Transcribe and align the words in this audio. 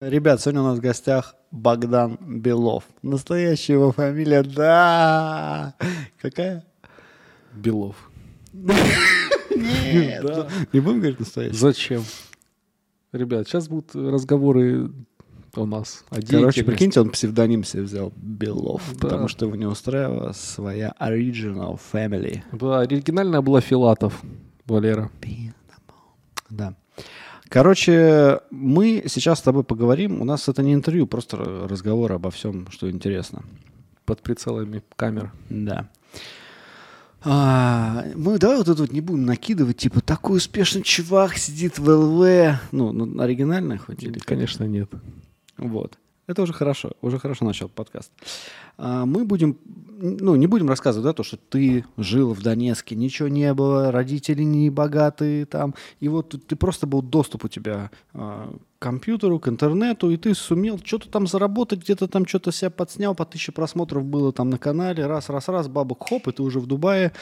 Ребят, 0.00 0.40
сегодня 0.40 0.62
у 0.62 0.64
нас 0.64 0.78
в 0.78 0.80
гостях 0.80 1.34
Богдан 1.50 2.16
Белов. 2.22 2.84
Настоящая 3.02 3.74
его 3.74 3.92
фамилия, 3.92 4.42
да. 4.42 5.74
Какая? 6.18 6.64
Белов. 7.52 8.10
Нет. 8.54 10.24
Не 10.72 10.80
будем 10.80 11.00
говорить 11.00 11.20
настоящий? 11.20 11.54
Зачем? 11.54 12.02
Ребят, 13.12 13.46
сейчас 13.46 13.68
будут 13.68 13.94
разговоры 13.94 14.90
у 15.54 15.66
нас 15.66 16.02
Короче, 16.30 16.64
прикиньте, 16.64 17.02
он 17.02 17.10
псевдоним 17.10 17.62
себе 17.62 17.82
взял 17.82 18.10
Белов, 18.16 18.82
потому 18.98 19.28
что 19.28 19.44
его 19.44 19.56
не 19.56 19.66
устраивала 19.66 20.32
своя 20.32 20.94
original 20.98 21.78
family. 21.92 22.40
Да, 22.52 22.80
оригинальная 22.80 23.42
была 23.42 23.60
Филатов, 23.60 24.22
Валера. 24.64 25.10
Да. 26.48 26.74
Короче, 27.50 28.38
мы 28.52 29.02
сейчас 29.08 29.40
с 29.40 29.42
тобой 29.42 29.64
поговорим. 29.64 30.22
У 30.22 30.24
нас 30.24 30.48
это 30.48 30.62
не 30.62 30.72
интервью, 30.72 31.08
просто 31.08 31.36
разговор 31.68 32.12
обо 32.12 32.30
всем, 32.30 32.68
что 32.70 32.88
интересно. 32.88 33.42
Под 34.04 34.22
прицелами 34.22 34.84
камер. 34.94 35.32
Да. 35.48 35.90
А, 37.22 38.04
мы 38.14 38.38
давай 38.38 38.56
вот 38.56 38.68
это 38.68 38.80
вот 38.80 38.92
не 38.92 39.00
будем 39.00 39.26
накидывать, 39.26 39.78
типа, 39.78 40.00
такой 40.00 40.36
успешный 40.36 40.82
чувак 40.82 41.36
сидит 41.36 41.80
в 41.80 41.90
ЛВ. 41.90 42.60
Ну, 42.70 42.92
ну 42.92 43.20
оригинальное 43.20 43.78
хоть 43.78 44.04
или? 44.04 44.20
Конечно, 44.20 44.62
нет. 44.62 44.88
Вот. 45.58 45.98
Это 46.30 46.42
уже 46.42 46.52
хорошо, 46.52 46.92
уже 47.02 47.18
хорошо 47.18 47.44
начал 47.44 47.68
подкаст. 47.68 48.12
А, 48.78 49.04
мы 49.04 49.24
будем, 49.24 49.58
ну, 49.66 50.36
не 50.36 50.46
будем 50.46 50.68
рассказывать, 50.68 51.04
да, 51.04 51.12
то, 51.12 51.24
что 51.24 51.36
ты 51.36 51.84
жил 51.96 52.34
в 52.34 52.40
Донецке, 52.40 52.94
ничего 52.94 53.26
не 53.26 53.52
было, 53.52 53.90
родители 53.90 54.44
не 54.44 54.70
богатые 54.70 55.44
там, 55.44 55.74
и 55.98 56.06
вот 56.06 56.36
ты 56.46 56.54
просто 56.54 56.86
был 56.86 57.02
доступ 57.02 57.46
у 57.46 57.48
тебя 57.48 57.90
а, 58.14 58.54
к 58.78 58.82
компьютеру, 58.82 59.40
к 59.40 59.48
интернету, 59.48 60.08
и 60.10 60.16
ты 60.16 60.34
сумел 60.36 60.78
что-то 60.84 61.08
там 61.08 61.26
заработать, 61.26 61.80
где-то 61.80 62.06
там 62.06 62.24
что-то 62.28 62.52
себя 62.52 62.70
подснял, 62.70 63.16
по 63.16 63.26
тысяче 63.26 63.50
просмотров 63.50 64.04
было 64.04 64.32
там 64.32 64.50
на 64.50 64.58
канале, 64.58 65.06
раз, 65.06 65.30
раз, 65.30 65.48
раз, 65.48 65.66
бабок, 65.66 66.08
хоп, 66.08 66.28
и 66.28 66.32
ты 66.32 66.44
уже 66.44 66.60
в 66.60 66.66
Дубае, 66.66 67.12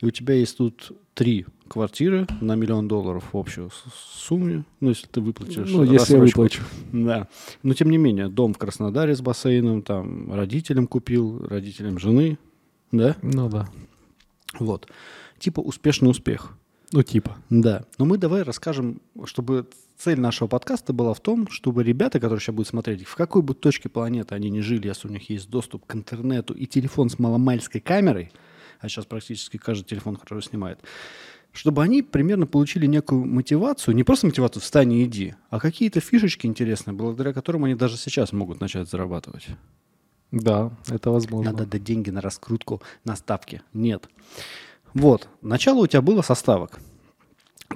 и 0.00 0.06
у 0.06 0.10
тебя 0.10 0.34
есть 0.34 0.58
тут 0.58 0.92
три 1.14 1.46
квартиры 1.68 2.26
на 2.40 2.54
миллион 2.54 2.88
долларов 2.88 3.24
в 3.32 3.36
общую 3.36 3.70
сумме, 3.94 4.64
ну, 4.80 4.88
если 4.88 5.06
ты 5.06 5.20
выплатишь 5.20 5.70
Ну, 5.70 5.84
если 5.84 6.14
я 6.14 6.20
выплачу. 6.20 6.62
Да. 6.92 7.28
Но 7.62 7.74
тем 7.74 7.90
не 7.90 7.98
менее, 7.98 8.28
дом 8.28 8.54
в 8.54 8.58
Краснодаре 8.58 9.14
с 9.14 9.20
бассейном, 9.20 9.82
там 9.82 10.32
родителям 10.32 10.86
купил, 10.86 11.46
родителям 11.46 11.98
жены, 11.98 12.38
да? 12.90 13.16
Ну 13.22 13.48
да. 13.48 13.68
Вот. 14.58 14.88
Типа 15.38 15.60
успешный 15.60 16.10
успех. 16.10 16.56
Ну 16.92 17.02
типа. 17.02 17.36
Да. 17.50 17.84
Но 17.98 18.04
мы 18.06 18.18
давай 18.18 18.42
расскажем, 18.42 19.00
чтобы 19.24 19.66
цель 19.98 20.20
нашего 20.20 20.48
подкаста 20.48 20.92
была 20.92 21.12
в 21.12 21.20
том, 21.20 21.48
чтобы 21.50 21.82
ребята, 21.82 22.20
которые 22.20 22.40
сейчас 22.40 22.54
будут 22.54 22.68
смотреть, 22.68 23.04
в 23.04 23.14
какой 23.16 23.42
бы 23.42 23.54
точке 23.54 23.88
планеты 23.88 24.34
они 24.34 24.48
ни 24.48 24.60
жили, 24.60 24.86
если 24.86 25.08
у 25.08 25.10
них 25.10 25.28
есть 25.28 25.50
доступ 25.50 25.84
к 25.86 25.94
интернету 25.94 26.54
и 26.54 26.66
телефон 26.66 27.10
с 27.10 27.18
маломальской 27.18 27.80
камерой, 27.80 28.32
а 28.80 28.88
сейчас 28.88 29.06
практически 29.06 29.56
каждый 29.56 29.84
телефон 29.84 30.16
хорошо 30.16 30.40
снимает, 30.40 30.78
чтобы 31.52 31.82
они 31.82 32.02
примерно 32.02 32.46
получили 32.46 32.86
некую 32.86 33.24
мотивацию, 33.24 33.94
не 33.94 34.04
просто 34.04 34.26
мотивацию 34.26 34.62
«встань 34.62 34.92
и 34.92 35.04
иди», 35.04 35.34
а 35.50 35.58
какие-то 35.58 36.00
фишечки 36.00 36.46
интересные, 36.46 36.94
благодаря 36.94 37.32
которым 37.32 37.64
они 37.64 37.74
даже 37.74 37.96
сейчас 37.96 38.32
могут 38.32 38.60
начать 38.60 38.88
зарабатывать. 38.88 39.48
Да, 40.30 40.70
это 40.88 41.10
возможно. 41.10 41.52
Надо 41.52 41.66
дать 41.66 41.82
деньги 41.84 42.10
на 42.10 42.20
раскрутку, 42.20 42.82
на 43.04 43.16
ставки. 43.16 43.62
Нет. 43.72 44.08
Вот. 44.94 45.28
Начало 45.42 45.78
у 45.80 45.86
тебя 45.86 46.02
было 46.02 46.22
со 46.22 46.34
ставок. 46.34 46.78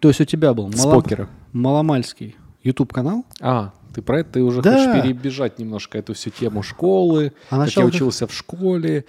То 0.01 0.09
есть 0.09 0.21
у 0.21 0.25
тебя 0.25 0.53
был 0.55 0.71
С 0.73 0.85
мало- 0.85 1.01
покера. 1.01 1.29
маломальский 1.53 2.37
YouTube-канал. 2.63 3.25
А, 3.41 3.73
ты 3.93 4.03
про 4.03 4.21
это 4.21 4.33
ты 4.33 4.43
уже 4.43 4.63
Да. 4.63 4.73
хочешь 4.73 5.03
перебежать 5.03 5.59
немножко 5.59 5.99
эту 5.99 6.15
всю 6.15 6.31
тему 6.31 6.63
школы, 6.63 7.33
А 7.51 7.65
как 7.65 7.77
я 7.77 7.85
учился 7.85 8.27
в 8.27 8.33
школе, 8.35 9.05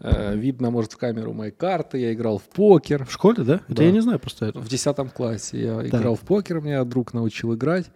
э, 0.00 0.36
видно, 0.36 0.70
может, 0.70 0.92
в 0.92 0.96
камеру 0.96 1.32
мои 1.32 1.50
карты, 1.50 1.98
я 1.98 2.12
играл 2.12 2.38
в 2.38 2.44
покер. 2.44 3.04
В 3.04 3.12
школе, 3.12 3.42
да? 3.44 3.54
Это 3.68 3.74
Да. 3.76 3.82
я 3.82 3.90
не 3.90 4.00
знаю 4.00 4.18
просто 4.18 4.46
это. 4.46 4.58
В 4.60 4.68
10 4.68 5.12
классе 5.12 5.60
я 5.62 5.74
Да. 5.76 5.86
играл 5.86 6.14
в 6.14 6.20
покер, 6.20 6.60
меня 6.60 6.84
друг 6.84 7.12
научил 7.14 7.54
играть. 7.54 7.86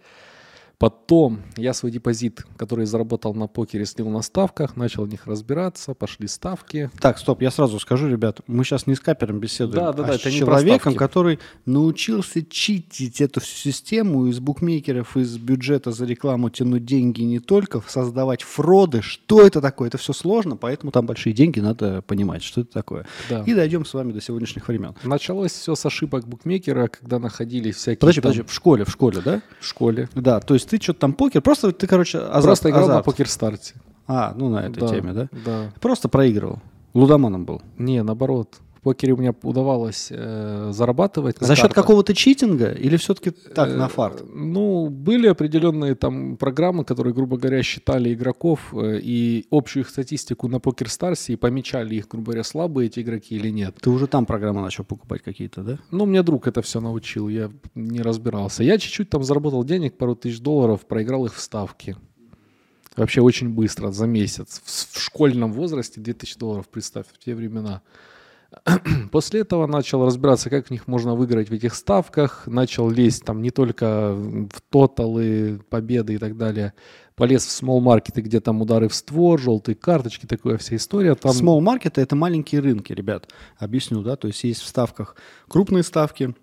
Потом 0.83 1.39
я 1.55 1.73
свой 1.73 1.93
депозит, 1.93 2.45
который 2.57 2.85
заработал 2.85 3.33
на 3.33 3.47
покере, 3.47 3.85
слил 3.85 4.09
на 4.09 4.21
ставках, 4.21 4.75
начал 4.75 5.05
в 5.05 5.07
них 5.07 5.27
разбираться, 5.27 5.93
пошли 5.93 6.27
ставки. 6.27 6.91
Так, 6.99 7.19
стоп, 7.19 7.41
я 7.41 7.51
сразу 7.51 7.79
скажу, 7.79 8.09
ребят, 8.09 8.41
мы 8.47 8.65
сейчас 8.65 8.85
не 8.85 8.95
с 8.95 8.99
капером 8.99 9.39
беседуем, 9.39 9.81
Да, 9.81 9.93
да, 9.93 10.03
а 10.03 10.07
да, 10.07 10.17
с 10.17 10.19
это 10.19 10.31
человеком, 10.31 10.95
который 10.95 11.39
научился 11.65 12.45
читить 12.45 13.21
эту 13.21 13.39
всю 13.39 13.71
систему 13.71 14.27
из 14.27 14.41
букмекеров, 14.41 15.15
из 15.15 15.37
бюджета 15.37 15.93
за 15.93 16.03
рекламу 16.03 16.49
тянуть 16.49 16.83
деньги 16.83 17.21
не 17.21 17.39
только, 17.39 17.81
создавать 17.87 18.43
фроды. 18.43 19.01
Что 19.01 19.41
это 19.41 19.61
такое? 19.61 19.87
Это 19.87 19.97
все 19.97 20.11
сложно, 20.11 20.57
поэтому 20.57 20.91
там 20.91 21.05
большие 21.05 21.31
деньги, 21.31 21.61
надо 21.61 22.01
понимать, 22.01 22.43
что 22.43 22.59
это 22.59 22.73
такое. 22.73 23.05
Да. 23.29 23.43
И 23.47 23.53
дойдем 23.53 23.85
с 23.85 23.93
вами 23.93 24.11
до 24.11 24.19
сегодняшних 24.19 24.67
времен. 24.67 24.95
Началось 25.05 25.53
все 25.53 25.75
с 25.75 25.85
ошибок 25.85 26.27
букмекера, 26.27 26.89
когда 26.89 27.19
находились 27.19 27.77
всякие 27.77 27.99
Подожди, 27.99 28.19
там 28.19 28.31
подожди, 28.31 28.51
в 28.51 28.53
школе, 28.53 28.83
в 28.83 28.89
школе, 28.89 29.21
да? 29.23 29.41
в 29.61 29.65
школе. 29.65 30.09
Да, 30.13 30.41
то 30.41 30.53
есть 30.55 30.72
ты 30.77 30.83
что-то 30.83 31.01
там 31.01 31.13
покер, 31.13 31.41
просто 31.41 31.71
ты, 31.71 31.85
короче, 31.85 32.17
азарт. 32.17 32.45
Просто 32.45 32.69
играл 32.71 32.87
на 32.87 32.93
азарт. 32.93 33.05
PokerStars 33.05 33.63
е. 33.63 33.75
А, 34.07 34.33
ну 34.35 34.49
на 34.49 34.65
этой 34.65 34.87
теме, 34.87 35.13
да? 35.13 35.29
Да. 35.45 35.71
Просто 35.79 36.09
проигрывал. 36.09 36.59
Лудоманом 36.95 37.45
был. 37.45 37.61
Не, 37.77 38.01
наоборот. 38.01 38.55
Покере 38.83 39.13
у 39.13 39.17
меня 39.17 39.33
удавалось 39.43 40.07
э, 40.11 40.71
зарабатывать. 40.71 41.37
За 41.39 41.55
счет 41.55 41.73
какого-то 41.73 42.13
читинга 42.13 42.71
или 42.71 42.95
все-таки 42.97 43.31
так, 43.31 43.73
Э, 43.73 43.77
на 43.77 43.87
фарт? 43.87 44.23
Ну, 44.33 44.89
были 44.89 45.27
определенные 45.27 45.95
там 45.95 46.37
программы, 46.37 46.85
которые, 46.85 47.13
грубо 47.13 47.37
говоря, 47.37 47.63
считали 47.63 48.13
игроков 48.13 48.73
э, 48.73 48.99
и 49.01 49.45
общую 49.51 49.83
их 49.83 49.89
статистику 49.89 50.47
на 50.47 50.59
PokerStars 50.59 51.26
е 51.26 51.33
и 51.33 51.35
помечали 51.35 51.95
их, 51.95 52.07
грубо 52.07 52.25
говоря, 52.25 52.43
слабые 52.43 52.87
эти 52.87 53.01
игроки 53.01 53.35
или 53.35 53.49
нет. 53.49 53.75
Ты 53.81 53.89
уже 53.89 54.07
там 54.07 54.25
программы 54.25 54.61
начал 54.61 54.83
покупать 54.83 55.21
какие-то, 55.21 55.63
да? 55.63 55.79
Ну, 55.91 56.05
мне 56.05 56.23
друг 56.23 56.47
это 56.47 56.61
все 56.61 56.79
научил, 56.79 57.29
я 57.29 57.51
не 57.75 58.01
разбирался. 58.01 58.63
Я 58.63 58.77
чуть-чуть 58.77 59.09
там 59.09 59.23
заработал 59.23 59.63
денег, 59.63 59.97
пару 59.97 60.15
тысяч 60.15 60.39
долларов, 60.39 60.85
проиграл 60.85 61.25
их 61.25 61.35
в 61.35 61.39
ставки. 61.39 61.95
Вообще 62.95 63.21
очень 63.21 63.49
быстро, 63.49 63.91
за 63.91 64.05
месяц. 64.05 64.61
В, 64.63 64.97
в 64.97 65.01
школьном 65.01 65.51
возрасте 65.51 65.99
2000 65.99 66.37
долларов, 66.37 66.67
представь, 66.69 67.07
в 67.11 67.17
те 67.17 67.33
времена. 67.33 67.81
После 69.11 69.41
этого 69.41 69.67
начал 69.67 70.05
разбираться, 70.05 70.49
как 70.49 70.67
в 70.67 70.71
них 70.71 70.87
можно 70.87 71.15
выиграть 71.15 71.49
в 71.49 71.53
этих 71.53 71.75
ставках. 71.75 72.47
Начал 72.47 72.89
лезть 72.89 73.25
там 73.25 73.41
не 73.41 73.51
только 73.51 74.13
в 74.13 74.61
тоталы, 74.69 75.61
победы 75.69 76.15
и 76.15 76.17
так 76.17 76.37
далее. 76.37 76.73
Полез 77.15 77.45
в 77.45 77.63
small 77.63 77.79
маркеты, 77.79 78.21
где 78.21 78.39
там 78.39 78.61
удары 78.61 78.87
в 78.87 78.95
створ, 78.95 79.39
желтые 79.39 79.75
карточки, 79.75 80.25
такая 80.25 80.57
вся 80.57 80.75
история. 80.75 81.15
Там... 81.15 81.31
Small 81.31 81.59
маркеты 81.61 82.01
это 82.01 82.15
маленькие 82.15 82.61
рынки, 82.61 82.93
ребят. 82.93 83.29
Объясню, 83.57 84.01
да. 84.01 84.15
То 84.15 84.27
есть 84.27 84.43
есть 84.43 84.61
в 84.61 84.67
ставках 84.67 85.15
крупные 85.47 85.83
ставки, 85.83 86.33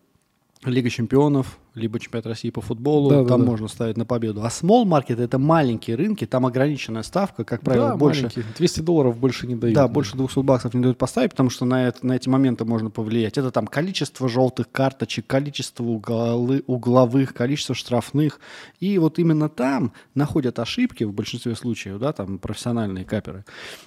Лига 0.66 0.90
чемпионов, 0.90 1.58
либо 1.74 1.98
чемпионат 1.98 2.26
России 2.26 2.50
по 2.50 2.60
футболу, 2.60 3.08
Да, 3.08 3.22
да, 3.22 3.28
там 3.30 3.40
да. 3.40 3.46
можно 3.46 3.66
ставить 3.66 3.96
на 3.96 4.04
победу. 4.04 4.42
А 4.44 4.48
small 4.48 4.84
маркет 4.84 5.18
это 5.18 5.38
маленькие 5.38 5.96
рынки, 5.96 6.26
там 6.26 6.44
ограниченная 6.44 7.02
ставка, 7.02 7.44
как 7.44 7.62
правило, 7.62 7.88
Да, 7.90 7.96
больше. 7.96 8.24
маленькие. 8.24 8.44
200 8.58 8.80
долларов 8.80 9.16
больше 9.18 9.46
не 9.46 9.54
дают. 9.54 9.74
Да, 9.74 9.88
больше 9.88 10.18
200 10.18 10.40
баксов 10.42 10.74
не 10.74 10.82
дают 10.82 10.98
поставить, 10.98 11.30
потому 11.30 11.48
что 11.48 11.64
на, 11.64 11.88
это- 11.88 12.06
на 12.06 12.12
эти 12.12 12.28
моменты 12.28 12.66
можно 12.66 12.90
повлиять. 12.90 13.38
Это 13.38 13.50
там 13.50 13.66
количество 13.66 14.28
желтых 14.28 14.70
карточек, 14.70 15.26
количество 15.26 15.82
уголы- 15.82 16.62
угловых, 16.66 17.32
количество 17.32 17.74
штрафных. 17.74 18.38
И 18.80 18.98
вот 18.98 19.18
именно 19.18 19.48
там 19.48 19.94
находят 20.14 20.58
ошибки 20.58 21.04
в 21.04 21.14
большинстве 21.14 21.54
случаев, 21.54 21.98
да, 21.98 22.12
там 22.12 22.36
профессиональные 22.38 23.06
каперы. 23.06 23.46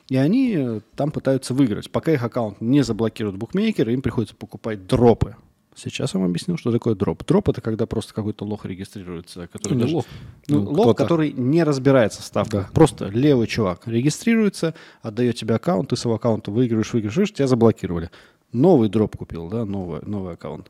И 0.09 0.16
они 0.16 0.56
э, 0.57 0.79
там 0.95 1.12
пытаются 1.12 1.53
выиграть. 1.53 1.91
Пока 1.91 2.12
их 2.13 2.23
аккаунт 2.23 2.62
не 2.62 2.83
заблокируют 2.83 3.38
букмекеры, 3.38 3.94
им 3.94 4.01
приходится 4.01 4.35
покупать 4.35 4.88
дропы. 4.88 5.35
Сейчас 5.75 6.13
я 6.13 6.19
вам 6.19 6.29
объясню, 6.29 6.57
что 6.57 6.72
такое 6.72 6.95
дроп. 6.95 7.25
Дроп 7.25 7.50
это 7.50 7.61
когда 7.61 7.85
просто 7.85 8.13
какой-то 8.13 8.45
лох 8.45 8.66
регистрируется. 8.66 9.47
Который 9.47 9.73
Ну, 9.75 9.79
даже- 9.81 9.95
лох. 9.95 10.06
ну, 10.47 10.61
Ну, 10.63 10.72
лох, 10.72 10.95
который 10.95 11.31
не 11.34 11.63
разбирается 11.63 12.22
в 12.22 12.25
ставках. 12.25 12.67
Да. 12.67 12.73
Просто 12.73 13.07
левый 13.07 13.47
чувак 13.47 13.88
регистрируется, 13.88 14.74
отдает 15.01 15.36
тебе 15.36 15.56
аккаунт, 15.56 15.89
ты 15.89 15.95
с 15.95 16.06
его 16.06 16.15
аккаунта 16.15 16.51
выигрываешь, 16.51 16.94
выигрываешь, 16.94 17.33
тебя 17.33 17.47
заблокировали. 17.47 18.09
Новый 18.51 18.89
дроп 18.89 19.18
купил, 19.18 19.50
да, 19.50 19.65
новый, 19.65 20.01
новый 20.03 20.33
аккаунт. 20.33 20.69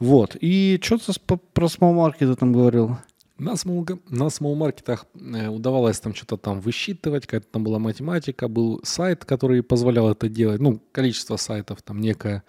Вот. 0.00 0.36
И 0.40 0.78
что-то 0.82 1.12
с- 1.12 1.18
по- 1.18 1.36
про 1.36 1.66
small 1.66 1.94
market 1.94 2.18
ты 2.30 2.34
там 2.34 2.52
говорил. 2.52 2.96
На 3.38 3.54
смол, 3.54 3.86
на 4.08 4.30
смол-маркетах 4.30 5.06
э, 5.14 5.46
удавалось 5.46 6.00
там 6.00 6.12
что-то 6.12 6.36
там 6.36 6.60
высчитывать, 6.60 7.24
какая-то 7.26 7.46
там 7.52 7.62
была 7.62 7.78
математика, 7.78 8.48
был 8.48 8.80
сайт, 8.82 9.24
который 9.24 9.62
позволял 9.62 10.10
это 10.10 10.28
делать, 10.28 10.60
ну, 10.60 10.80
количество 10.90 11.36
сайтов 11.36 11.80
там 11.82 12.00
некое. 12.00 12.42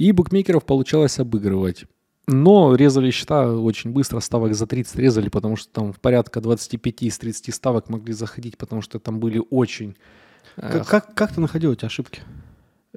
И 0.00 0.12
букмекеров 0.12 0.64
получалось 0.64 1.18
обыгрывать. 1.18 1.84
Но 2.26 2.74
резали 2.74 3.10
счета 3.10 3.52
очень 3.52 3.90
быстро, 3.90 4.20
ставок 4.20 4.54
за 4.54 4.66
30 4.66 4.96
резали, 4.96 5.28
потому 5.28 5.56
что 5.56 5.70
там 5.70 5.92
порядка 5.92 6.40
25 6.40 7.02
из 7.02 7.18
30 7.18 7.54
ставок 7.54 7.90
могли 7.90 8.14
заходить, 8.14 8.56
потому 8.56 8.80
что 8.80 8.98
там 8.98 9.20
были 9.20 9.42
очень... 9.50 9.98
э, 10.56 10.70
Как, 10.72 10.88
как, 10.88 11.14
как 11.14 11.34
ты 11.34 11.42
находил 11.42 11.74
эти 11.74 11.84
ошибки? 11.84 12.22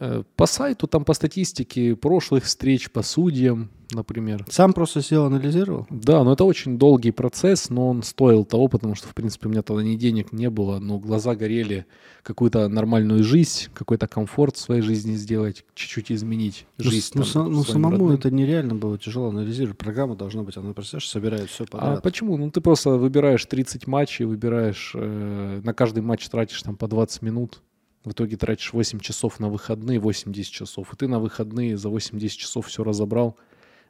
Э, 0.06 0.24
По 0.36 0.46
сайту, 0.48 0.88
там 0.88 1.06
по 1.06 1.14
статистике 1.14 1.96
прошлых 1.96 2.44
встреч, 2.44 2.92
по 2.92 3.04
судьям, 3.04 3.70
например. 3.92 4.44
Сам 4.50 4.74
просто 4.74 5.02
сел, 5.02 5.24
анализировал? 5.26 5.88
Да, 5.90 6.24
но 6.26 6.34
это 6.34 6.44
очень 6.44 6.78
долгий 6.78 7.12
процесс, 7.12 7.70
но 7.70 7.88
он 7.90 8.04
стоил 8.04 8.44
того, 8.44 8.68
потому 8.68 8.96
что, 8.96 9.08
в 9.08 9.14
принципе, 9.16 9.48
у 9.48 9.52
меня 9.52 9.62
тогда 9.62 9.82
ни 9.82 9.96
денег 9.96 10.34
не 10.34 10.50
было, 10.50 10.80
но 10.80 11.00
глаза 11.00 11.36
горели 11.36 11.86
какую-то 12.22 12.68
нормальную 12.68 13.24
жизнь, 13.24 13.70
какой-то 13.74 14.08
комфорт 14.08 14.58
в 14.58 14.60
своей 14.60 14.82
жизни 14.82 15.16
сделать, 15.16 15.64
чуть-чуть 15.74 16.12
изменить 16.12 16.66
Ну, 16.80 16.90
жизнь. 16.92 17.12
ну, 17.16 17.24
там, 17.24 17.52
ну, 17.52 17.64
самому 17.64 17.98
родным. 17.98 18.12
это 18.16 18.30
нереально 18.30 18.76
было 18.76 18.98
тяжело 18.98 19.30
анализировать. 19.30 19.78
Программа 19.78 20.16
должна 20.16 20.44
быть, 20.44 20.58
она, 20.58 20.74
представляешь, 20.74 21.08
собирает 21.10 21.50
все 21.50 21.64
А 21.66 21.68
подряд. 21.68 22.04
почему? 22.04 22.36
Ну, 22.36 22.52
ты 22.52 22.60
просто 22.60 22.90
выбираешь 22.98 23.46
30 23.46 23.88
матчей, 23.88 24.26
выбираешь, 24.26 24.92
э, 24.96 25.62
на 25.64 25.74
каждый 25.74 26.02
матч 26.04 26.28
тратишь 26.28 26.62
там 26.62 26.76
по 26.76 26.88
20 26.90 27.22
минут, 27.22 27.62
в 28.04 28.12
итоге 28.12 28.38
тратишь 28.38 28.74
8 28.74 29.00
часов 29.00 29.40
на 29.40 29.50
выходные, 29.50 30.00
8-10 30.00 30.44
часов, 30.44 30.94
и 30.94 30.96
ты 30.96 31.08
на 31.08 31.20
выходные 31.20 31.78
за 31.78 31.90
8-10 31.90 32.28
часов 32.30 32.68
все 32.68 32.84
разобрал, 32.84 33.38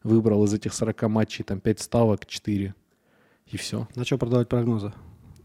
выбрал 0.03 0.43
из 0.45 0.53
этих 0.53 0.73
40 0.73 1.03
матчей 1.03 1.43
там 1.43 1.59
5 1.59 1.79
ставок, 1.79 2.25
4, 2.25 2.75
и 3.47 3.57
все. 3.57 3.87
На 3.95 4.05
что 4.05 4.17
продавать 4.17 4.49
прогнозы? 4.49 4.93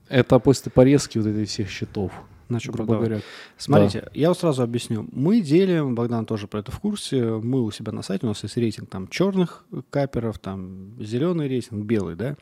Это 0.08 0.38
после 0.38 0.72
порезки 0.72 1.18
вот 1.18 1.26
этих 1.26 1.48
всех 1.48 1.68
счетов, 1.68 2.12
На 2.48 2.60
что 2.60 2.72
продавать? 2.72 3.08
говоря. 3.08 3.22
Смотрите, 3.58 4.08
я 4.14 4.28
вот 4.28 4.38
сразу 4.38 4.62
объясню. 4.62 5.06
Мы 5.12 5.42
делим, 5.42 5.94
Богдан 5.94 6.24
тоже 6.24 6.46
про 6.46 6.60
это 6.60 6.72
в 6.72 6.80
курсе, 6.80 7.22
мы 7.24 7.62
у 7.62 7.70
себя 7.70 7.92
на 7.92 8.02
сайте, 8.02 8.24
у 8.24 8.30
нас 8.30 8.42
есть 8.42 8.56
рейтинг 8.56 8.88
там 8.88 9.08
черных 9.08 9.66
каперов, 9.90 10.38
там 10.38 10.94
зеленый 10.98 11.46
рейтинг, 11.46 11.84
белый, 11.84 12.16
да? 12.16 12.36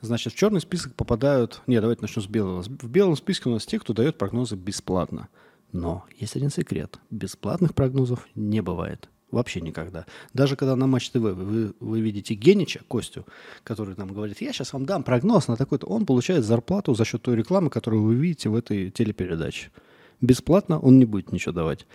Значит, 0.00 0.32
в 0.32 0.36
черный 0.36 0.60
список 0.60 0.94
попадают... 0.94 1.62
Не, 1.66 1.80
давайте 1.80 2.02
начнем 2.02 2.22
с 2.22 2.26
белого. 2.26 2.62
В 2.62 2.88
белом 2.88 3.16
списке 3.16 3.48
у 3.48 3.52
нас 3.52 3.64
те, 3.64 3.78
кто 3.78 3.92
дает 3.92 4.18
прогнозы 4.18 4.56
бесплатно. 4.56 5.28
Но 5.74 6.04
есть 6.16 6.36
один 6.36 6.50
секрет. 6.50 7.00
Бесплатных 7.10 7.74
прогнозов 7.74 8.28
не 8.36 8.62
бывает. 8.62 9.08
Вообще 9.32 9.60
никогда. 9.60 10.06
Даже 10.32 10.54
когда 10.54 10.76
на 10.76 10.86
Матч 10.86 11.10
ТВ 11.10 11.16
вы, 11.16 11.74
вы 11.80 12.00
видите 12.00 12.34
Генича, 12.34 12.82
Костю, 12.86 13.26
который 13.64 13.96
нам 13.96 14.14
говорит, 14.14 14.40
я 14.40 14.52
сейчас 14.52 14.72
вам 14.72 14.86
дам 14.86 15.02
прогноз 15.02 15.48
на 15.48 15.56
такой-то, 15.56 15.88
он 15.88 16.06
получает 16.06 16.44
зарплату 16.44 16.94
за 16.94 17.04
счет 17.04 17.22
той 17.22 17.34
рекламы, 17.34 17.70
которую 17.70 18.04
вы 18.04 18.14
видите 18.14 18.50
в 18.50 18.54
этой 18.54 18.92
телепередаче. 18.92 19.72
Бесплатно 20.20 20.78
он 20.78 21.00
не 21.00 21.06
будет 21.06 21.32
ничего 21.32 21.50
давать. 21.50 21.88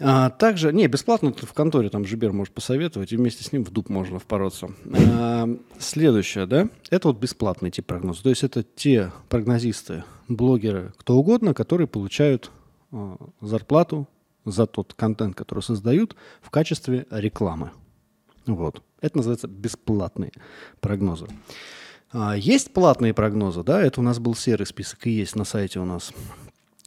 А, 0.00 0.30
также, 0.30 0.72
не, 0.72 0.88
бесплатно 0.88 1.32
в 1.32 1.52
конторе, 1.52 1.90
там 1.90 2.04
Жибер 2.04 2.32
может 2.32 2.52
посоветовать, 2.52 3.12
и 3.12 3.16
вместе 3.16 3.44
с 3.44 3.52
ним 3.52 3.64
в 3.64 3.70
дуб 3.70 3.88
можно 3.88 4.18
впороться. 4.18 4.70
А, 5.16 5.48
следующее, 5.78 6.46
да, 6.46 6.68
это 6.90 7.06
вот 7.06 7.20
бесплатный 7.20 7.70
тип 7.70 7.86
прогноза. 7.86 8.24
То 8.24 8.30
есть 8.30 8.42
это 8.42 8.64
те 8.64 9.12
прогнозисты, 9.28 10.02
блогеры, 10.26 10.92
кто 10.96 11.16
угодно, 11.16 11.54
которые 11.54 11.86
получают 11.86 12.50
зарплату 13.40 14.08
за 14.44 14.66
тот 14.66 14.94
контент, 14.94 15.36
который 15.36 15.60
создают 15.60 16.16
в 16.40 16.50
качестве 16.50 17.06
рекламы. 17.10 17.70
Вот. 18.46 18.82
Это 19.00 19.18
называется 19.18 19.48
бесплатные 19.48 20.32
прогнозы. 20.80 21.26
А, 22.12 22.36
есть 22.36 22.72
платные 22.72 23.14
прогнозы, 23.14 23.62
да, 23.62 23.80
это 23.80 24.00
у 24.00 24.02
нас 24.02 24.18
был 24.18 24.34
серый 24.34 24.66
список 24.66 25.06
и 25.06 25.10
есть 25.10 25.36
на 25.36 25.44
сайте 25.44 25.78
у 25.78 25.84
нас 25.84 26.12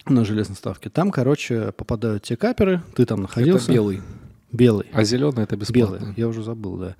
на 0.06 0.26
железной 0.26 0.58
ставке. 0.58 0.90
Там, 0.90 1.12
короче, 1.12 1.72
попадают 1.72 2.24
те 2.24 2.36
каперы, 2.36 2.82
ты 2.96 3.06
там 3.06 3.22
находился. 3.22 3.66
Это 3.66 3.74
белый. 3.74 4.02
Белый. 4.52 4.88
А 4.94 5.04
зеленый 5.04 5.44
это 5.44 5.56
бесплатно. 5.56 5.98
Белый. 5.98 6.14
Я 6.18 6.28
уже 6.28 6.44
забыл, 6.44 6.78
да. 6.78 6.96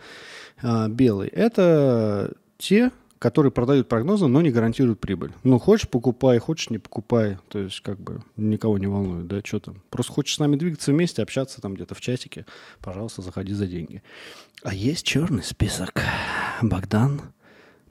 А, 0.62 0.88
белый. 0.88 1.28
Это 1.28 2.34
те, 2.58 2.92
которые 3.24 3.54
продают 3.54 3.88
прогнозы, 3.88 4.28
но 4.28 4.42
не 4.42 4.52
гарантируют 4.52 5.00
прибыль. 5.00 5.32
Ну, 5.46 5.58
хочешь, 5.58 5.88
покупай, 5.88 6.40
хочешь, 6.40 6.70
не 6.70 6.78
покупай. 6.78 7.38
То 7.48 7.60
есть, 7.60 7.80
как 7.80 7.98
бы, 7.98 8.22
никого 8.36 8.78
не 8.78 8.88
волнует, 8.88 9.28
да, 9.28 9.40
что 9.42 9.62
там. 9.62 9.82
Просто 9.92 10.12
хочешь 10.12 10.36
с 10.36 10.40
нами 10.40 10.58
двигаться 10.58 10.92
вместе, 10.92 11.24
общаться 11.24 11.62
там 11.62 11.74
где-то 11.74 11.96
в 11.96 12.02
чатике, 12.02 12.46
пожалуйста, 12.82 13.22
заходи 13.22 13.54
за 13.54 13.66
деньги. 13.66 14.04
А 14.62 14.76
есть 14.76 15.06
черный 15.06 15.42
список. 15.42 16.02
Богдан. 16.62 17.22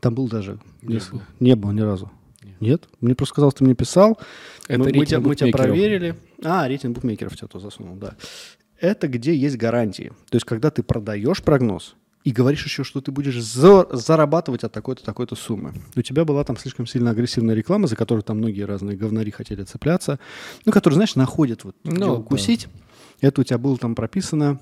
Там 0.00 0.14
был 0.14 0.29
даже... 0.29 0.58
Не 0.82 0.99
был. 0.99 1.23
Не 1.40 1.56
было 1.56 1.73
ни 1.73 1.81
разу. 1.81 2.12
Нет? 2.61 2.87
Мне 3.00 3.14
просто 3.14 3.32
сказал, 3.32 3.52
ты 3.52 3.64
мне 3.64 3.75
писал. 3.75 4.20
Это 4.69 4.81
мы, 4.81 4.93
мы 4.93 5.06
тебя, 5.06 5.20
мы 5.20 5.34
тебя 5.34 5.50
проверили. 5.50 6.14
А, 6.44 6.69
рейтинг 6.69 6.94
букмекеров 6.94 7.38
тебя 7.38 7.49
туда 7.49 7.64
засунул, 7.64 7.96
да. 7.96 8.17
Это 8.79 9.08
где 9.08 9.34
есть 9.34 9.56
гарантии. 9.56 10.12
То 10.29 10.37
есть, 10.37 10.44
когда 10.44 10.70
ты 10.70 10.82
продаешь 10.82 11.43
прогноз 11.43 11.96
и 12.24 12.30
говоришь 12.30 12.64
еще, 12.64 12.84
что 12.84 13.00
ты 13.00 13.10
будешь 13.10 13.40
за- 13.42 13.88
зарабатывать 13.92 14.64
от 14.64 14.72
такой-то, 14.72 15.04
такой-то 15.04 15.34
суммы. 15.34 15.74
У 15.96 16.02
тебя 16.02 16.24
была 16.24 16.44
там 16.44 16.56
слишком 16.56 16.86
сильно 16.86 17.10
агрессивная 17.10 17.54
реклама, 17.54 17.86
за 17.88 17.96
которую 17.96 18.22
там 18.22 18.38
многие 18.38 18.62
разные 18.62 18.96
говнари 18.96 19.30
хотели 19.30 19.62
цепляться. 19.64 20.19
Ну, 20.64 20.72
которые, 20.72 20.96
знаешь, 20.96 21.16
находят 21.16 21.64
вот 21.64 21.74
где 21.84 21.92
Ну, 21.98 22.06
да. 22.06 22.12
укусить. 22.12 22.69
Это 23.20 23.40
у 23.40 23.44
тебя 23.44 23.58
было 23.58 23.76
там 23.76 23.94
прописано 23.94 24.60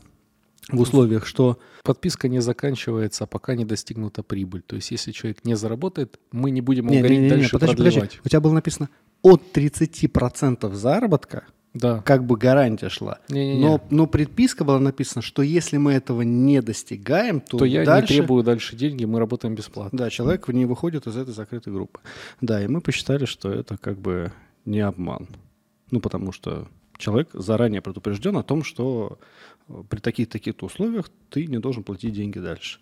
в 0.70 0.80
условиях, 0.80 1.26
что 1.26 1.58
Подписка 1.82 2.28
не 2.28 2.40
заканчивается, 2.40 3.26
пока 3.26 3.54
не 3.54 3.64
достигнута 3.64 4.22
прибыль. 4.22 4.62
То 4.62 4.76
есть, 4.76 4.90
если 4.90 5.12
человек 5.12 5.38
не 5.44 5.56
заработает, 5.56 6.18
мы 6.32 6.50
не 6.50 6.60
будем 6.60 6.84
его 6.84 6.94
Не, 6.94 6.96
не, 6.98 7.02
гореть 7.02 7.18
не, 7.18 7.24
не, 7.24 7.30
дальше 7.30 7.50
подожди, 7.52 7.76
продлевать. 7.76 7.94
подожди. 8.10 8.20
У 8.24 8.28
тебя 8.28 8.40
было 8.40 8.52
написано 8.52 8.88
от 9.22 9.42
30% 9.56 10.72
заработка 10.74 11.44
Да. 11.72 12.02
как 12.02 12.24
бы 12.24 12.36
гарантия 12.36 12.88
шла. 12.88 13.18
Не-не-не. 13.28 13.60
Но, 13.60 13.80
но 13.90 14.06
предписка 14.06 14.64
была 14.64 14.80
написана, 14.80 15.22
что 15.22 15.42
если 15.42 15.76
мы 15.76 15.92
этого 15.92 16.22
не 16.22 16.60
достигаем, 16.62 17.40
то, 17.40 17.58
То 17.58 17.64
я 17.64 17.84
дальше... 17.84 18.12
не 18.12 18.18
требую 18.18 18.42
дальше 18.42 18.76
деньги, 18.76 19.04
мы 19.04 19.18
работаем 19.18 19.54
бесплатно. 19.54 19.96
Да, 19.96 20.10
человек 20.10 20.48
не 20.48 20.66
выходит 20.66 21.06
из 21.06 21.16
этой 21.16 21.32
закрытой 21.32 21.72
группы. 21.72 22.00
Да, 22.40 22.62
и 22.62 22.66
мы 22.66 22.80
посчитали, 22.80 23.24
что 23.24 23.52
это 23.52 23.76
как 23.76 23.98
бы 23.98 24.32
не 24.64 24.80
обман. 24.80 25.28
Ну, 25.90 26.00
потому 26.00 26.32
что 26.32 26.66
человек 26.98 27.30
заранее 27.32 27.80
предупрежден 27.80 28.36
о 28.36 28.42
том, 28.42 28.64
что 28.64 29.18
э, 29.68 29.82
при 29.88 30.00
таких-таких 30.00 30.54
условиях 30.62 31.10
ты 31.30 31.46
не 31.46 31.58
должен 31.58 31.82
платить 31.82 32.14
деньги 32.14 32.38
дальше. 32.38 32.78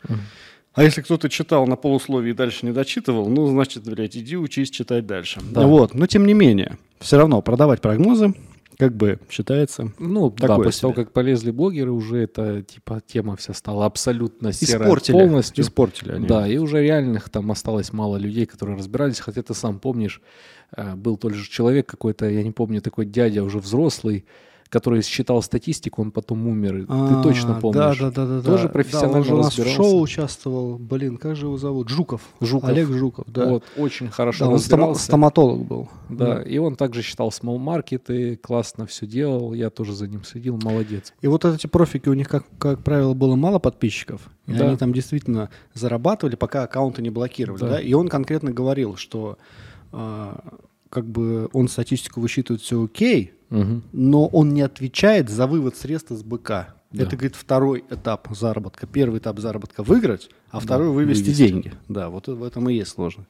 А 0.74 0.84
если 0.84 1.02
кто-то 1.02 1.28
читал 1.28 1.66
на 1.66 1.76
полусловии 1.76 2.30
и 2.30 2.34
дальше 2.34 2.64
не 2.64 2.72
дочитывал, 2.72 3.28
ну, 3.28 3.46
значит, 3.48 3.84
блядь, 3.84 4.16
иди 4.16 4.36
учись 4.36 4.70
читать 4.70 5.06
дальше. 5.06 5.40
Да. 5.50 5.66
Вот, 5.66 5.94
но 5.94 6.06
тем 6.06 6.26
не 6.26 6.34
менее, 6.34 6.78
все 7.00 7.16
равно 7.16 7.42
продавать 7.42 7.80
прогнозы 7.80 8.34
как 8.78 8.96
бы 8.96 9.18
считается 9.28 9.92
Ну, 9.98 10.30
да, 10.30 10.46
Такое 10.46 10.66
после 10.66 10.80
того, 10.82 10.94
себе. 10.94 11.04
как 11.04 11.12
полезли 11.12 11.50
блогеры, 11.50 11.90
уже 11.90 12.18
эта 12.18 12.62
типа 12.62 13.02
тема 13.06 13.36
вся 13.36 13.52
стала 13.52 13.86
абсолютно 13.86 14.52
серая 14.52 14.86
испортили, 14.86 15.12
полностью. 15.16 15.64
испортили 15.64 16.12
они. 16.12 16.26
Да, 16.26 16.46
и 16.46 16.56
уже 16.58 16.82
реальных 16.82 17.28
там 17.28 17.50
осталось 17.50 17.92
мало 17.92 18.16
людей, 18.16 18.46
которые 18.46 18.78
разбирались, 18.78 19.18
хотя 19.20 19.42
ты 19.42 19.52
сам 19.52 19.80
помнишь, 19.80 20.22
э, 20.76 20.94
был 20.94 21.16
тот 21.16 21.34
же 21.34 21.48
человек 21.50 21.86
какой-то, 21.86 22.28
я 22.28 22.42
не 22.42 22.52
помню, 22.52 22.80
такой 22.80 23.04
дядя 23.04 23.42
уже 23.42 23.58
взрослый, 23.58 24.24
который 24.68 25.02
считал 25.02 25.42
статистику, 25.42 26.02
он 26.02 26.10
потом 26.10 26.46
умер. 26.46 26.84
А, 26.88 27.08
ты 27.08 27.22
точно 27.22 27.54
помнишь. 27.54 27.98
Да, 27.98 28.10
да, 28.10 28.26
да, 28.26 28.26
да. 28.26 28.42
Тоже 28.42 28.64
да. 28.64 28.68
профессионально 28.68 29.12
Да, 29.12 29.18
он 29.18 29.24
же 29.24 29.34
у 29.34 29.36
нас 29.38 29.58
в 29.58 29.68
шоу 29.68 30.00
участвовал. 30.00 30.78
Блин, 30.78 31.16
как 31.16 31.36
же 31.36 31.46
его 31.46 31.56
зовут? 31.56 31.88
Жуков. 31.88 32.22
Жуков. 32.40 32.68
Олег 32.68 32.88
Жуков, 32.88 33.24
да. 33.28 33.46
Вот, 33.46 33.64
очень 33.76 34.08
хорошо 34.08 34.44
Да, 34.44 34.48
он 34.50 34.54
разбирался. 34.56 35.02
стоматолог 35.04 35.64
был. 35.64 35.88
Да, 36.08 36.42
и 36.42 36.58
он 36.58 36.76
также 36.76 37.02
считал 37.02 37.28
small 37.30 37.58
маркеты, 37.58 38.36
классно 38.36 38.86
все 38.86 39.06
делал, 39.06 39.54
я 39.54 39.70
тоже 39.70 39.94
за 39.94 40.06
ним 40.06 40.24
следил, 40.24 40.58
молодец. 40.62 41.12
И 41.22 41.26
вот 41.26 41.44
эти 41.44 41.66
профики, 41.66 42.08
у 42.08 42.14
них, 42.14 42.28
как, 42.28 42.44
как 42.58 42.82
правило, 42.82 43.14
было 43.14 43.36
мало 43.36 43.58
подписчиков. 43.58 44.20
И 44.46 44.52
Да. 44.52 44.68
они 44.68 44.76
там 44.76 44.92
действительно 44.92 45.50
зарабатывали, 45.74 46.36
пока 46.36 46.62
аккаунты 46.64 47.02
не 47.02 47.10
блокировали. 47.10 47.60
Да. 47.60 47.68
Да. 47.68 47.80
И 47.80 47.92
он 47.94 48.08
конкретно 48.08 48.50
говорил, 48.50 48.96
что 48.96 49.38
а, 49.92 50.42
как 50.90 51.06
бы 51.06 51.48
он 51.52 51.68
статистику 51.68 52.20
высчитывает 52.20 52.62
все 52.62 52.82
окей, 52.82 53.32
Мгм. 53.50 53.82
но 53.92 54.26
он 54.26 54.52
не 54.54 54.60
отвечает 54.62 55.28
за 55.30 55.46
вывод 55.46 55.76
средств 55.76 56.10
из 56.12 56.22
БК. 56.22 56.74
Да. 56.90 57.02
Это, 57.02 57.16
говорит, 57.16 57.34
второй 57.36 57.84
этап 57.90 58.28
заработка. 58.34 58.86
Первый 58.86 59.18
этап 59.20 59.38
заработка 59.40 59.82
выиграть, 59.82 60.30
а 60.50 60.58
второй 60.60 60.90
вывести, 60.90 61.24
вывести. 61.24 61.38
деньги. 61.48 61.72
Да, 61.88 62.08
вот 62.08 62.28
в 62.28 62.42
этом 62.42 62.68
и 62.70 62.74
есть 62.74 62.90
сложность. 62.92 63.28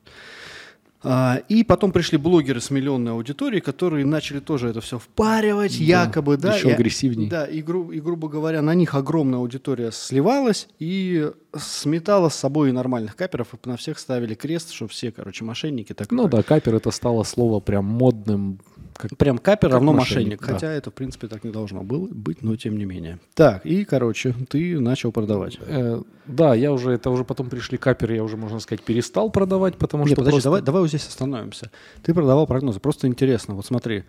А, 1.01 1.41
и 1.49 1.63
потом 1.63 1.93
пришли 1.93 2.19
блогеры 2.19 2.61
с 2.61 2.71
миллионной 2.71 3.13
аудиторией, 3.13 3.61
которые 3.61 4.05
начали 4.05 4.41
тоже 4.41 4.69
это 4.69 4.81
все 4.81 4.99
впаривать, 4.99 5.79
якобы, 5.79 6.37
да. 6.37 6.57
еще 6.57 6.71
и- 6.71 6.73
агрессивней. 6.73 7.29
Да, 7.29 7.45
и, 7.47 7.63
гру- 7.63 7.93
и, 7.93 8.01
грубо 8.01 8.29
говоря, 8.29 8.63
на 8.63 8.75
них 8.75 8.95
огромная 8.97 9.39
аудитория 9.39 9.93
сливалась 9.93 10.67
и 10.81 11.31
сметала 11.57 12.29
с 12.31 12.35
собой 12.35 12.71
и 12.71 12.73
нормальных 12.73 13.15
каперов, 13.15 13.49
и 13.55 13.69
на 13.69 13.77
всех 13.77 13.99
ставили 13.99 14.35
крест, 14.35 14.73
что 14.73 14.89
все, 14.89 15.13
короче, 15.13 15.45
мошенники. 15.45 15.93
Так 15.93 16.11
Ну 16.11 16.25
так. 16.25 16.33
да, 16.33 16.43
капер 16.43 16.75
это 16.75 16.91
стало 16.91 17.23
слово 17.23 17.61
прям 17.61 17.85
модным. 17.85 18.59
Как... 18.99 19.17
Прям 19.17 19.39
капер 19.39 19.71
равно 19.71 19.93
мошенник, 19.93 20.41
мошенник. 20.41 20.41
да. 20.41 20.53
Хотя 20.55 20.73
это, 20.73 20.91
в 20.91 20.95
принципе, 20.95 21.29
так 21.29 21.45
не 21.45 21.51
должно 21.51 21.83
было 21.85 22.09
быть, 22.11 22.43
но 22.43 22.57
тем 22.57 22.77
не 22.77 22.85
менее. 22.85 23.21
Так, 23.35 23.65
и, 23.65 23.85
короче, 23.85 24.35
ты 24.51 24.81
начал 24.81 25.13
продавать. 25.13 25.59
Э, 25.67 26.03
да, 26.27 26.55
я 26.55 26.73
уже, 26.73 26.91
это 26.91 27.09
уже 27.11 27.25
потом 27.25 27.49
пришли 27.49 27.79
каперы, 27.79 28.17
я 28.17 28.25
уже, 28.25 28.37
можно 28.37 28.59
сказать, 28.59 28.83
перестал 28.83 29.31
продавать, 29.31 29.77
потому 29.77 30.03
Не, 30.03 30.09
что 30.09 30.17
подожди, 30.17 30.35
просто- 30.35 30.47
давай, 30.49 30.63
давай 30.63 30.83
вот 30.83 30.89
здесь 30.89 31.07
остановимся. 31.07 31.71
Ты 32.03 32.13
продавал 32.13 32.47
прогнозы. 32.49 32.81
Просто 32.81 33.07
интересно. 33.07 33.55
Вот 33.55 33.65
смотри. 33.65 34.05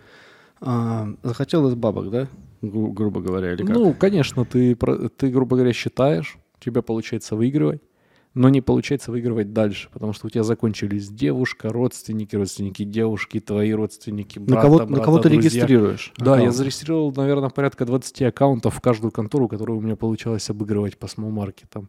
а, 0.60 1.08
захотел 1.22 1.66
из 1.68 1.74
бабок, 1.74 2.10
да? 2.10 2.28
Гру- 2.60 2.92
грубо 2.92 3.20
говоря, 3.22 3.52
или 3.54 3.62
как? 3.64 3.74
Ну, 3.74 3.94
конечно, 3.94 4.44
ты, 4.44 4.76
ты, 5.16 5.28
грубо 5.30 5.56
говоря, 5.56 5.72
считаешь, 5.72 6.36
у 6.60 6.62
тебя 6.62 6.82
получается 6.82 7.36
выигрывать. 7.36 7.80
Но 8.34 8.48
не 8.48 8.60
получается 8.60 9.10
выигрывать 9.10 9.52
дальше, 9.52 9.88
потому 9.92 10.12
что 10.12 10.26
у 10.28 10.30
тебя 10.30 10.44
закончились 10.44 11.08
девушка, 11.08 11.70
родственники, 11.70 12.36
родственники 12.36 12.84
девушки, 12.84 13.40
твои 13.40 13.72
родственники, 13.72 14.38
брата, 14.38 14.54
на 14.54 14.60
кого, 14.62 14.76
брата, 14.78 14.92
на 14.92 14.98
кого 15.00 15.18
ты 15.18 15.28
друзья. 15.30 15.50
регистрируешь? 15.50 16.12
Да, 16.16 16.30
я 16.32 16.36
аккаунт? 16.36 16.54
зарегистрировал, 16.56 17.12
наверное, 17.16 17.48
порядка 17.50 17.84
20 17.84 18.22
аккаунтов 18.22 18.74
в 18.76 18.80
каждую 18.80 19.10
контору, 19.10 19.48
которую 19.48 19.78
у 19.78 19.80
меня 19.82 19.96
получалось 19.96 20.48
обыгрывать 20.48 20.96
по 20.96 21.08
смол-маркетам. 21.08 21.88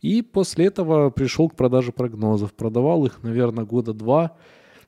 И 0.00 0.20
после 0.22 0.66
этого 0.66 1.10
пришел 1.10 1.48
к 1.48 1.56
продаже 1.56 1.90
прогнозов. 1.90 2.52
Продавал 2.52 3.06
их, 3.06 3.22
наверное, 3.22 3.64
года 3.64 3.94
два. 3.94 4.36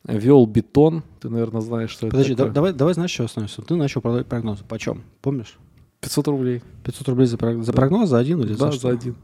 Вел 0.05 0.45
бетон. 0.47 1.03
Ты, 1.21 1.31
наверное, 1.31 1.63
знаешь, 1.63 1.91
что 1.91 2.07
Подожди, 2.09 2.35
это 2.35 2.43
такое. 2.45 2.53
давай, 2.55 2.73
давай 2.75 2.95
знаешь, 2.95 3.11
что 3.11 3.25
остановимся? 3.25 3.63
Ты 3.63 3.77
начал 3.77 4.03
продавать 4.03 4.27
прогнозы. 4.27 4.63
Почем? 4.69 5.03
Помнишь? 5.23 5.59
500 6.01 6.29
рублей. 6.29 6.63
500 6.85 7.09
рублей 7.09 7.27
за, 7.27 7.39
за 7.39 7.73
Да. 7.73 7.73
прогноз, 7.73 8.11
за 8.11 8.19
один 8.19 8.41
или 8.43 8.53
Да, 8.53 8.67
за 8.67 8.73
что? 8.73 8.81
за 8.83 8.89
один. 8.91 9.17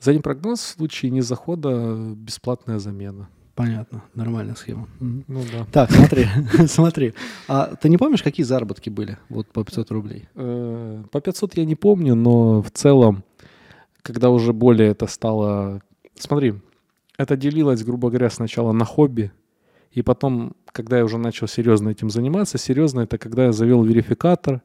За 0.00 0.10
один 0.10 0.22
прогноз 0.22 0.60
в 0.60 0.66
случае 0.76 1.10
незахода 1.10 1.96
бесплатная 2.14 2.78
замена. 2.78 3.28
Понятно, 3.54 4.02
нормальная 4.14 4.54
схема. 4.54 4.86
Ну 5.00 5.42
да. 5.50 5.66
Так, 5.72 5.90
смотри, 5.90 6.26
смотри. 6.66 7.14
А 7.48 7.74
ты 7.74 7.88
не 7.88 7.96
помнишь, 7.96 8.22
какие 8.22 8.44
заработки 8.44 8.90
были 8.90 9.16
вот 9.30 9.46
по 9.48 9.64
500 9.64 9.90
рублей? 9.90 10.28
Э, 10.34 11.02
По 11.10 11.20
500 11.22 11.56
я 11.56 11.64
не 11.64 11.74
помню, 11.74 12.14
но 12.14 12.60
в 12.60 12.70
целом, 12.70 13.24
когда 14.02 14.28
уже 14.28 14.52
более 14.52 14.90
это 14.90 15.06
стало... 15.06 15.80
Смотри, 16.18 16.54
это 17.16 17.36
делилось, 17.36 17.82
грубо 17.82 18.10
говоря, 18.10 18.28
сначала 18.28 18.72
на 18.72 18.84
хобби, 18.84 19.32
и 19.90 20.02
потом, 20.02 20.52
когда 20.66 20.98
я 20.98 21.04
уже 21.06 21.16
начал 21.16 21.48
серьезно 21.48 21.88
этим 21.88 22.10
заниматься, 22.10 22.58
серьезно 22.58 23.00
это 23.00 23.16
когда 23.16 23.46
я 23.46 23.52
завел 23.52 23.82
верификатор, 23.82 24.60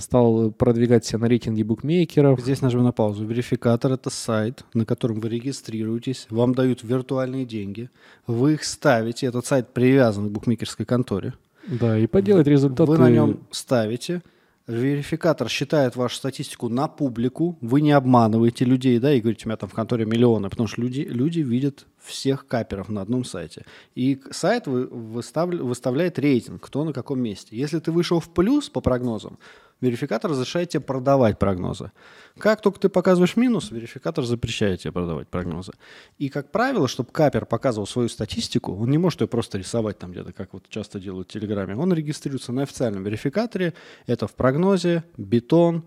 стал 0.00 0.50
продвигать 0.50 1.04
себя 1.04 1.20
на 1.20 1.28
рейтинге 1.28 1.64
букмекеров. 1.64 2.40
Здесь 2.40 2.60
нажмем 2.62 2.84
на 2.84 2.92
паузу. 2.92 3.24
Верификатор— 3.26 3.92
это 3.94 4.10
сайт, 4.10 4.64
на 4.74 4.84
котором 4.84 5.20
вы 5.20 5.28
регистрируетесь, 5.28 6.26
вам 6.30 6.54
дают 6.54 6.82
виртуальные 6.82 7.44
деньги, 7.44 7.90
вы 8.26 8.54
их 8.54 8.64
ставите, 8.64 9.26
этот 9.26 9.46
сайт 9.46 9.72
привязан 9.72 10.28
к 10.28 10.32
букмекерской 10.32 10.86
конторе, 10.86 11.34
Да, 11.66 11.98
и 11.98 12.06
поделать 12.06 12.46
результаты... 12.46 12.90
вы 12.90 12.98
на 12.98 13.10
нем 13.10 13.40
ставите, 13.50 14.22
верификатор 14.66 15.48
считает 15.48 15.96
вашу 15.96 16.16
статистику 16.16 16.68
на 16.68 16.86
публику, 16.88 17.58
вы 17.60 17.80
не 17.80 17.92
обманываете 17.92 18.64
людей, 18.64 18.98
да, 18.98 19.12
и 19.12 19.20
говорите, 19.20 19.46
у 19.46 19.48
меня 19.48 19.56
там 19.56 19.68
в 19.68 19.74
конторе 19.74 20.04
миллионы, 20.04 20.48
потому 20.48 20.68
что 20.68 20.80
люди, 20.80 21.00
люди 21.00 21.40
видят 21.40 21.86
всех 21.98 22.46
каперов 22.46 22.88
на 22.88 23.02
одном 23.02 23.24
сайте. 23.24 23.64
И 23.94 24.20
сайт 24.30 24.66
вы, 24.66 24.86
выстав- 24.86 25.56
выставляет 25.56 26.18
рейтинг, 26.18 26.62
кто 26.62 26.84
на 26.84 26.92
каком 26.92 27.20
месте. 27.20 27.56
Если 27.56 27.78
ты 27.78 27.90
вышел 27.90 28.20
в 28.20 28.28
плюс 28.30 28.68
по 28.70 28.80
прогнозам, 28.80 29.38
верификатор 29.80 30.30
разрешает 30.30 30.70
тебе 30.70 30.80
продавать 30.80 31.38
прогнозы. 31.38 31.92
Как 32.38 32.60
только 32.60 32.80
ты 32.80 32.88
показываешь 32.88 33.36
минус, 33.36 33.70
верификатор 33.70 34.24
запрещает 34.24 34.80
тебе 34.80 34.92
продавать 34.92 35.28
прогнозы. 35.28 35.72
И, 36.18 36.28
как 36.28 36.50
правило, 36.50 36.88
чтобы 36.88 37.10
капер 37.12 37.46
показывал 37.46 37.86
свою 37.86 38.08
статистику, 38.08 38.74
он 38.74 38.90
не 38.90 38.98
может 38.98 39.20
ее 39.20 39.28
просто 39.28 39.58
рисовать 39.58 39.98
там 39.98 40.12
где-то, 40.12 40.32
как 40.32 40.52
вот 40.52 40.68
часто 40.68 41.00
делают 41.00 41.28
в 41.28 41.32
Телеграме. 41.32 41.76
Он 41.76 41.92
регистрируется 41.92 42.52
на 42.52 42.62
официальном 42.62 43.02
верификаторе. 43.02 43.74
Это 44.06 44.26
в 44.26 44.34
прогнозе, 44.34 45.04
бетон, 45.16 45.84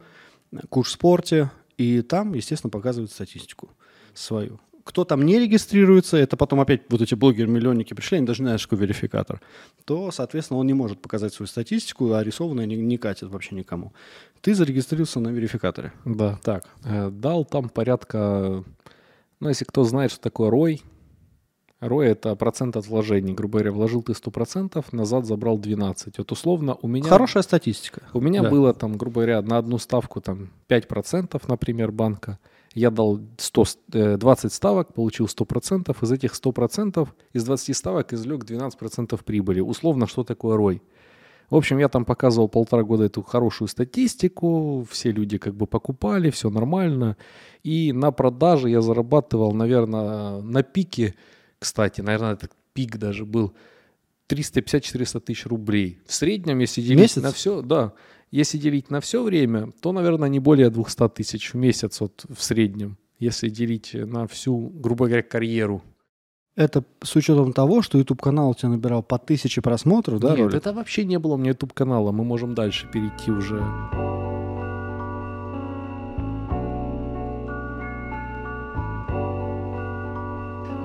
курс-спорте. 0.70 1.52
И 1.78 2.02
там, 2.02 2.34
естественно, 2.34 2.70
показывает 2.70 3.12
статистику 3.12 3.70
свою. 4.14 4.60
Кто 4.84 5.06
там 5.06 5.26
не 5.26 5.40
регистрируется, 5.40 6.18
это 6.18 6.36
потом 6.36 6.60
опять 6.60 6.82
вот 6.90 7.02
эти 7.02 7.16
блогеры-миллионники 7.16 7.94
пришли, 7.94 8.18
они 8.18 8.28
даже 8.28 8.42
не 8.42 8.48
знают, 8.48 8.62
что 8.62 8.76
верификатор, 8.76 9.40
то, 9.86 10.12
соответственно, 10.12 10.60
он 10.60 10.68
не 10.68 10.74
может 10.74 11.02
показать 11.02 11.34
свою 11.34 11.48
статистику, 11.48 12.12
а 12.14 12.24
рисованная 12.24 12.66
не, 12.66 12.76
не 12.76 12.98
катит 12.98 13.30
вообще 13.30 13.56
никому. 13.56 13.94
Ты 14.42 14.54
зарегистрировался 14.54 15.20
на 15.22 15.30
верификаторе. 15.30 15.94
Да. 16.06 16.40
Так, 16.44 16.66
Э, 16.84 17.10
Дал 17.10 17.46
там 17.46 17.70
порядка... 17.70 18.64
Ну, 19.40 19.50
если 19.50 19.66
кто 19.66 19.84
знает, 19.84 20.12
что 20.12 20.22
такое 20.22 20.50
ROI, 20.52 20.82
ROI— 21.82 22.04
это 22.06 22.36
процент 22.36 22.78
от 22.78 22.88
вложений. 22.88 23.34
Грубо 23.34 23.60
говоря, 23.60 23.72
вложил 23.72 24.04
ты 24.04 24.14
100%, 24.14 24.86
назад 24.92 25.26
забрал 25.26 25.58
12%. 25.60 26.14
Вот 26.18 26.32
условно 26.32 26.76
у 26.82 26.88
меня... 26.88 27.10
хорошая 27.10 27.44
статистика. 27.44 28.04
У 28.14 28.22
меня 28.22 28.42
Да. 28.44 28.50
было 28.50 28.74
там, 28.74 28.98
грубо 28.98 29.16
говоря, 29.22 29.42
на 29.42 29.58
одну 29.58 29.78
ставку 29.78 30.22
там 30.22 30.50
5%, 30.70 31.42
например, 31.48 31.92
банка. 31.92 32.40
Я 32.74 32.90
дал 32.90 33.20
100, 33.38 33.66
с- 33.66 33.78
э, 33.94 34.18
20 34.18 34.52
ставок, 34.54 34.94
получил 34.94 35.28
100%. 35.28 36.02
Из 36.04 36.12
этих 36.12 36.34
100%, 36.36 37.08
из 37.34 37.44
20 37.44 37.74
ставок 37.76 38.14
извлек 38.14 38.46
12% 38.46 39.24
прибыли. 39.24 39.60
Условно, 39.60 40.08
что 40.08 40.24
такое 40.24 40.58
ROI? 40.58 40.82
В 41.50 41.56
общем, 41.56 41.78
я 41.78 41.88
там 41.88 42.04
показывал 42.06 42.48
полтора 42.50 42.84
года 42.84 43.04
эту 43.04 43.22
хорошую 43.22 43.68
статистику, 43.68 44.88
все 44.90 45.12
люди 45.12 45.38
как 45.38 45.54
бы 45.54 45.68
покупали, 45.68 46.32
все 46.32 46.50
нормально. 46.50 47.16
И 47.64 47.92
на 47.94 48.12
продаже 48.12 48.70
я 48.70 48.82
зарабатывал, 48.82 49.54
наверное, 49.54 50.42
на 50.42 50.64
пике, 50.64 51.14
кстати, 51.60 52.02
наверное, 52.02 52.34
этот 52.34 52.52
пик 52.74 52.98
даже 52.98 53.26
был 53.26 53.54
350-400 54.30 55.20
тысяч 55.20 55.46
рублей. 55.46 56.00
В 56.08 56.14
среднем, 56.14 56.60
если 56.60 56.82
делить 56.82 57.00
Месяц? 57.02 57.22
на 57.22 57.32
все, 57.32 57.62
да, 57.62 57.94
если 58.34 58.58
делить 58.58 58.90
на 58.90 59.00
все 59.00 59.22
время, 59.22 59.72
то, 59.80 59.92
наверное, 59.92 60.28
не 60.28 60.40
более 60.40 60.72
200 60.72 61.10
тысяч 61.10 61.54
в 61.54 61.56
месяц 61.56 62.02
вот, 62.02 62.26
в 62.28 62.42
среднем, 62.42 62.98
если 63.20 63.48
делить 63.48 63.92
на 63.94 64.26
всю, 64.26 64.72
грубо 64.74 65.06
говоря, 65.06 65.22
карьеру. 65.22 65.84
Это 66.56 66.84
с 67.04 67.16
учетом 67.16 67.54
того, 67.54 67.84
что 67.84 68.00
YouTube-канал 68.00 68.50
у 68.50 68.54
тебя 68.56 68.70
набирал 68.70 69.04
по 69.04 69.20
тысяче 69.20 69.62
просмотров, 69.62 70.20
да, 70.20 70.30
Нет, 70.30 70.40
ролик? 70.40 70.56
это 70.56 70.74
вообще 70.74 71.06
не 71.06 71.20
было 71.20 71.36
у 71.36 71.38
меня 71.38 71.50
YouTube 71.50 71.74
канала. 71.74 72.12
Мы 72.12 72.24
можем 72.24 72.56
дальше 72.56 72.90
перейти 72.92 73.30
уже. 73.30 73.60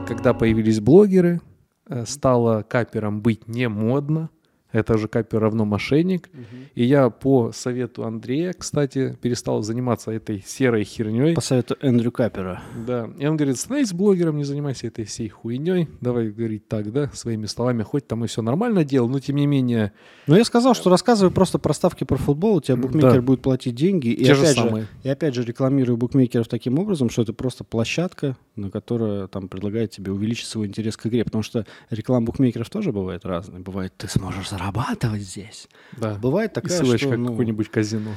Когда 0.06 0.34
появились 0.34 0.80
блогеры, 0.80 1.40
э, 1.88 2.04
стало 2.04 2.60
капером 2.62 3.22
быть 3.22 3.48
не 3.48 3.70
модно. 3.70 4.28
Это 4.70 4.98
же 4.98 5.08
капер 5.08 5.40
равно 5.40 5.64
мошенник. 5.64 6.28
И 6.74 6.84
я 6.84 7.08
по 7.10 7.52
совету 7.52 8.04
Андрея, 8.04 8.52
кстати, 8.52 9.16
перестал 9.22 9.62
заниматься 9.62 10.10
этой 10.10 10.42
серой 10.46 10.84
херней. 10.84 11.34
По 11.34 11.40
совету 11.40 11.76
Эндрю 11.80 12.12
Капера. 12.12 12.62
Да. 12.86 13.08
И 13.18 13.26
он 13.26 13.36
говорит, 13.36 13.58
становись 13.58 13.92
блогером, 13.92 14.36
не 14.36 14.44
занимайся 14.44 14.86
этой 14.86 15.04
всей 15.04 15.28
хуйней. 15.28 15.88
Давай 16.00 16.28
говорить 16.30 16.68
так, 16.68 16.92
да, 16.92 17.10
своими 17.14 17.46
словами. 17.46 17.82
Хоть 17.82 18.06
там 18.06 18.24
и 18.24 18.28
все 18.28 18.42
нормально 18.42 18.84
делал, 18.84 19.08
но 19.08 19.20
тем 19.20 19.36
не 19.36 19.46
менее 19.46 19.92
Но 20.26 20.36
я 20.36 20.44
сказал, 20.44 20.74
что 20.74 20.90
рассказывай 20.90 21.32
просто 21.32 21.58
про 21.58 21.72
ставки 21.72 22.04
про 22.04 22.16
футбол, 22.16 22.56
у 22.56 22.60
тебя 22.60 22.76
букмекер 22.76 23.14
Да. 23.14 23.22
будет 23.22 23.40
платить 23.42 23.74
деньги. 23.74 24.08
И 24.08 24.24
те 24.24 24.34
же 24.34 24.42
опять 24.42 24.56
же, 24.56 24.62
самые. 24.62 24.86
И 25.02 25.08
опять 25.08 25.34
же 25.34 25.44
рекламирую 25.44 25.96
букмекеров 25.96 26.46
таким 26.48 26.78
образом, 26.78 27.08
что 27.08 27.22
это 27.22 27.32
просто 27.32 27.64
площадка, 27.64 28.36
на 28.56 28.70
которая 28.70 29.28
там 29.28 29.48
предлагает 29.48 29.92
тебе 29.92 30.12
увеличить 30.12 30.46
свой 30.46 30.66
интерес 30.66 30.96
к 30.96 31.06
игре. 31.06 31.24
Потому 31.24 31.42
что 31.42 31.66
реклама 31.90 32.26
букмекеров 32.26 32.68
тоже 32.68 32.92
бывает 32.92 33.24
разная. 33.24 33.60
Бывает, 33.60 33.94
ты 33.96 34.08
сможешь 34.08 34.48
зарабатывать 34.58 35.22
здесь. 35.22 35.68
Да. 35.96 36.14
Бывает 36.14 36.52
И 36.52 36.54
такая, 36.54 36.78
ссылочка 36.78 37.08
что... 37.08 37.16
ну, 37.16 37.28
какое-нибудь 37.30 37.68
казино. 37.70 38.10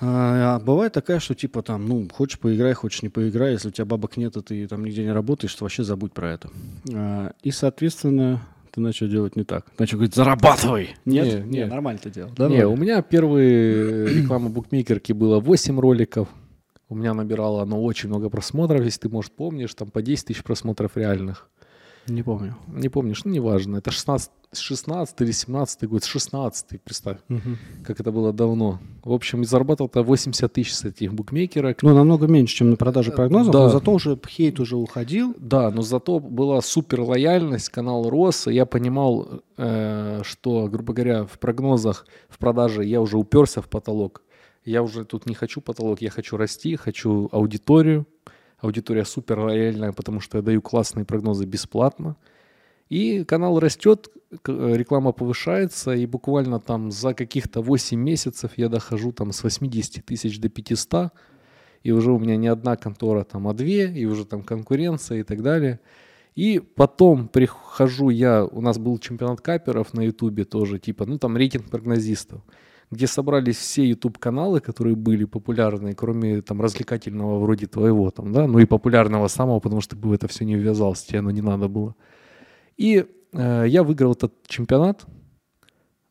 а, 0.00 0.56
а 0.56 0.60
бывает 0.60 0.92
такая, 0.92 1.20
что 1.20 1.34
типа 1.34 1.62
там, 1.62 1.86
ну, 1.86 2.08
хочешь 2.10 2.38
поиграй, 2.38 2.72
хочешь 2.74 3.02
не 3.02 3.08
поиграй, 3.08 3.52
если 3.52 3.68
у 3.68 3.70
тебя 3.70 3.84
бабок 3.84 4.16
нет, 4.16 4.36
и 4.36 4.42
ты 4.42 4.68
там 4.68 4.84
нигде 4.84 5.02
не 5.02 5.12
работаешь, 5.12 5.54
то 5.54 5.64
вообще 5.64 5.82
забудь 5.82 6.12
про 6.12 6.32
это. 6.32 6.50
А, 6.92 7.32
и, 7.42 7.50
соответственно, 7.50 8.42
ты 8.72 8.80
начал 8.80 9.08
делать 9.08 9.36
не 9.36 9.44
так. 9.44 9.66
Начал 9.78 9.96
говорить, 9.96 10.14
зарабатывай! 10.14 10.96
Нет? 11.04 11.44
Не, 11.46 11.58
не. 11.60 11.66
нормально 11.66 12.00
ты 12.02 12.10
делал. 12.10 12.30
не, 12.30 12.36
Нормально. 12.38 12.68
у 12.68 12.76
меня 12.76 13.02
первые 13.02 14.08
реклама 14.22 14.48
букмекерки 14.48 15.12
было 15.12 15.40
8 15.40 15.78
роликов. 15.80 16.28
У 16.88 16.96
меня 16.96 17.14
набирало 17.14 17.62
оно 17.62 17.80
очень 17.82 18.08
много 18.08 18.28
просмотров, 18.30 18.84
если 18.84 19.00
ты, 19.02 19.08
может, 19.08 19.30
помнишь, 19.32 19.72
там 19.74 19.90
по 19.90 20.02
10 20.02 20.26
тысяч 20.26 20.42
просмотров 20.42 20.96
реальных. 20.96 21.48
Не 22.10 22.22
помню. 22.24 22.56
Не 22.66 22.88
помнишь, 22.88 23.24
ну, 23.24 23.30
неважно. 23.30 23.76
Это 23.76 23.92
16, 23.92 24.30
16 24.52 25.20
или 25.20 25.30
17 25.30 25.84
год, 25.88 26.04
16 26.04 26.82
представь, 26.82 27.18
Мгм. 27.28 27.56
как 27.84 28.00
это 28.00 28.10
было 28.10 28.32
давно. 28.32 28.80
В 29.04 29.12
общем, 29.12 29.44
зарабатывал-то 29.44 30.02
80 30.02 30.52
тысяч 30.52 30.74
с 30.74 30.84
этих 30.84 31.14
букмекерок. 31.14 31.82
Ну, 31.82 31.94
намного 31.94 32.26
меньше, 32.26 32.56
чем 32.56 32.70
на 32.70 32.76
продаже 32.76 33.12
прогнозов, 33.12 33.52
да. 33.52 33.60
но 33.60 33.68
зато 33.68 33.92
уже 33.92 34.18
хейт 34.28 34.58
уже 34.58 34.76
уходил. 34.76 35.34
Да, 35.38 35.70
но 35.70 35.82
зато 35.82 36.18
была 36.18 36.60
супер 36.62 37.00
лояльность, 37.02 37.68
канал 37.68 38.10
рос, 38.10 38.48
и 38.48 38.52
я 38.54 38.66
понимал, 38.66 39.42
э, 39.56 40.22
что, 40.24 40.66
грубо 40.66 40.92
говоря, 40.92 41.24
в 41.24 41.38
прогнозах, 41.38 42.06
в 42.28 42.38
продаже 42.38 42.84
я 42.84 43.00
уже 43.00 43.18
уперся 43.18 43.60
в 43.62 43.68
потолок. 43.68 44.22
Я 44.64 44.82
уже 44.82 45.04
тут 45.04 45.26
не 45.26 45.34
хочу 45.34 45.60
потолок, 45.60 46.02
я 46.02 46.10
хочу 46.10 46.36
расти, 46.36 46.74
хочу 46.76 47.28
аудиторию. 47.32 48.06
Аудитория 48.60 49.04
супер 49.04 49.40
лояльная, 49.40 49.92
потому 49.92 50.20
что 50.20 50.38
я 50.38 50.42
даю 50.42 50.60
классные 50.60 51.04
прогнозы 51.04 51.46
бесплатно. 51.46 52.16
И 52.90 53.24
канал 53.24 53.60
растет, 53.60 54.08
э, 54.30 54.72
реклама 54.74 55.12
повышается, 55.12 55.92
и 55.92 56.06
буквально 56.06 56.58
там 56.58 56.90
за 56.90 57.14
каких-то 57.14 57.62
8 57.62 57.98
месяцев 57.98 58.52
я 58.56 58.68
дохожу 58.68 59.12
там 59.12 59.32
с 59.32 59.44
80 59.44 60.04
тысяч 60.04 60.40
до 60.40 60.48
500, 60.48 61.12
и 61.84 61.92
уже 61.92 62.10
у 62.12 62.18
меня 62.18 62.36
не 62.36 62.48
одна 62.48 62.76
контора, 62.76 63.24
там, 63.24 63.48
а 63.48 63.54
две, 63.54 63.90
и 63.92 64.04
уже 64.06 64.24
там 64.24 64.42
конкуренция 64.42 65.20
и 65.20 65.22
так 65.22 65.42
далее. 65.42 65.80
И 66.34 66.58
потом 66.58 67.28
прихожу 67.28 68.10
я, 68.10 68.44
у 68.44 68.60
нас 68.60 68.78
был 68.78 68.98
чемпионат 68.98 69.40
каперов 69.40 69.94
на 69.94 70.02
ютубе 70.02 70.44
тоже, 70.44 70.78
типа, 70.78 71.06
ну 71.06 71.18
там 71.18 71.36
рейтинг 71.36 71.70
прогнозистов, 71.70 72.42
где 72.90 73.06
собрались 73.06 73.56
все 73.56 73.88
YouTube-каналы, 73.88 74.60
которые 74.60 74.96
были 74.96 75.24
популярны, 75.24 75.94
кроме 75.94 76.42
там 76.42 76.60
развлекательного 76.60 77.38
вроде 77.38 77.66
твоего, 77.66 78.10
там, 78.10 78.32
да, 78.32 78.46
ну 78.46 78.58
и 78.58 78.64
популярного 78.64 79.28
самого, 79.28 79.60
потому 79.60 79.80
что 79.80 79.94
ты 79.94 80.02
бы 80.02 80.14
это 80.14 80.26
все 80.26 80.44
не 80.44 80.56
ввязался, 80.56 81.06
тебе 81.06 81.20
оно 81.20 81.30
не 81.30 81.42
надо 81.42 81.68
было. 81.68 81.94
И 82.76 83.06
э, 83.32 83.64
я 83.68 83.82
выиграл 83.84 84.12
этот 84.12 84.34
чемпионат 84.46 85.06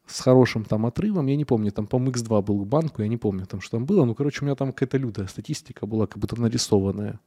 с 0.07 0.21
хорошим 0.21 0.63
там 0.63 0.85
отрывом, 0.85 1.27
я 1.27 1.35
не 1.35 1.45
помню, 1.45 1.71
там, 1.71 1.85
по 1.85 1.97
X2 1.97 2.41
был 2.41 2.63
к 2.63 2.67
банку, 2.67 3.01
я 3.01 3.07
не 3.09 3.17
помню 3.17 3.45
там, 3.45 3.59
что 3.59 3.77
там 3.77 3.85
было, 3.85 4.05
ну, 4.05 4.15
короче, 4.15 4.39
у 4.41 4.45
меня 4.45 4.55
там 4.55 4.71
какая-то 4.71 4.97
лютая 4.97 5.27
статистика 5.27 5.85
была, 5.85 6.07
как 6.07 6.19
будто 6.19 6.39
нарисованная. 6.39 7.19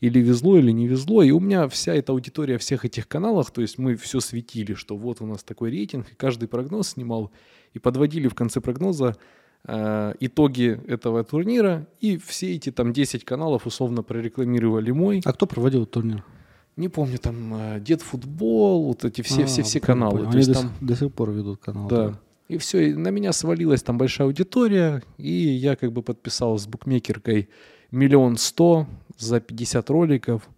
Или 0.00 0.18
везло, 0.18 0.58
или 0.58 0.72
не 0.72 0.88
везло, 0.88 1.22
и 1.22 1.30
у 1.30 1.38
меня 1.38 1.68
вся 1.68 1.94
эта 1.94 2.12
аудитория 2.12 2.58
всех 2.58 2.84
этих 2.84 3.06
каналах, 3.06 3.52
то 3.52 3.60
есть 3.60 3.78
мы 3.78 3.94
все 3.94 4.18
светили, 4.18 4.74
что 4.74 4.96
вот 4.96 5.20
у 5.20 5.26
нас 5.26 5.44
такой 5.44 5.70
рейтинг, 5.70 6.10
и 6.10 6.14
каждый 6.16 6.48
прогноз 6.48 6.88
снимал, 6.88 7.30
и 7.74 7.78
подводили 7.78 8.28
в 8.28 8.34
конце 8.34 8.60
прогноза 8.60 9.16
э, 9.66 10.14
итоги 10.20 10.80
этого 10.86 11.24
турнира, 11.24 11.86
и 12.00 12.16
все 12.18 12.54
эти 12.54 12.70
там 12.70 12.92
10 12.92 13.24
каналов 13.24 13.66
условно 13.66 14.02
прорекламировали 14.02 14.90
мой. 14.90 15.20
А 15.24 15.32
кто 15.32 15.46
проводил 15.46 15.86
турнир? 15.86 16.24
Не 16.76 16.88
помню, 16.88 17.18
там 17.18 17.54
э, 17.54 17.80
Дед 17.80 18.02
Футбол, 18.02 18.84
вот 18.86 19.04
эти 19.04 19.22
все, 19.22 19.44
А, 19.44 19.80
каналы. 19.80 20.18
понял. 20.20 20.30
Они 20.30 20.44
до, 20.44 20.52
там, 20.54 20.62
сих- 20.62 20.88
до 20.88 20.96
сих 20.96 21.12
пор 21.12 21.30
ведут 21.30 21.60
канал. 21.60 21.88
да. 21.88 22.18
И 22.48 22.58
все, 22.58 22.90
и 22.90 22.94
на 22.94 23.08
меня 23.08 23.32
свалилась 23.32 23.82
там 23.82 23.96
большая 23.96 24.26
аудитория, 24.26 25.02
и 25.16 25.30
я 25.32 25.74
как 25.74 25.92
бы 25.92 26.02
подписал 26.02 26.58
с 26.58 26.66
букмекеркой 26.66 27.48
миллион 27.90 28.36
сто 28.36 28.86
за 29.16 29.40
50 29.40 29.88
роликов. 29.88 30.48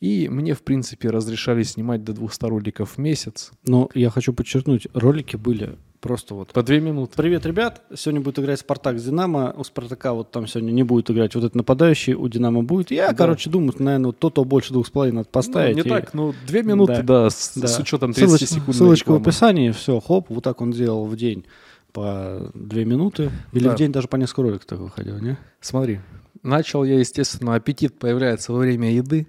И 0.00 0.28
мне, 0.28 0.52
в 0.54 0.62
принципе, 0.62 1.08
разрешали 1.10 1.62
снимать 1.62 2.04
до 2.04 2.12
200 2.12 2.44
роликов 2.46 2.92
в 2.92 2.98
месяц. 2.98 3.52
Но 3.64 3.88
я 3.94 4.10
хочу 4.10 4.32
подчеркнуть, 4.34 4.86
ролики 4.92 5.36
были 5.36 5.78
просто 6.00 6.34
вот 6.34 6.52
По 6.52 6.62
две 6.62 6.80
минуты. 6.80 7.14
Привет, 7.16 7.44
ребят. 7.46 7.82
Сегодня 7.94 8.20
будет 8.20 8.38
играть 8.38 8.60
Спартак 8.60 8.98
с 8.98 9.04
Динамо. 9.04 9.54
У 9.56 9.64
Спартака 9.64 10.12
вот 10.14 10.30
там 10.30 10.46
сегодня 10.46 10.72
не 10.72 10.82
будет 10.82 11.10
играть 11.10 11.34
вот 11.34 11.44
этот 11.44 11.54
нападающий, 11.54 12.14
у 12.14 12.26
Динамо 12.28 12.62
будет. 12.62 12.90
Я, 12.90 13.08
Да. 13.08 13.14
короче, 13.14 13.50
думаю, 13.50 13.74
наверное, 13.78 14.06
вот 14.06 14.18
то-то 14.18 14.44
больше 14.44 14.72
двух 14.72 14.86
с 14.86 14.90
половиной 14.90 15.16
надо 15.16 15.28
поставить. 15.28 15.76
Ну, 15.76 15.82
не 15.82 15.88
и- 15.88 15.90
так, 15.90 16.14
ну, 16.14 16.34
две 16.46 16.62
минуты, 16.62 17.02
Да. 17.02 17.24
да, 17.24 17.30
с, 17.30 17.52
Да. 17.56 17.68
с 17.68 17.78
учетом 17.78 18.12
30 18.12 18.42
Ссылоч- 18.42 18.54
секунд. 18.54 18.76
Ссылочка 18.76 19.10
в 19.12 19.14
описании, 19.16 19.70
все, 19.70 20.00
хоп, 20.00 20.26
вот 20.30 20.42
так 20.44 20.60
он 20.60 20.70
делал 20.72 21.04
в 21.06 21.16
день 21.16 21.44
по 21.92 22.50
две 22.54 22.84
минуты. 22.84 23.30
Или 23.52 23.64
Да. 23.64 23.74
в 23.74 23.76
день 23.78 23.92
даже 23.92 24.08
по 24.08 24.16
несколько 24.16 24.42
роликов 24.42 24.64
так 24.66 24.78
выходил, 24.78 25.18
не? 25.18 25.36
Смотри, 25.60 26.00
начал 26.42 26.84
я, 26.84 26.98
естественно, 26.98 27.54
аппетит 27.56 27.98
появляется 27.98 28.52
во 28.52 28.58
время 28.60 28.92
еды. 28.94 29.26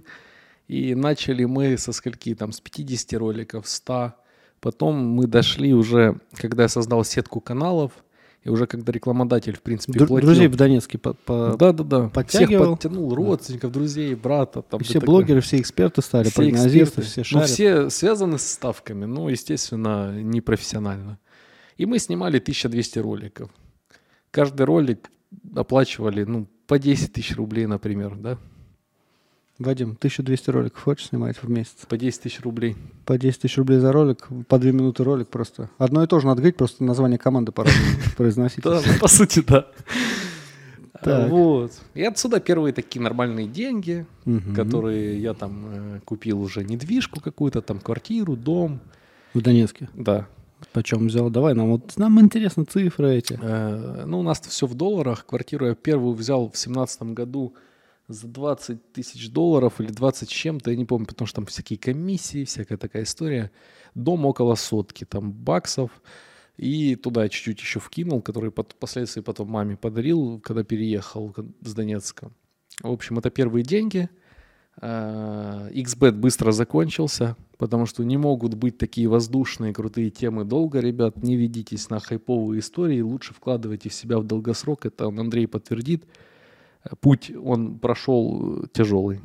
И 0.67 0.95
начали 0.95 1.43
мы 1.43 1.77
со 1.77 1.91
скольки, 1.91 2.33
там, 2.33 2.53
с 2.53 2.61
50 2.61 3.17
роликов, 3.17 3.67
100. 3.67 4.13
Потом 4.61 4.95
мы 4.95 5.27
дошли 5.27 5.73
уже, 5.73 6.17
когда 6.35 6.63
я 6.63 6.69
создал 6.69 7.03
сетку 7.03 7.41
каналов, 7.41 7.91
и 8.43 8.49
уже 8.49 8.65
когда 8.65 8.91
рекламодатель, 8.91 9.55
в 9.55 9.61
принципе, 9.61 9.99
Дру- 9.99 10.07
платил. 10.07 10.27
Друзей 10.29 10.47
в 10.47 10.55
Донецке 10.55 10.97
по- 10.97 11.13
по- 11.13 11.55
Да-да-да. 11.59 11.99
Всех 12.01 12.11
подтягивал. 12.13 12.71
подтянул, 12.75 13.13
родственников, 13.13 13.71
друзей, 13.71 14.15
брата. 14.15 14.61
Там 14.63 14.79
и 14.79 14.83
да 14.83 14.89
все 14.89 14.99
блогеры, 14.99 15.41
все 15.41 15.59
эксперты 15.59 16.01
стали, 16.01 16.25
Все 16.29 16.35
прогнозисты, 16.35 17.01
эксперты. 17.01 17.09
все 17.09 17.19
Ну, 17.21 17.25
шарят. 17.25 17.49
все 17.49 17.89
связаны 17.91 18.37
с 18.39 18.51
ставками, 18.51 19.05
но, 19.05 19.29
естественно, 19.29 20.11
непрофессионально. 20.21 21.19
И 21.77 21.85
мы 21.85 21.99
снимали 21.99 22.39
1200 22.39 22.99
роликов. 22.99 23.49
Каждый 24.31 24.63
ролик 24.65 25.09
оплачивали, 25.55 26.23
ну, 26.23 26.47
по 26.67 26.79
10 26.79 27.13
тысяч 27.13 27.35
рублей, 27.35 27.65
например, 27.67 28.15
да? 28.15 28.37
Вадим, 29.61 29.91
1200 29.91 30.49
роликов 30.49 30.81
хочешь 30.81 31.07
снимать 31.09 31.37
в 31.41 31.49
месяц? 31.49 31.85
По 31.87 31.97
10 31.97 32.21
тысяч 32.21 32.41
рублей. 32.41 32.75
По 33.05 33.17
10 33.17 33.41
тысяч 33.41 33.57
рублей 33.57 33.79
за 33.79 33.91
ролик, 33.91 34.27
по 34.47 34.57
2 34.57 34.71
минуты 34.71 35.03
ролик 35.03 35.27
просто. 35.29 35.69
Одно 35.77 36.03
и 36.03 36.07
то 36.07 36.19
же 36.19 36.27
надо 36.27 36.41
говорить, 36.41 36.57
просто 36.57 36.83
название 36.83 37.17
команды 37.19 37.51
по-разному 37.51 37.87
произносить. 38.17 38.63
Да, 38.63 38.81
ну, 38.85 38.99
по 38.99 39.07
сути, 39.07 39.43
да. 39.47 39.67
Так. 41.03 41.29
Вот. 41.31 41.71
И 41.95 42.03
отсюда 42.03 42.39
первые 42.39 42.73
такие 42.73 43.01
нормальные 43.01 43.47
деньги, 43.47 44.05
которые 44.55 45.19
я 45.19 45.33
там 45.33 45.65
э, 45.65 45.99
купил 46.05 46.39
уже 46.41 46.63
недвижку 46.63 47.19
какую-то, 47.19 47.61
там 47.63 47.79
квартиру, 47.79 48.35
дом. 48.35 48.79
В 49.33 49.41
Донецке. 49.41 49.89
Да. 49.95 50.27
Почем 50.73 51.07
взял? 51.07 51.31
Давай, 51.31 51.55
нам 51.55 51.71
вот 51.71 51.97
нам 51.97 52.21
интересны 52.21 52.65
цифры 52.65 53.15
эти. 53.15 53.39
Э, 53.41 54.03
Ну, 54.05 54.19
у 54.19 54.23
нас 54.23 54.39
все 54.41 54.67
в 54.67 54.75
долларах. 54.75 55.25
Квартиру 55.25 55.65
я 55.65 55.73
первую 55.73 56.13
взял 56.13 56.51
в 56.51 56.57
семнадцатом 56.57 57.15
году 57.15 57.55
за 58.11 58.27
20 58.27 58.93
тысяч 58.93 59.29
долларов 59.29 59.79
или 59.79 59.91
20 59.91 60.29
с 60.29 60.31
чем-то, 60.31 60.71
я 60.71 60.77
не 60.77 60.85
помню, 60.85 61.07
потому 61.07 61.27
что 61.27 61.37
там 61.37 61.45
всякие 61.45 61.79
комиссии, 61.79 62.45
всякая 62.45 62.77
такая 62.77 63.03
история. 63.03 63.51
Дом 63.95 64.25
около 64.25 64.55
сотки, 64.55 65.05
там, 65.05 65.31
баксов. 65.31 66.01
И 66.57 66.95
туда 66.95 67.27
чуть-чуть 67.27 67.59
еще 67.59 67.79
вкинул, 67.79 68.21
который 68.21 68.51
впоследствии 68.51 69.21
потом 69.21 69.49
маме 69.49 69.77
подарил, 69.77 70.39
когда 70.39 70.63
переехал 70.63 71.33
с 71.61 71.73
Донецка. 71.73 72.31
В 72.81 72.91
общем, 72.91 73.17
это 73.17 73.29
первые 73.29 73.63
деньги. 73.63 74.09
А, 74.77 75.69
XBet 75.71 76.13
быстро 76.13 76.51
закончился, 76.51 77.35
потому 77.57 77.85
что 77.85 78.03
не 78.03 78.17
могут 78.17 78.53
быть 78.53 78.77
такие 78.77 79.07
воздушные 79.07 79.73
крутые 79.73 80.09
темы 80.09 80.45
долго, 80.45 80.79
ребят. 80.79 81.21
Не 81.21 81.35
ведитесь 81.35 81.89
на 81.89 81.99
хайповые 81.99 82.59
истории, 82.59 83.01
лучше 83.01 83.33
вкладывайте 83.33 83.89
в 83.89 83.93
себя 83.93 84.19
в 84.19 84.23
долгосрок. 84.23 84.85
Это 84.85 85.05
Андрей 85.05 85.47
подтвердит. 85.47 86.05
Путь 86.99 87.31
он 87.43 87.77
прошел 87.79 88.63
э, 88.63 88.67
тяжелый. 88.73 89.19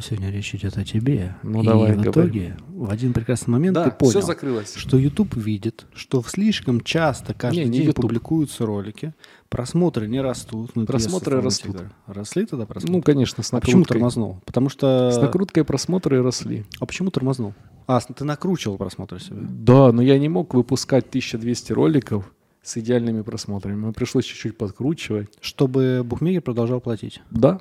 Сегодня 0.00 0.30
речь 0.30 0.54
идет 0.54 0.78
о 0.78 0.84
тебе. 0.84 1.34
Ну, 1.42 1.60
И 1.62 1.66
давай, 1.66 1.92
в 1.92 2.00
говори. 2.00 2.10
итоге, 2.10 2.56
в 2.68 2.88
один 2.88 3.12
прекрасный 3.12 3.50
момент 3.50 3.76
ты 3.76 3.84
Да, 3.86 3.90
понял, 3.90 4.10
все 4.12 4.22
закрылось. 4.22 4.74
что 4.76 4.96
YouTube 4.96 5.34
видит, 5.34 5.86
что 5.92 6.22
слишком 6.22 6.80
часто 6.82 7.34
каждый 7.34 7.64
Не, 7.64 7.64
не 7.64 7.78
день 7.78 7.86
YouTube. 7.88 8.02
публикуются 8.02 8.64
ролики, 8.64 9.12
просмотры 9.48 10.06
не 10.06 10.20
растут. 10.20 10.70
Ну, 10.76 10.86
Просмотры 10.86 11.40
растут. 11.42 11.72
говорю. 11.72 11.90
Росли 12.06 12.46
тогда 12.46 12.64
просмотры? 12.64 12.96
Ну, 12.96 13.02
конечно, 13.02 13.42
с 13.42 13.52
а 13.52 13.58
почему 13.58 13.80
накруткой. 13.80 13.94
тормознул? 13.96 14.40
Потому 14.46 14.68
что... 14.68 15.10
С 15.10 15.20
накруткой 15.20 15.64
просмотры 15.64 16.22
росли. 16.22 16.64
А 16.78 16.86
почему 16.86 17.10
тормознул? 17.10 17.54
А, 17.88 18.00
ты 18.00 18.24
накручивал 18.24 18.76
просмотры 18.78 19.18
себе. 19.18 19.38
Да, 19.40 19.90
но 19.90 20.00
я 20.00 20.16
не 20.20 20.28
мог 20.28 20.54
выпускать 20.54 21.08
1200 21.08 21.72
роликов 21.72 22.32
с 22.62 22.76
идеальными 22.76 23.22
просмотрами. 23.22 23.76
Мне 23.76 23.92
пришлось 23.92 24.24
чуть-чуть 24.24 24.56
подкручивать. 24.58 25.28
Чтобы 25.40 26.02
букмекер 26.04 26.42
продолжал 26.42 26.80
платить. 26.80 27.20
Да, 27.30 27.60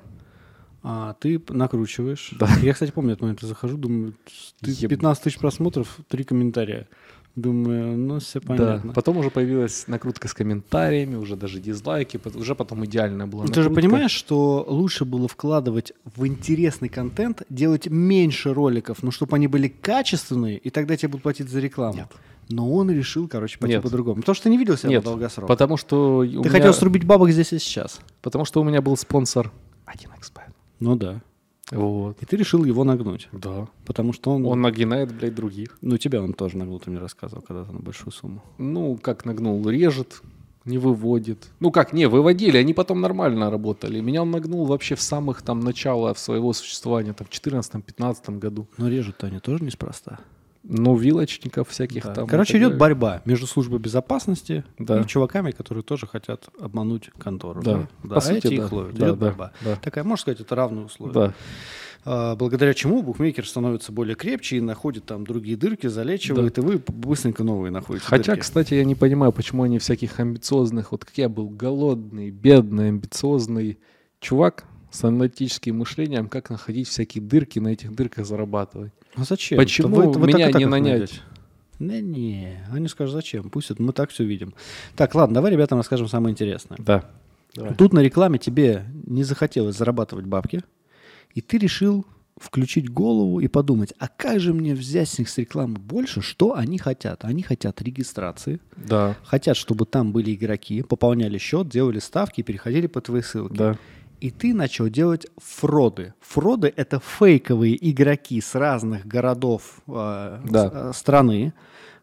А 0.84 1.16
ты 1.20 1.42
накручиваешь. 1.50 2.32
Да. 2.40 2.48
Я, 2.62 2.74
кстати, 2.74 2.92
помню 2.92 3.12
этот 3.14 3.22
момент. 3.24 3.42
Я 3.42 3.48
захожу, 3.48 3.78
думаю, 3.78 4.14
ты 4.62 4.72
Еб- 4.72 4.90
15 4.90 5.24
тысяч 5.24 5.38
просмотров, 5.38 5.98
три 6.08 6.24
комментария. 6.24 6.88
Думаю, 7.36 7.98
ну, 7.98 8.20
все 8.20 8.42
понятно. 8.42 8.82
да. 8.90 8.94
Потом 8.94 9.18
уже 9.18 9.30
появилась 9.30 9.88
накрутка 9.88 10.28
с 10.28 10.34
комментариями, 10.34 11.16
уже 11.18 11.36
даже 11.36 11.60
дизлайки. 11.60 12.20
Уже 12.34 12.56
потом 12.56 12.84
идеально 12.86 13.28
была 13.28 13.44
Ну, 13.46 13.52
ты 13.52 13.62
же 13.62 13.70
понимаешь, 13.70 14.10
что 14.12 14.66
лучше 14.68 15.06
было 15.06 15.28
вкладывать 15.28 15.94
в 16.16 16.26
интересный 16.26 16.90
контент, 16.90 17.44
делать 17.50 17.88
меньше 17.88 18.54
роликов, 18.56 19.04
но 19.04 19.12
чтобы 19.12 19.36
они 19.36 19.48
были 19.48 19.68
качественные, 19.68 20.58
и 20.58 20.72
тогда 20.72 20.98
тебе 20.98 21.10
будут 21.10 21.24
платить 21.24 21.50
за 21.50 21.60
рекламу. 21.60 21.98
Нет. 21.98 22.08
Но 22.50 22.72
он 22.72 22.90
решил, 22.90 23.28
короче, 23.28 23.58
пойти 23.60 23.76
Нет. 23.76 23.84
по-другому. 23.84 24.22
Потому 24.22 24.36
что 24.36 24.44
ты 24.44 24.50
не 24.50 24.58
видел 24.58 24.78
себя 24.78 24.90
Нет, 24.90 25.04
по 25.04 25.10
долгосроку. 25.12 25.48
потому 25.48 25.78
что 25.78 26.24
Ты 26.24 26.38
меня- 26.38 26.50
хотел 26.50 26.74
срубить 26.74 27.04
бабок 27.04 27.30
здесь 27.32 27.52
и 27.54 27.60
сейчас. 27.60 28.00
Потому 28.22 28.46
что 28.46 28.62
у 28.62 28.64
меня 28.64 28.82
был 28.82 28.96
спонсор 28.96 29.52
1xbet. 29.86 30.52
Ну 30.80 30.96
да. 30.96 31.22
Вот. 31.72 32.22
И 32.22 32.26
ты 32.26 32.38
решил 32.38 32.64
его 32.64 32.84
нагнуть. 32.86 33.28
Да. 33.34 33.68
Потому 33.86 34.14
что 34.14 34.32
он... 34.32 34.46
Он 34.46 34.62
нагинает, 34.62 35.14
блядь, 35.14 35.36
других. 35.36 35.78
Ну, 35.82 35.98
тебя 35.98 36.22
он 36.22 36.34
тоже 36.34 36.58
нагнул, 36.58 36.80
ты 36.80 36.90
мне 36.90 37.00
рассказывал 37.00 37.42
когда-то 37.42 37.74
на 37.74 37.80
большую 37.80 38.14
сумму. 38.14 38.42
Ну, 38.58 38.98
как 39.02 39.26
нагнул, 39.26 39.68
режет, 39.68 40.22
не 40.64 40.78
выводит. 40.78 41.48
Ну 41.60 41.72
как, 41.72 41.94
не, 41.94 42.08
выводили, 42.08 42.58
они 42.58 42.74
потом 42.74 43.02
нормально 43.02 43.50
работали. 43.50 44.00
Меня 44.00 44.22
он 44.22 44.32
нагнул 44.32 44.66
вообще 44.66 44.96
в 44.96 45.02
самых 45.02 45.42
там 45.42 45.60
начала 45.60 46.14
своего 46.14 46.54
существования, 46.54 47.14
там 47.14 47.28
в 47.28 47.32
14-15 47.32 48.40
году. 48.40 48.68
Но 48.78 48.88
режут-то 48.88 49.28
они 49.28 49.40
тоже 49.40 49.64
неспроста. 49.64 50.20
Ну, 50.70 50.98
вилочников 50.98 51.70
всяких 51.70 52.04
Да. 52.04 52.14
там. 52.14 52.28
Короче, 52.28 52.58
идет 52.58 52.78
борьба 52.78 53.22
между 53.26 53.48
службой 53.48 53.80
безопасности 53.80 54.66
Да. 54.78 55.00
и 55.02 55.08
чуваками, 55.08 55.52
которые 55.52 55.84
тоже 55.84 56.08
хотят 56.08 56.50
обмануть 56.60 57.10
контору. 57.18 57.62
Да. 57.62 57.88
Да, 58.04 58.10
По 58.10 58.18
а 58.18 58.22
сути, 58.22 58.48
эти 58.48 58.54
их 58.56 58.70
да. 58.70 58.76
ловят. 58.76 58.96
Да, 58.96 59.06
Идет 59.08 59.20
да, 59.20 59.26
борьба. 59.28 59.52
да. 59.64 59.76
Такая, 59.78 60.04
можно 60.04 60.22
сказать, 60.22 60.42
это 60.42 60.56
равные 60.56 60.86
условия. 60.86 61.14
Да. 61.14 61.34
А, 62.10 62.36
благодаря 62.36 62.74
чему 62.74 63.02
букмекер 63.02 63.48
становится 63.48 63.92
более 63.92 64.16
крепче 64.16 64.58
и 64.58 64.62
находит 64.62 65.06
там 65.06 65.26
другие 65.26 65.58
дырки, 65.58 65.88
залечивает, 65.88 66.58
и 66.58 66.62
вы 66.62 66.82
быстренько 66.88 67.44
новые 67.44 67.72
находите 67.72 68.06
Хотя, 68.06 68.34
дырки. 68.34 68.42
кстати, 68.42 68.74
я 68.76 68.84
не 68.86 68.96
понимаю, 68.96 69.32
почему 69.32 69.64
они 69.64 69.80
всяких 69.80 70.20
амбициозных, 70.20 70.92
вот 70.92 71.06
как 71.06 71.18
я 71.18 71.28
был 71.30 71.50
голодный, 71.50 72.30
бедный, 72.30 72.90
амбициозный 72.90 73.78
чувак 74.20 74.66
с 74.92 75.04
аналитическим 75.04 75.78
мышлением, 75.80 76.28
как 76.30 76.50
находить 76.50 76.88
всякие 76.88 77.22
дырки, 77.24 77.60
на 77.60 77.70
этих 77.70 77.94
дырках 77.94 78.26
зарабатывать. 78.26 78.94
А 79.18 79.24
зачем? 79.24 79.58
Почему 79.58 79.96
Вы- 79.96 80.12
вы 80.12 80.28
меня 80.28 80.46
так 80.46 80.54
так 80.54 80.60
не 80.62 80.66
нанять? 80.66 81.00
найдете. 81.00 81.22
Не, 81.80 82.02
не, 82.02 82.58
они 82.72 82.88
скажут, 82.88 83.14
зачем? 83.14 83.50
Пусть 83.50 83.70
это 83.72 83.82
мы 83.84 83.94
так 83.94 84.10
все 84.10 84.24
видим. 84.24 84.54
Так, 84.96 85.14
ладно, 85.14 85.36
давай 85.36 85.52
ребятам 85.52 85.78
расскажем 85.78 86.08
самое 86.08 86.32
интересное. 86.34 86.78
Да. 86.80 87.06
Давай. 87.54 87.76
Тут 87.76 87.94
на 87.94 88.00
рекламе 88.00 88.40
тебе 88.40 88.86
не 89.06 89.24
захотелось 89.24 89.78
зарабатывать 89.78 90.26
бабки, 90.26 90.62
и 91.34 91.42
ты 91.42 91.58
решил 91.58 92.06
включить 92.40 92.88
голову 92.90 93.40
и 93.40 93.48
подумать, 93.48 93.94
а 93.98 94.08
как 94.08 94.40
же 94.40 94.54
мне 94.54 94.76
взять 94.76 95.10
с 95.10 95.18
них 95.18 95.28
с 95.30 95.38
рекламы 95.40 95.76
больше, 95.80 96.22
что 96.22 96.56
они 96.56 96.78
хотят? 96.78 97.26
Они 97.26 97.42
хотят 97.42 97.82
регистрации, 97.82 98.60
Да, 98.76 99.16
хотят, 99.24 99.58
чтобы 99.58 99.86
там 99.88 100.12
были 100.12 100.36
игроки, 100.36 100.84
пополняли 100.84 101.40
счет, 101.40 101.68
делали 101.70 101.98
ставки 102.00 102.42
и 102.42 102.44
переходили 102.44 102.86
по 102.88 103.02
твоей 103.02 103.24
ссылке. 103.24 103.56
да. 103.56 103.78
И 104.20 104.32
ты 104.32 104.54
начал 104.54 104.90
делать 104.90 105.28
фроды. 105.38 106.14
Фроды— 106.22 106.74
это 106.76 107.00
фейковые 107.00 107.78
игроки 107.92 108.42
с 108.42 108.56
разных 108.56 109.06
городов 109.06 109.82
э, 109.88 110.40
Да. 110.46 110.70
с- 110.70 110.72
э, 110.74 110.92
страны, 110.94 111.54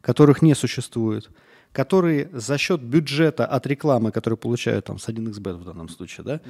которых 0.00 0.40
не 0.42 0.54
существует, 0.54 1.30
которые 1.72 2.28
за 2.32 2.56
счет 2.58 2.80
бюджета 2.82 3.46
от 3.46 3.66
рекламы, 3.66 4.12
которую 4.12 4.38
получают 4.38 4.84
там 4.84 4.98
с 4.98 5.08
1xbet 5.08 5.54
в 5.54 5.64
данном 5.64 5.88
случае, 5.88 6.24
да, 6.24 6.40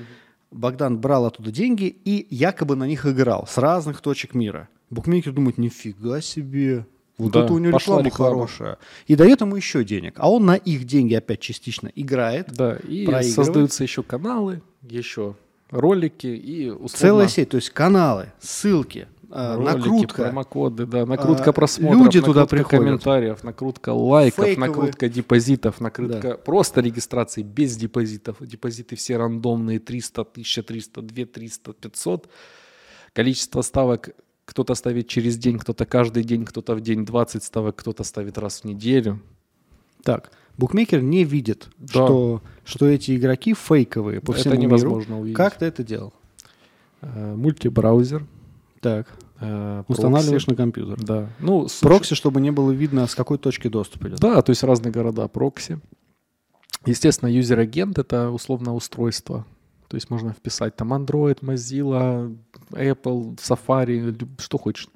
Богдан 0.50 0.98
брал 0.98 1.24
оттуда 1.26 1.50
деньги 1.50 1.84
и 2.04 2.26
якобы 2.30 2.76
на 2.76 2.84
них 2.86 3.06
играл 3.06 3.46
с 3.48 3.58
разных 3.58 4.00
точек 4.02 4.34
мира. 4.34 4.68
Букмекер 4.90 5.32
думает, 5.32 5.58
нифига 5.58 6.20
себе, 6.20 6.86
вот 7.18 7.32
Да, 7.32 7.44
это 7.44 7.52
у 7.54 7.58
него 7.58 7.72
пошла 7.72 8.02
реклама, 8.02 8.06
реклама. 8.06 8.34
хорошая. 8.34 8.78
И 9.08 9.16
дает 9.16 9.40
ему 9.40 9.56
еще 9.56 9.82
денег. 9.82 10.14
А 10.18 10.30
он 10.30 10.44
на 10.46 10.54
их 10.56 10.84
деньги 10.84 11.14
опять 11.14 11.40
частично 11.40 11.90
играет. 11.96 12.52
Да, 12.52 12.76
и 12.76 13.06
создаются 13.30 13.82
еще 13.82 14.02
каналы, 14.04 14.62
еще 14.82 15.34
ролики 15.70 16.26
и 16.26 16.70
условно... 16.70 16.88
Целая 16.98 17.28
сеть, 17.28 17.50
то 17.50 17.56
есть 17.56 17.70
каналы, 17.70 18.32
ссылки, 18.40 19.08
э, 19.30 19.54
Ролики, 19.56 19.76
накрутка. 19.76 20.22
промокоды, 20.24 20.86
да, 20.86 21.06
накрутка 21.06 21.50
А, 21.50 21.52
просмотров, 21.52 22.00
люди 22.04 22.20
туда 22.20 22.42
накрутка 22.42 22.56
приходят. 22.68 22.84
комментариев, 22.84 23.44
накрутка 23.44 23.90
лайков, 23.92 24.44
Фейковые. 24.44 24.68
накрутка 24.68 25.08
депозитов, 25.08 25.80
накрутка 25.80 26.36
просто 26.36 26.80
регистрации 26.80 27.42
без 27.42 27.76
депозитов. 27.76 28.36
Депозиты 28.40 28.96
все 28.96 29.16
рандомные, 29.16 29.78
300, 29.80 30.22
1300, 30.24 31.02
2300, 31.02 31.72
500. 31.72 32.28
Количество 33.12 33.62
ставок 33.62 34.10
кто-то 34.44 34.74
ставит 34.74 35.08
через 35.08 35.38
день, 35.38 35.58
кто-то 35.58 35.86
каждый 35.86 36.22
день, 36.22 36.44
кто-то 36.44 36.74
в 36.74 36.80
день 36.82 37.04
20 37.06 37.42
ставок, 37.42 37.76
кто-то 37.76 38.04
ставит 38.04 38.36
раз 38.38 38.60
в 38.60 38.64
неделю. 38.64 39.20
Так, 40.02 40.30
букмекер 40.58 41.02
не 41.02 41.24
видит, 41.24 41.68
Да. 41.78 41.86
что, 41.88 42.42
что 42.64 42.86
эти 42.86 43.16
игроки 43.16 43.54
фейковые 43.54 44.20
по 44.20 44.32
Это 44.32 44.40
всему 44.40 44.54
невозможно 44.54 45.10
миру. 45.12 45.20
увидеть. 45.22 45.36
Как 45.36 45.56
ты 45.58 45.66
это 45.66 45.82
делал? 45.84 46.12
Э, 47.00 47.34
Мультибраузер. 47.34 48.26
Так, 48.80 49.08
э, 49.40 49.82
устанавливаешь 49.88 50.44
прокси. 50.44 50.50
на 50.50 50.56
компьютер. 50.56 51.04
Да. 51.04 51.28
Ну, 51.40 51.68
с 51.68 51.80
Прокси, 51.80 52.14
чтобы 52.14 52.40
не 52.40 52.50
было 52.50 52.70
видно, 52.70 53.06
с 53.06 53.14
какой 53.14 53.38
точки 53.38 53.68
доступ 53.68 54.04
идет. 54.06 54.20
Да, 54.20 54.42
то 54.42 54.50
есть 54.50 54.62
разные 54.62 54.92
города 54.92 55.26
прокси. 55.28 55.80
Естественно, 56.86 57.28
юзер-агент— 57.30 57.98
это 57.98 58.30
условно 58.30 58.74
устройство. 58.74 59.46
То 59.88 59.96
есть 59.96 60.10
можно 60.10 60.32
вписать 60.32 60.76
там 60.76 60.92
Android, 60.92 61.40
Mozilla, 61.40 62.36
Apple, 62.70 63.36
Safari, 63.38 64.28
что 64.38 64.58
хочешь. 64.58 64.88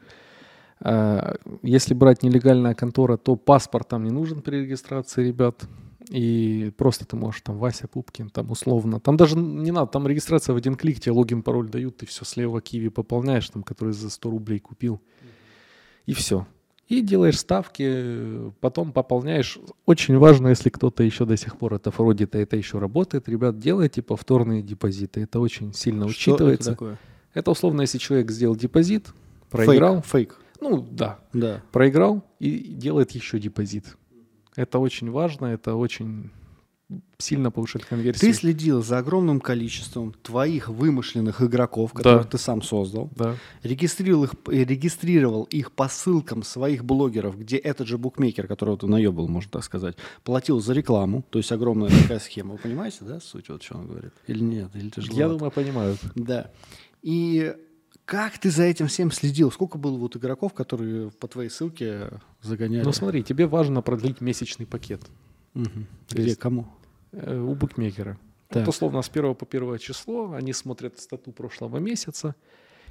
А, 0.80 1.36
Если 1.62 1.94
брать 1.94 2.22
нелегальная 2.22 2.74
контора, 2.74 3.16
то 3.16 3.36
паспорт 3.36 3.88
там 3.88 4.04
не 4.04 4.10
нужен 4.10 4.42
при 4.42 4.56
регистрации, 4.58 5.26
ребят. 5.26 5.64
И 6.10 6.72
просто 6.78 7.04
ты 7.04 7.16
можешь 7.16 7.42
там 7.42 7.58
Вася 7.58 7.86
Пупкин, 7.86 8.30
там 8.30 8.50
условно. 8.50 8.98
Там 9.00 9.16
даже 9.16 9.36
не 9.36 9.70
надо, 9.72 9.88
там 9.90 10.06
регистрация 10.08 10.54
в 10.54 10.56
один 10.56 10.74
клик, 10.74 11.00
тебе 11.00 11.12
логин, 11.12 11.42
пароль 11.42 11.68
дают, 11.68 11.98
ты 11.98 12.06
все 12.06 12.24
с 12.24 12.29
левого 12.29 12.60
QIWI 12.62 12.88
пополняешь, 12.88 13.48
там, 13.50 13.62
который 13.62 13.92
за 13.92 14.08
100 14.08 14.30
рублей 14.30 14.58
купил. 14.58 15.02
И 16.06 16.14
все. 16.14 16.46
И 16.88 17.02
делаешь 17.02 17.38
ставки, 17.38 18.50
потом 18.60 18.92
пополняешь. 18.92 19.58
Очень 19.84 20.16
важно, 20.16 20.48
если 20.48 20.70
кто-то 20.70 21.02
еще 21.02 21.26
до 21.26 21.36
сих 21.36 21.58
пор 21.58 21.74
это 21.74 21.90
фродит, 21.90 22.34
а 22.34 22.38
это 22.38 22.56
еще 22.56 22.78
работает, 22.78 23.28
ребят, 23.28 23.58
делайте 23.58 24.00
повторные 24.00 24.62
депозиты. 24.62 25.20
Это 25.20 25.38
очень 25.40 25.74
сильно 25.74 26.08
Что 26.08 26.30
это 26.32 26.34
учитывается. 26.34 26.70
такое? 26.70 26.98
Это 27.34 27.50
условно, 27.50 27.82
если 27.82 27.98
человек 27.98 28.30
сделал 28.30 28.56
депозит, 28.56 29.08
проиграл, 29.50 29.96
Фейк. 30.00 30.06
фейк. 30.06 30.40
Ну 30.60 30.86
да, 30.90 31.18
Да. 31.32 31.62
проиграл 31.72 32.24
и 32.38 32.58
делает 32.58 33.12
еще 33.12 33.38
депозит. 33.38 33.96
Это 34.56 34.78
очень 34.78 35.10
важно, 35.10 35.46
это 35.46 35.74
очень 35.76 36.30
сильно 37.18 37.50
повышает 37.50 37.84
конверсию. 37.84 38.32
Ты 38.32 38.36
следил 38.36 38.82
за 38.82 38.96
огромным 38.98 39.40
количеством 39.40 40.14
твоих 40.22 40.68
вымышленных 40.70 41.42
игроков, 41.42 41.92
которых 41.92 42.30
ты 42.30 42.38
сам 42.38 42.62
создал, 42.62 43.10
Да, 43.14 43.36
регистрировал 43.62 44.24
их, 44.24 44.32
э, 44.46 44.64
регистрировал 44.64 45.42
их 45.44 45.72
по 45.72 45.86
ссылкам 45.88 46.42
своих 46.42 46.84
блогеров, 46.86 47.38
где 47.38 47.58
этот 47.58 47.88
же 47.88 47.98
букмекер, 47.98 48.46
которого 48.46 48.78
ты 48.78 48.86
наебал, 48.86 49.28
можно 49.28 49.50
так 49.50 49.64
сказать, 49.64 49.96
платил 50.24 50.60
за 50.60 50.72
рекламу, 50.72 51.22
то 51.28 51.38
есть 51.38 51.52
огромная 51.52 51.90
такая 51.90 52.20
схема. 52.20 52.52
Вы 52.52 52.58
понимаете, 52.58 52.98
да, 53.02 53.20
суть, 53.20 53.50
вот 53.50 53.62
что 53.62 53.76
он 53.76 53.88
говорит? 53.88 54.12
Или 54.26 54.40
нет? 54.42 54.70
Или 54.74 54.84
я 54.86 54.90
тяжеловато? 54.90 55.34
думаю, 55.34 55.50
понимают. 55.50 55.98
Да. 56.14 56.50
И 57.02 57.54
как 58.08 58.38
ты 58.38 58.50
за 58.50 58.62
этим 58.62 58.86
всем 58.86 59.10
следил? 59.10 59.52
Сколько 59.52 59.76
было 59.76 59.98
вот 59.98 60.16
игроков, 60.16 60.54
которые 60.54 61.10
по 61.10 61.28
твоей 61.28 61.50
ссылке 61.50 62.08
загоняли? 62.40 62.82
Ну 62.82 62.92
смотри, 62.92 63.22
тебе 63.22 63.46
важно 63.46 63.82
продлить 63.82 64.22
месячный 64.22 64.66
пакет. 64.66 65.02
То 65.52 65.60
Где, 66.08 66.22
есть- 66.22 66.38
кому? 66.38 66.66
Э, 67.12 67.38
у 67.38 67.54
букмекера. 67.54 68.18
Так. 68.48 68.64
Вот 68.64 68.74
условно 68.74 69.02
с 69.02 69.10
1 69.10 69.34
по 69.34 69.44
1 69.44 69.78
число 69.78 70.32
они 70.32 70.54
смотрят 70.54 70.98
стату 70.98 71.32
прошлого 71.32 71.76
месяца, 71.78 72.34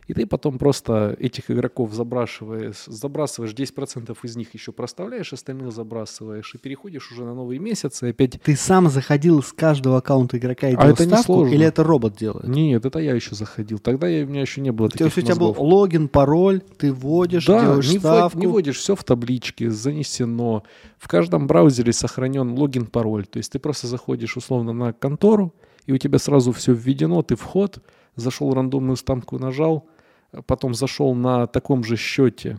и 0.07 0.13
ты 0.13 0.25
потом 0.25 0.57
просто 0.57 1.15
этих 1.19 1.51
игроков 1.51 1.93
забрасываешь, 1.93 2.85
забрасываешь 2.87 3.53
10% 3.53 4.17
из 4.23 4.35
них 4.37 4.53
еще 4.53 4.71
проставляешь, 4.71 5.33
остальных 5.33 5.71
забрасываешь, 5.71 6.55
и 6.55 6.57
переходишь 6.57 7.11
уже 7.11 7.23
на 7.25 7.33
новый 7.33 7.59
месяц, 7.59 8.01
и 8.03 8.07
опять... 8.09 8.41
Ты 8.41 8.55
сам 8.55 8.89
заходил 8.89 9.43
с 9.43 9.51
каждого 9.51 9.97
аккаунта 9.97 10.37
игрока 10.37 10.69
и 10.69 10.75
А 10.75 10.77
делал 10.81 10.93
это 10.93 11.03
ставку, 11.03 11.31
несложно. 11.33 11.53
или 11.53 11.65
это 11.65 11.83
робот 11.83 12.15
делает? 12.15 12.47
Нет, 12.47 12.85
это 12.85 12.99
я 12.99 13.13
еще 13.13 13.35
заходил. 13.35 13.79
Тогда 13.79 14.07
я, 14.07 14.23
у 14.25 14.27
меня 14.29 14.41
еще 14.41 14.61
не 14.61 14.71
было 14.71 14.89
таких 14.89 15.05
есть 15.07 15.17
у 15.17 15.21
тебя 15.21 15.35
был 15.35 15.55
логин, 15.57 16.07
пароль, 16.07 16.61
ты 16.77 16.93
вводишь, 16.93 17.45
Да, 17.45 17.61
делаешь 17.61 17.89
не, 17.89 17.97
ввод- 17.97 17.99
ставку. 17.99 18.39
не 18.39 18.47
вводишь, 18.47 18.77
все 18.77 18.95
в 18.95 19.03
табличке, 19.03 19.69
занесено. 19.69 20.63
В 20.97 21.07
каждом 21.07 21.47
браузере 21.47 21.91
сохранен 21.93 22.57
логин, 22.57 22.85
пароль. 22.85 23.25
То 23.25 23.37
есть 23.37 23.51
ты 23.51 23.59
просто 23.59 23.87
заходишь 23.87 24.37
условно 24.37 24.71
на 24.73 24.93
контору, 24.93 25.53
и 25.85 25.91
у 25.93 25.97
тебя 25.97 26.17
сразу 26.17 26.51
все 26.53 26.73
введено, 26.73 27.21
ты 27.23 27.35
вход, 27.35 27.79
зашел 28.15 28.53
рандомную 28.53 28.95
ставку, 28.95 29.37
нажал, 29.37 29.85
а 29.87 29.96
потом 30.45 30.73
зашел 30.73 31.13
на 31.15 31.47
таком 31.47 31.83
же 31.83 31.95
счете 31.95 32.57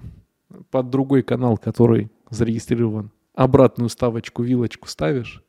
под 0.70 0.90
другой 0.90 1.22
канал, 1.22 1.56
который 1.58 2.10
зарегистрирован, 2.30 3.10
обратную 3.34 3.88
ставочку, 3.88 4.42
вилочку 4.42 4.88
ставишь, 4.88 5.42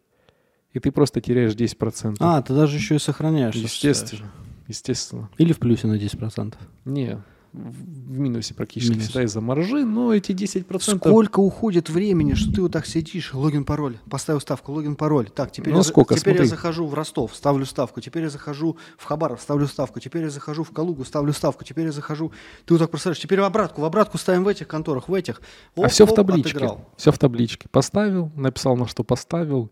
и 0.72 0.80
ты 0.80 0.92
просто 0.92 1.22
теряешь 1.22 1.54
10%. 1.54 2.18
А, 2.20 2.42
ты 2.42 2.54
даже 2.54 2.78
еще 2.78 2.96
и 2.96 3.00
сохраняешь. 3.00 3.56
естественно, 3.56 4.32
естественно. 4.68 5.30
Или 5.38 5.54
в 5.54 5.60
плюсе 5.60 5.88
на 5.88 5.96
10%. 5.96 6.56
Не, 6.86 7.22
в 7.54 8.00
в 8.10 8.18
минусе 8.18 8.56
практически 8.56 8.94
Минус. 8.94 9.06
всегда 9.06 9.24
из-за 9.24 9.40
маржи, 9.40 9.86
но 9.86 10.14
эти 10.14 10.32
10%... 10.32 10.80
Сколько 10.80 11.40
уходит 11.40 11.90
времени, 11.90 12.34
что 12.34 12.52
ты 12.52 12.62
вот 12.64 12.72
так 12.72 12.88
сидишь, 12.88 13.36
логин, 13.36 13.66
пароль, 13.66 13.98
поставил 14.10 14.42
ставку, 14.42 14.72
логин, 14.72 14.96
пароль. 14.96 15.30
Так, 15.30 15.52
теперь, 15.52 15.74
Ну, 15.74 15.80
я, 15.80 15.84
сколько, 15.84 16.16
теперь 16.16 16.38
я 16.38 16.46
захожу 16.46 16.88
в 16.88 16.96
Ростов, 16.96 17.36
ставлю 17.36 17.66
ставку, 17.68 18.02
теперь 18.02 18.24
я 18.24 18.30
захожу 18.32 18.78
в 18.98 19.06
Хабаров, 19.06 19.42
ставлю 19.42 19.68
ставку, 19.68 20.00
теперь 20.00 20.24
я 20.24 20.30
захожу 20.32 20.64
в 20.64 20.72
Калугу, 20.72 21.06
ставлю 21.06 21.34
ставку, 21.34 21.64
теперь 21.64 21.86
я 21.86 21.92
захожу... 21.92 22.32
Ты 22.66 22.74
вот 22.74 22.80
так 22.80 22.90
представляешь, 22.90 23.22
теперь 23.22 23.40
в 23.42 23.44
обратку, 23.44 23.82
в 23.82 23.86
обратку 23.86 24.18
ставим 24.18 24.44
в 24.44 24.48
этих 24.48 24.68
конторах, 24.68 25.08
в 25.08 25.14
этих. 25.14 25.40
а 25.76 25.82
Оп, 25.82 25.92
все 25.92 26.08
в 26.08 26.10
оп, 26.10 26.16
табличке. 26.16 26.50
отыграл. 26.50 26.90
Все 26.98 27.12
в 27.12 27.20
табличке. 27.20 27.70
Поставил, 27.70 28.32
написал, 28.36 28.76
на 28.76 28.88
что 28.88 29.04
поставил. 29.04 29.72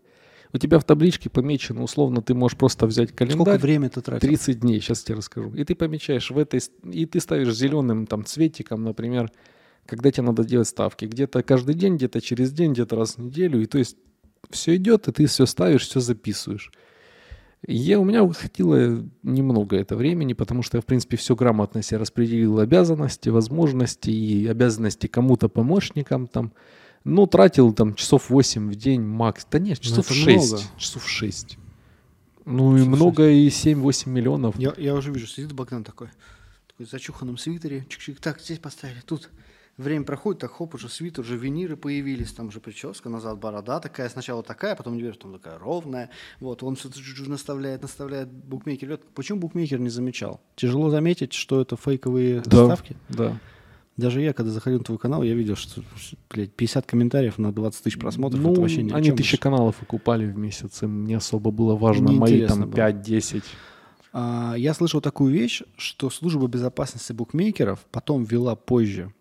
У 0.52 0.58
тебя 0.58 0.78
в 0.78 0.84
табличке 0.84 1.28
помечено, 1.28 1.82
условно, 1.82 2.22
ты 2.22 2.34
можешь 2.34 2.56
просто 2.56 2.86
взять 2.86 3.10
Сколько 3.10 3.26
календарь. 3.26 3.58
времени 3.58 3.88
ты 3.88 4.00
тратил? 4.00 4.28
30 4.28 4.60
дней, 4.60 4.80
сейчас 4.80 5.02
тебе 5.02 5.16
расскажу. 5.16 5.52
И 5.54 5.64
ты 5.64 5.74
помечаешь 5.74 6.30
в 6.30 6.38
этой, 6.38 6.60
и 6.90 7.06
ты 7.06 7.20
ставишь 7.20 7.54
зеленым 7.54 8.06
там 8.06 8.24
цветиком, 8.24 8.82
например, 8.82 9.30
когда 9.86 10.10
тебе 10.10 10.26
надо 10.26 10.44
делать 10.44 10.68
ставки. 10.68 11.04
Где-то 11.04 11.42
каждый 11.42 11.74
день, 11.74 11.96
где-то 11.96 12.20
через 12.20 12.52
день, 12.52 12.72
где-то 12.72 12.96
раз 12.96 13.16
в 13.16 13.18
неделю. 13.18 13.60
И 13.60 13.66
то 13.66 13.78
есть 13.78 13.96
все 14.50 14.76
идет, 14.76 15.08
и 15.08 15.12
ты 15.12 15.26
все 15.26 15.44
ставишь, 15.46 15.86
все 15.86 16.00
записываешь. 16.00 16.72
Я, 17.66 17.98
у 17.98 18.04
меня 18.04 18.22
выходило 18.22 19.04
немного 19.22 19.76
это 19.76 19.96
времени, 19.96 20.32
потому 20.32 20.62
что 20.62 20.78
я, 20.78 20.80
в 20.80 20.86
принципе, 20.86 21.16
все 21.16 21.34
грамотно 21.34 21.82
себе 21.82 21.98
распределил 21.98 22.60
обязанности, 22.60 23.30
возможности 23.30 24.10
и 24.10 24.46
обязанности 24.46 25.08
кому-то 25.08 25.48
помощникам 25.48 26.26
там. 26.26 26.52
Ну, 27.04 27.26
тратил 27.26 27.72
там 27.72 27.94
часов 27.94 28.30
8 28.30 28.70
в 28.70 28.74
день 28.74 29.02
макс. 29.02 29.46
Да 29.50 29.58
нет, 29.58 29.80
часов 29.80 30.06
это 30.06 30.14
6. 30.14 30.50
много. 30.52 30.62
Часов 30.76 31.08
6. 31.08 31.58
Ну 32.44 32.76
и 32.76 32.78
Часов 32.78 32.94
много, 32.94 33.28
и 33.30 33.48
7-8 33.48 34.08
миллионов. 34.08 34.58
Я, 34.58 34.72
я 34.78 34.94
уже 34.94 35.12
вижу, 35.12 35.26
сидит 35.26 35.52
Богдан 35.52 35.84
такой, 35.84 36.08
такой 36.66 36.86
в 36.86 36.90
зачуханном 36.90 37.36
свитере, 37.36 37.86
чик-чик, 37.88 38.18
так, 38.20 38.40
здесь 38.40 38.58
поставили, 38.58 39.00
тут 39.04 39.28
время 39.76 40.04
проходит, 40.04 40.40
так 40.40 40.52
хоп, 40.52 40.74
уже 40.74 40.88
свитер, 40.88 41.20
уже 41.20 41.36
виниры 41.36 41.76
появились, 41.76 42.32
там 42.32 42.48
уже 42.48 42.60
прическа, 42.60 43.10
назад 43.10 43.38
борода 43.38 43.80
такая, 43.80 44.08
сначала 44.08 44.42
такая, 44.42 44.74
потом 44.76 44.98
дверь, 44.98 45.12
потом 45.12 45.34
такая 45.34 45.58
ровная, 45.58 46.10
вот, 46.40 46.62
он 46.62 46.76
все 46.76 46.88
наставляет, 47.26 47.82
наставляет 47.82 48.28
букмекер. 48.30 48.98
Почему 49.14 49.40
букмекер 49.40 49.78
не 49.78 49.90
замечал? 49.90 50.40
Тяжело 50.56 50.88
заметить, 50.90 51.34
что 51.34 51.60
это 51.60 51.76
фейковые 51.76 52.40
Да. 52.46 52.64
ставки? 52.64 52.96
Да. 53.10 53.38
Даже 53.98 54.22
я, 54.22 54.32
когда 54.32 54.52
заходил 54.52 54.78
на 54.78 54.84
твой 54.84 54.98
канал, 54.98 55.24
я 55.24 55.34
видел, 55.34 55.56
что, 55.56 55.82
блядь, 56.30 56.52
50 56.52 56.86
комментариев 56.86 57.36
на 57.36 57.52
20 57.52 57.82
тысяч 57.82 57.98
просмотров, 57.98 58.40
Ну, 58.40 58.52
это 58.52 58.60
вообще 58.60 58.82
ни 58.84 58.92
они 58.92 59.10
тысячи 59.10 59.36
каналов 59.36 59.82
окупали 59.82 60.24
в 60.24 60.38
месяц, 60.38 60.84
им 60.84 61.04
не 61.04 61.14
особо 61.14 61.50
было 61.50 61.74
важно 61.74 62.10
Неинтересно 62.10 62.56
мои 62.56 62.62
там 62.62 62.70
было. 62.70 62.78
5-10. 62.78 63.42
А, 64.12 64.54
Я 64.56 64.72
слышал 64.74 65.00
такую 65.00 65.32
вещь, 65.32 65.62
что 65.76 66.10
служба 66.10 66.46
безопасности 66.46 67.12
букмекеров 67.12 67.80
потом 67.90 68.22
ввела 68.22 68.54
позже 68.54 69.12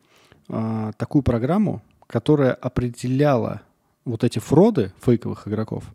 а, 0.48 0.92
такую 0.94 1.24
программу, 1.24 1.82
которая 2.06 2.54
определяла 2.54 3.63
вот 4.06 4.24
эти 4.24 4.38
фроды 4.38 4.94
фейковых 5.02 5.48
игроков, 5.48 5.86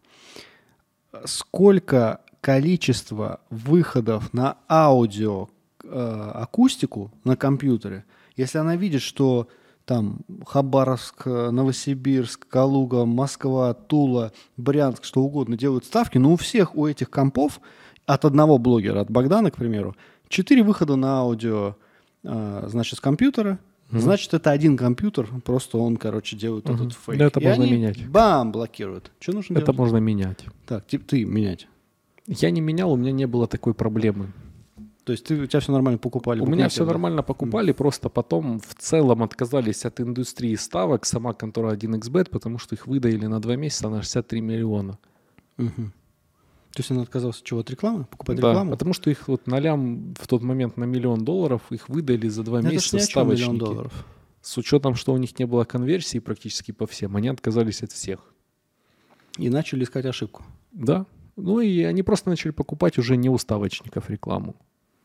сколько 1.24 2.20
количество 2.40 3.40
выходов 3.48 4.34
на 4.34 4.56
аудио 4.68 5.48
э, 5.84 6.30
акустику 6.34 7.12
на 7.22 7.36
компьютере, 7.36 8.04
если 8.42 8.58
она 8.58 8.76
видит, 8.76 9.02
что 9.02 9.48
там 9.84 10.18
Хабаровск, 10.46 11.26
Новосибирск, 11.26 12.46
Калуга, 12.48 13.04
Москва, 13.04 13.74
Тула, 13.74 14.32
Брянск, 14.56 15.04
что 15.04 15.22
угодно 15.22 15.56
делают 15.56 15.84
ставки, 15.84 16.18
но 16.18 16.32
у 16.32 16.36
всех 16.36 16.76
у 16.76 16.86
этих 16.86 17.10
компов 17.10 17.60
от 18.06 18.24
одного 18.24 18.58
блогера, 18.58 19.00
от 19.00 19.10
Богдана, 19.10 19.50
к 19.50 19.56
примеру, 19.56 19.96
четыре 20.28 20.62
выхода 20.62 20.96
на 20.96 21.18
аудио, 21.20 21.76
э, 22.24 22.64
значит, 22.68 22.98
с 22.98 23.00
компьютера, 23.00 23.58
Значит, 23.94 24.32
это 24.32 24.50
один 24.50 24.78
компьютер, 24.78 25.28
просто 25.44 25.76
он, 25.76 25.98
короче, 25.98 26.34
делает 26.34 26.66
Мгм. 26.66 26.74
этот 26.76 26.92
фейк. 26.94 27.18
Да, 27.18 27.26
это 27.26 27.40
И 27.40 27.44
можно 27.44 27.64
они 27.64 27.72
менять. 27.74 28.08
Бам, 28.08 28.50
блокируют. 28.50 29.10
Что 29.20 29.32
нужно 29.32 29.52
Это 29.52 29.66
делать? 29.66 29.78
можно 29.78 29.96
менять. 29.98 30.46
Так, 30.66 30.86
типа 30.86 31.04
ты 31.08 31.26
менять. 31.26 31.68
Я 32.26 32.50
не 32.50 32.62
менял, 32.62 32.90
у 32.90 32.96
меня 32.96 33.12
не 33.12 33.26
было 33.26 33.46
такой 33.46 33.74
проблемы. 33.74 34.32
То 35.04 35.12
есть 35.12 35.24
ты, 35.24 35.34
у 35.40 35.46
тебя 35.46 35.58
все 35.60 35.72
нормально 35.72 35.98
покупали? 35.98 36.40
У 36.40 36.46
меня 36.46 36.68
все 36.68 36.84
да? 36.84 36.92
нормально 36.92 37.22
покупали, 37.22 37.72
просто 37.72 38.08
потом 38.08 38.60
в 38.60 38.74
целом 38.76 39.22
отказались 39.22 39.84
от 39.84 40.00
индустрии 40.00 40.54
ставок, 40.54 41.04
сама 41.04 41.32
контора 41.32 41.74
1xbet, 41.74 42.30
потому 42.30 42.58
что 42.58 42.74
их 42.76 42.86
выдаили 42.86 43.26
на 43.26 43.40
два 43.40 43.56
месяца 43.56 43.88
на 43.88 44.02
63 44.02 44.40
миллиона. 44.40 44.98
Мгм. 45.56 45.92
То 46.72 46.80
есть 46.80 46.90
он 46.90 47.00
отказался 47.00 47.42
чего, 47.44 47.60
от 47.60 47.70
рекламы? 47.70 48.04
Покупать 48.04 48.40
Да, 48.40 48.50
рекламу? 48.50 48.70
потому 48.70 48.94
что 48.94 49.10
их 49.10 49.28
вот 49.28 49.46
нолям 49.46 50.14
в 50.18 50.26
тот 50.26 50.42
момент 50.42 50.76
на 50.76 50.84
миллион 50.84 51.24
долларов 51.24 51.60
их 51.70 51.88
выдали 51.88 52.28
за 52.28 52.44
два 52.44 52.62
Ну, 52.62 52.68
это 52.68 52.80
ж 52.80 52.92
месяца 52.92 52.96
о 52.96 53.00
чем 53.06 53.22
миллион 53.24 53.36
ставочники. 53.56 53.58
долларов. 53.60 54.06
С 54.40 54.56
учетом, 54.56 54.94
что 54.94 55.12
у 55.12 55.16
них 55.18 55.38
не 55.38 55.44
было 55.46 55.64
конверсии 55.64 56.18
практически 56.18 56.72
по 56.72 56.86
всем, 56.86 57.16
они 57.16 57.28
отказались 57.28 57.82
от 57.82 57.92
всех. 57.92 58.20
И 59.36 59.50
начали 59.50 59.84
искать 59.84 60.06
ошибку. 60.06 60.44
Да. 60.72 61.06
Ну 61.36 61.60
и 61.60 61.82
они 61.82 62.02
просто 62.02 62.30
начали 62.30 62.52
покупать 62.52 62.98
уже 62.98 63.16
не 63.16 63.28
у 63.28 63.36
ставочников 63.38 64.08
рекламу, 64.10 64.54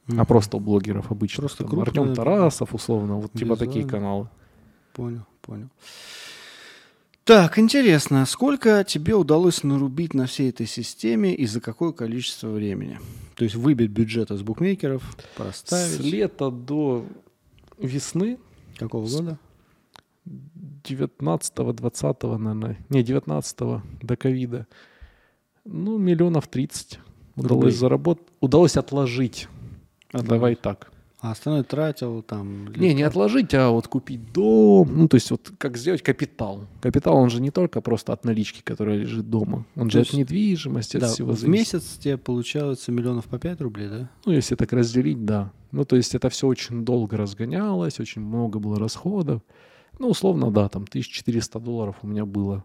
а 0.08 0.12
Мгм. 0.14 0.26
просто 0.26 0.58
у 0.58 0.60
блогеров 0.60 1.12
обычно. 1.12 1.42
Просто 1.42 1.64
Там 1.64 1.70
крупные- 1.70 2.02
Артем 2.02 2.16
Тарасов, 2.16 2.74
условно, 2.74 3.16
вот 3.16 3.34
типа 3.34 3.56
такие 3.58 3.86
каналы. 3.86 4.30
Понял, 4.94 5.26
понял. 5.42 5.70
Так, 7.24 7.60
интересно, 7.60 8.26
сколько 8.26 8.86
тебе 8.86 9.14
удалось 9.14 9.64
нарубить 9.64 10.14
на 10.14 10.28
всей 10.28 10.50
этой 10.50 10.66
системе 10.66 11.36
и 11.36 11.46
за 11.46 11.60
какое 11.60 11.92
количество 11.92 12.48
времени? 12.48 13.00
То 13.36 13.44
есть 13.44 13.56
выбить 13.56 13.92
бюджет 13.92 14.32
из 14.32 14.42
букмекеров, 14.44 15.04
С 15.34 15.38
проставить. 15.38 16.00
лета 16.00 16.50
до 16.50 17.06
весны, 17.78 18.38
Какого 18.78 19.08
года? 19.10 19.38
19-го, 20.26 21.72
20-го, 21.74 22.38
наверное, 22.38 22.78
не, 22.90 23.04
19-го 23.04 23.82
до 24.02 24.16
ковида, 24.16 24.68
ну, 25.66 25.98
миллионов 25.98 26.48
30 26.48 27.00
удалось 27.36 27.76
заработать, 27.76 28.26
удалось 28.40 28.78
отложить. 28.78 29.48
Отложить. 30.10 30.30
Давай 30.30 30.56
так. 30.56 30.92
А 31.20 31.32
остальное 31.32 31.64
тратил 31.64 32.22
там... 32.22 32.68
Не, 32.76 32.94
не 32.94 33.02
отложить, 33.02 33.52
а 33.56 33.72
вот 33.72 33.88
купить 33.88 34.32
дом. 34.34 34.88
Ну, 34.96 35.08
то 35.08 35.16
есть 35.16 35.32
вот 35.32 35.52
как 35.58 35.76
сделать 35.76 36.04
капитал. 36.04 36.68
Капитал, 36.80 37.18
он 37.18 37.32
же 37.32 37.42
не 37.42 37.50
только 37.50 37.82
просто 37.82 38.14
от 38.14 38.24
налички, 38.24 38.62
которая 38.64 38.98
лежит 38.98 39.28
дома. 39.28 39.66
Он 39.76 39.88
То 39.88 39.94
же 39.94 40.00
есть, 40.00 40.12
от 40.12 40.18
недвижимости, 40.18 40.98
от 40.98 41.02
Да, 41.02 41.08
всего 41.08 41.32
в 41.32 41.40
зависит. 41.40 41.74
месяц 41.74 41.98
тебе 41.98 42.18
получается 42.18 42.92
миллионов 42.92 43.26
по 43.26 43.40
5 43.40 43.62
рублей, 43.62 43.88
да? 43.90 44.10
Ну, 44.26 44.32
если 44.32 44.54
так 44.54 44.72
разделить, 44.74 45.26
да. 45.26 45.52
Ну, 45.72 45.86
то 45.86 45.96
есть 45.96 46.14
это 46.14 46.30
все 46.30 46.46
очень 46.46 46.86
долго 46.86 47.18
разгонялось, 47.18 48.00
очень 48.00 48.22
много 48.22 48.60
было 48.60 48.78
расходов. 48.78 49.42
Ну, 49.98 50.10
условно, 50.10 50.52
да, 50.52 50.70
там 50.70 50.84
1400 50.84 51.60
долларов 51.60 51.96
у 52.04 52.08
меня 52.08 52.26
было. 52.26 52.64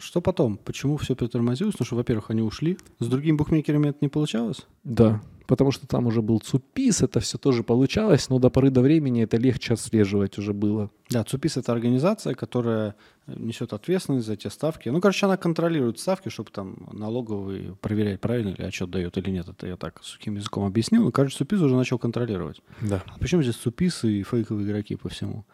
Что 0.00 0.20
потом? 0.20 0.58
Почему 0.58 0.96
все 0.96 1.14
притормозилось? 1.14 1.76
Ну 1.78 1.86
что, 1.86 1.94
во-первых, 1.94 2.30
они 2.30 2.42
ушли. 2.42 2.78
С 2.98 3.06
другими 3.06 3.36
букмекерами 3.36 3.88
это 3.90 3.98
не 4.00 4.08
получалось? 4.08 4.66
Да, 4.82 5.20
потому 5.48 5.72
что 5.72 5.86
там 5.86 6.06
уже 6.06 6.20
был 6.20 6.38
ЦУПИС, 6.40 7.02
это 7.02 7.20
все 7.20 7.38
тоже 7.38 7.62
получалось, 7.62 8.28
но 8.28 8.38
до 8.38 8.50
поры 8.50 8.70
до 8.70 8.82
времени 8.82 9.22
это 9.22 9.38
легче 9.38 9.74
отслеживать 9.74 10.38
уже 10.38 10.52
было. 10.52 10.90
Да, 11.10 11.24
ЦУПИС– 11.24 11.56
это 11.56 11.72
организация, 11.72 12.34
которая 12.34 12.94
несет 13.26 13.72
ответственность 13.72 14.26
за 14.26 14.36
те 14.36 14.50
ставки. 14.50 14.90
Ну, 14.90 15.00
короче, 15.00 15.24
она 15.24 15.38
контролирует 15.38 15.98
ставки, 15.98 16.28
чтобы 16.28 16.50
там 16.50 16.76
налоговый 16.92 17.74
проверять, 17.80 18.20
правильно 18.20 18.50
ли 18.50 18.62
отчет 18.62 18.90
дает 18.90 19.16
или 19.16 19.30
нет. 19.30 19.48
Это 19.48 19.66
я 19.66 19.76
так 19.76 20.00
сухим 20.02 20.36
языком 20.36 20.64
объяснил. 20.64 21.02
Но, 21.02 21.10
кажется, 21.10 21.38
ЦУПИС 21.38 21.62
уже 21.62 21.76
начал 21.76 21.98
контролировать. 21.98 22.60
Да. 22.82 23.02
А 23.06 23.18
почему 23.18 23.42
здесь 23.42 23.56
ЦУПИС 23.56 24.04
и 24.04 24.22
фейковые 24.22 24.66
игроки 24.66 24.96
по 24.96 25.08
всему? 25.08 25.46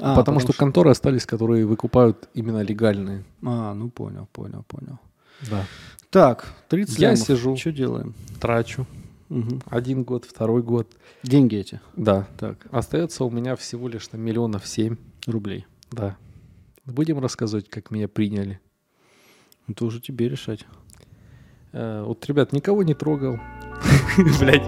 А, 0.00 0.16
потому, 0.16 0.40
что, 0.40 0.52
конторы 0.52 0.90
остались, 0.90 1.24
которые 1.24 1.66
выкупают 1.66 2.28
именно 2.34 2.62
легальные. 2.62 3.24
А, 3.44 3.74
ну 3.74 3.90
понял, 3.90 4.28
понял, 4.32 4.64
понял. 4.66 4.98
Да. 5.48 5.64
Так, 6.10 6.52
30 6.68 6.98
Я 6.98 7.10
лямов. 7.12 7.26
сижу. 7.26 7.56
Что 7.56 7.70
делаем? 7.70 8.14
Трачу. 8.40 8.86
Мгм. 9.28 9.60
Один 9.66 10.04
год, 10.04 10.24
второй 10.24 10.62
год. 10.62 10.94
Деньги 11.22 11.56
эти. 11.56 11.80
Да. 11.96 12.28
Так, 12.38 12.66
Остается 12.70 13.24
у 13.24 13.30
меня 13.30 13.56
всего 13.56 13.88
лишь 13.88 14.10
на 14.12 14.16
миллионов 14.16 14.66
семь. 14.66 14.96
рублей. 15.26 15.66
Да. 15.90 16.16
Будем 16.84 17.18
рассказывать, 17.18 17.68
как 17.68 17.90
меня 17.90 18.06
приняли. 18.06 18.60
Это 19.68 19.84
уже 19.84 20.00
тебе 20.00 20.28
решать. 20.28 20.64
Э, 21.72 22.04
Вот, 22.04 22.24
ребят, 22.26 22.52
никого 22.52 22.84
не 22.84 22.94
трогал. 22.94 23.38
Блять. 24.40 24.62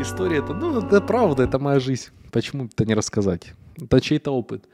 История 0.00 0.38
это, 0.38 0.52
ну, 0.54 0.78
это 0.78 1.00
правда, 1.00 1.44
это 1.44 1.58
моя 1.58 1.80
жизнь. 1.80 2.08
Почему 2.30 2.66
это 2.66 2.84
не 2.84 2.94
рассказать? 2.94 3.54
Это 3.80 4.00
чей-то 4.00 4.30
опыт. 4.32 4.64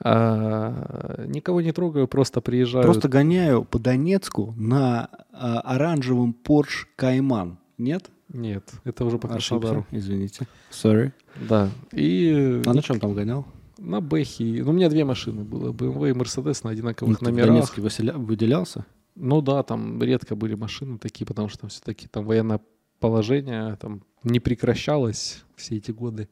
А, 0.00 1.24
никого 1.26 1.60
не 1.60 1.72
трогаю, 1.72 2.06
просто 2.08 2.40
приезжаю. 2.40 2.84
Просто 2.84 3.08
гоняю 3.08 3.64
по 3.64 3.78
Донецку 3.78 4.54
на 4.56 5.08
а, 5.32 5.60
оранжевом 5.60 6.34
Porsche 6.44 6.84
Cayman. 6.98 7.56
Нет? 7.78 8.10
Нет, 8.28 8.64
это 8.84 9.04
уже 9.04 9.18
по. 9.18 9.28
Краснодару. 9.28 9.86
Извините. 9.90 10.46
Sorry. 10.70 11.12
Да. 11.48 11.70
И 11.92 12.62
А 12.66 12.72
на 12.74 12.82
чем 12.82 12.98
там 13.00 13.14
гонял? 13.14 13.46
на 13.78 14.00
Бэхе. 14.00 14.62
Ну, 14.64 14.70
у 14.70 14.72
меня 14.72 14.88
две 14.88 15.04
машины 15.04 15.44
было. 15.44 15.70
BMW 15.72 16.10
и 16.10 16.12
Mercedes 16.12 16.60
на 16.64 16.70
Ну, 16.70 16.74
одинаковых 16.74 17.18
в 17.18 17.22
номерах. 17.22 17.48
Донецке 17.48 17.82
выселя- 17.82 18.16
выделялся? 18.16 18.86
Ну 19.14 19.40
да, 19.42 19.62
там 19.62 20.02
редко 20.02 20.34
были 20.34 20.54
машины 20.54 20.98
такие, 20.98 21.26
потому 21.26 21.48
что 21.48 21.68
все-таки 21.68 22.06
там 22.08 22.24
военное 22.24 22.60
положение 23.00 23.76
там 23.76 24.02
не 24.24 24.40
прекращалось 24.40 25.44
все 25.56 25.76
эти 25.76 25.90
годы. 25.90 26.28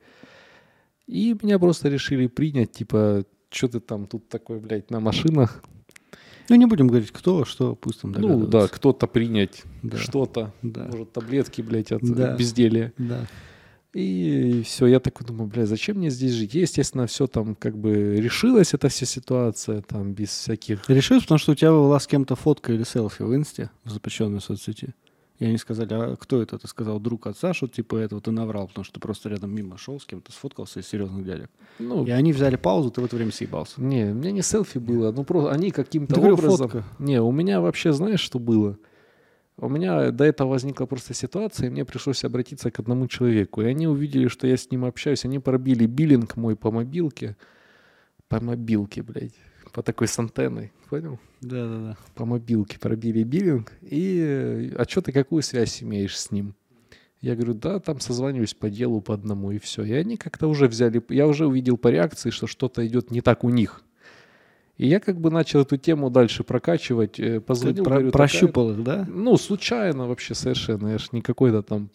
И 1.07 1.37
меня 1.43 1.59
просто 1.59 1.89
решили 1.91 2.27
принять, 2.29 2.73
типа, 2.73 3.25
что 3.55 3.69
ты 3.69 3.81
там 3.81 4.07
тут 4.07 4.29
такой, 4.29 4.59
блядь, 4.59 4.91
на 4.91 5.01
машинах? 5.01 5.63
Ну, 6.49 6.57
не 6.57 6.67
будем 6.67 6.89
говорить, 6.89 7.11
кто, 7.11 7.45
что, 7.45 7.75
пусть 7.75 8.03
там 8.03 8.13
Ну 8.13 8.47
да, 8.47 8.69
кто-то 8.69 9.07
принять 9.07 9.63
Да. 9.83 9.97
что-то. 9.97 10.53
Да. 10.63 10.85
Может, 10.91 11.13
таблетки, 11.13 11.63
блядь, 11.63 11.91
от 11.93 12.03
Да. 12.03 12.37
безделия. 12.37 12.93
Да. 12.99 13.27
И 13.95 14.63
все, 14.67 14.87
я 14.87 14.99
такой 14.99 15.25
думаю, 15.25 15.47
бля, 15.49 15.67
зачем 15.67 15.99
мне 15.99 16.11
здесь 16.11 16.33
жить? 16.33 16.55
Я, 16.55 16.63
естественно, 16.63 17.07
все 17.07 17.29
там 17.29 17.55
как 17.55 17.79
бы 17.79 18.17
решилась, 18.17 18.75
эта 18.75 18.89
вся 18.89 19.07
ситуация, 19.07 19.83
там, 19.83 20.13
без 20.15 20.31
всяких... 20.31 20.89
Решил, 20.91 21.21
потому 21.21 21.39
что 21.39 21.53
у 21.53 21.55
тебя 21.55 21.71
была 21.71 22.01
с 22.01 22.07
кем-то 22.09 22.35
фотка 22.35 22.73
или 22.73 22.83
селфи 22.83 23.23
в 23.23 23.35
инсте, 23.35 23.71
в 23.85 23.91
запрещенной 23.91 24.41
соцсети. 24.41 24.95
И 25.45 25.47
они 25.47 25.59
сказали, 25.59 25.93
а 25.93 26.17
кто 26.17 26.41
это? 26.41 26.59
Ты 26.59 26.67
сказал, 26.67 26.99
друг 26.99 27.27
отца, 27.27 27.53
что 27.53 27.69
типа 27.69 27.97
этого 27.97 28.23
ты 28.23 28.31
наврал, 28.31 28.67
потому 28.67 28.83
что 28.83 28.95
ты 28.95 29.01
просто 29.01 29.29
рядом 29.29 29.55
мимо 29.55 29.77
шел, 29.77 30.01
с 30.01 30.07
кем-то 30.07 30.33
сфоткался 30.33 30.81
из 30.81 30.89
серьезных 30.89 31.23
дядек. 31.23 31.51
Ну, 31.79 32.07
И 32.07 32.11
они 32.11 32.33
взяли 32.33 32.57
паузу, 32.57 32.91
ты 32.91 33.03
в 33.03 33.05
это 33.05 33.17
время 33.17 33.31
съебался. 33.31 33.79
не, 33.83 34.05
у 34.07 34.15
меня 34.15 34.31
не 34.31 34.41
селфи 34.41 34.79
было, 34.79 35.13
ну 35.13 35.23
просто 35.25 35.53
они 35.53 35.71
каким-то 35.71 36.15
говорю, 36.15 36.35
образом... 36.35 36.69
фотка. 36.71 36.85
Не, 36.99 37.21
у 37.21 37.31
меня 37.31 37.61
вообще, 37.61 37.93
знаешь, 37.93 38.21
что 38.21 38.39
было? 38.39 38.79
У 39.59 39.69
меня 39.69 40.11
до 40.13 40.25
этого 40.25 40.49
возникла 40.49 40.87
просто 40.87 41.13
ситуация, 41.13 41.67
и 41.67 41.71
мне 41.71 41.85
пришлось 41.85 42.25
обратиться 42.25 42.71
к 42.71 42.79
одному 42.79 43.07
человеку. 43.07 43.61
И 43.61 43.67
они 43.67 43.87
увидели, 43.87 44.29
что 44.29 44.47
я 44.47 44.57
с 44.57 44.71
ним 44.71 44.87
общаюсь. 44.87 45.27
Они 45.27 45.39
пробили 45.39 45.85
биллинг 45.85 46.37
мой 46.37 46.57
по 46.57 46.71
мобилке. 46.71 47.37
По 48.29 48.41
мобилке, 48.41 49.03
блядь. 49.03 49.35
По 49.73 49.83
такой 49.83 50.09
с 50.09 50.19
антенной. 50.19 50.73
Понял? 50.89 51.21
Да-да-да. 51.45 51.97
По 52.15 52.25
мобилке 52.25 52.79
пробили 52.79 53.23
биллинг. 53.23 53.73
И 53.83 54.19
э, 54.21 54.71
а 54.77 54.85
что 54.89 55.03
ты 55.03 55.13
какую 55.13 55.43
связь 55.43 55.83
имеешь 55.83 56.19
с 56.19 56.31
ним? 56.31 56.55
Я 57.21 57.35
говорю, 57.37 57.55
да, 57.55 57.81
там 57.81 58.01
созваниваюсь 58.01 58.53
по 58.55 58.69
делу 58.69 59.01
по 59.01 59.15
одному, 59.15 59.51
и 59.51 59.59
все. 59.59 59.83
И 59.85 59.93
они 59.93 60.17
как-то 60.19 60.47
уже 60.47 60.69
взяли... 60.69 61.03
Я 61.09 61.27
уже 61.27 61.47
увидел 61.47 61.77
по 61.79 61.89
реакции, 61.89 62.29
что 62.31 62.47
что-то 62.47 62.87
идет 62.87 63.11
не 63.11 63.21
так 63.23 63.45
у 63.45 63.49
них. 63.51 63.83
И 64.77 64.87
я 64.89 65.01
как 65.01 65.21
бы 65.21 65.31
начал 65.31 65.61
эту 65.61 65.77
тему 65.77 66.11
дальше 66.11 66.45
прокачивать. 66.45 67.19
э, 67.21 67.35
Ты 67.35 67.41
Позвонил, 67.41 67.85
про- 67.85 67.93
говорю, 67.95 68.11
прощупал 68.13 68.73
их, 68.73 68.83
да? 68.83 69.01
такая- 69.05 69.15
Ну, 69.17 69.37
случайно 69.37 70.07
вообще 70.09 70.35
совершенно. 70.35 70.89
Я 70.89 70.99
ж 70.99 71.09
не 71.13 71.23
какой-то 71.23 71.63
там 71.63 71.91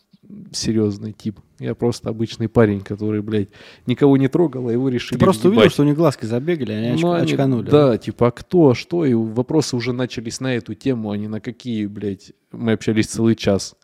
серьезный 0.52 1.14
тип. 1.14 1.40
Я 1.60 1.76
просто 1.76 2.10
обычный 2.10 2.48
парень, 2.48 2.82
который, 2.82 3.22
блядь, 3.22 3.50
никого 3.86 4.18
не 4.18 4.28
трогал, 4.28 4.68
а 4.68 4.72
его 4.72 4.90
решили 4.90 5.18
Ты 5.18 5.24
просто 5.24 5.48
увидел, 5.50 5.70
что 5.70 5.84
у 5.84 5.86
них 5.86 5.96
глазки 5.96 6.26
забегали, 6.26 6.72
они, 6.72 7.02
Ну, 7.02 7.12
они- 7.12 7.32
очканули. 7.32 7.70
Да, 7.70 7.98
типа, 7.98 8.28
а 8.28 8.32
кто, 8.32 8.74
что? 8.74 9.06
И 9.06 9.14
вопросы 9.14 9.76
уже 9.76 9.94
начались 9.94 10.40
на 10.40 10.56
эту 10.56 10.76
тему, 10.76 11.12
а 11.12 11.18
не 11.18 11.28
на 11.28 11.40
какие, 11.42 11.86
блядь. 11.86 12.34
Мы 12.52 12.74
общались 12.74 13.08
целый 13.08 13.36
час. 13.36 13.76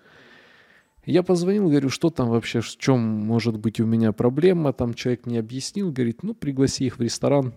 Я 1.06 1.22
позвонил, 1.22 1.70
говорю, 1.70 1.90
что 1.90 2.10
там 2.10 2.30
вообще, 2.30 2.62
в 2.62 2.78
чем 2.78 3.00
может 3.00 3.58
быть 3.60 3.80
у 3.80 3.86
меня 3.86 4.12
проблема. 4.12 4.74
Там 4.74 4.94
человек 4.94 5.26
мне 5.26 5.40
объяснил, 5.40 5.92
говорит, 5.92 6.24
ну, 6.24 6.34
пригласи 6.34 6.86
их 6.86 6.98
в 6.98 7.02
ресторан, 7.02 7.54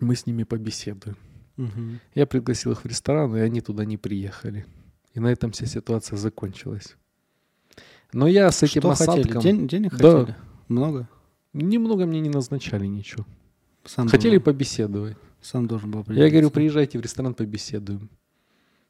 мы 0.00 0.14
с 0.16 0.26
ними 0.26 0.44
побеседуем. 0.44 1.16
Мгм. 1.56 2.00
Я 2.14 2.26
пригласил 2.26 2.72
их 2.72 2.82
в 2.84 2.86
ресторан, 2.86 3.34
и 3.36 3.40
они 3.40 3.60
туда 3.60 3.84
не 3.84 3.96
приехали. 3.96 4.66
И 5.14 5.20
на 5.20 5.28
этом 5.28 5.52
вся 5.52 5.66
ситуация 5.66 6.16
закончилась. 6.16 6.96
Но 8.12 8.26
я 8.26 8.50
с 8.50 8.62
этим 8.62 8.80
Что 8.82 8.94
хотели? 8.94 9.20
осадком... 9.22 9.42
Ден- 9.42 9.66
денег 9.66 9.96
Да. 9.96 10.20
хотели? 10.20 10.36
Много? 10.68 11.08
Немного 11.52 12.06
мне 12.06 12.20
не 12.20 12.28
назначали 12.30 12.86
ничего. 12.86 13.24
Сам 13.84 14.08
Хотели 14.08 14.32
должен- 14.38 14.44
побеседовать. 14.44 15.16
Сам 15.40 15.66
должен 15.66 15.90
был 15.90 16.04
Я 16.08 16.28
говорю, 16.30 16.50
приезжайте 16.50 16.98
в 16.98 17.02
ресторан, 17.02 17.34
побеседуем. 17.34 18.08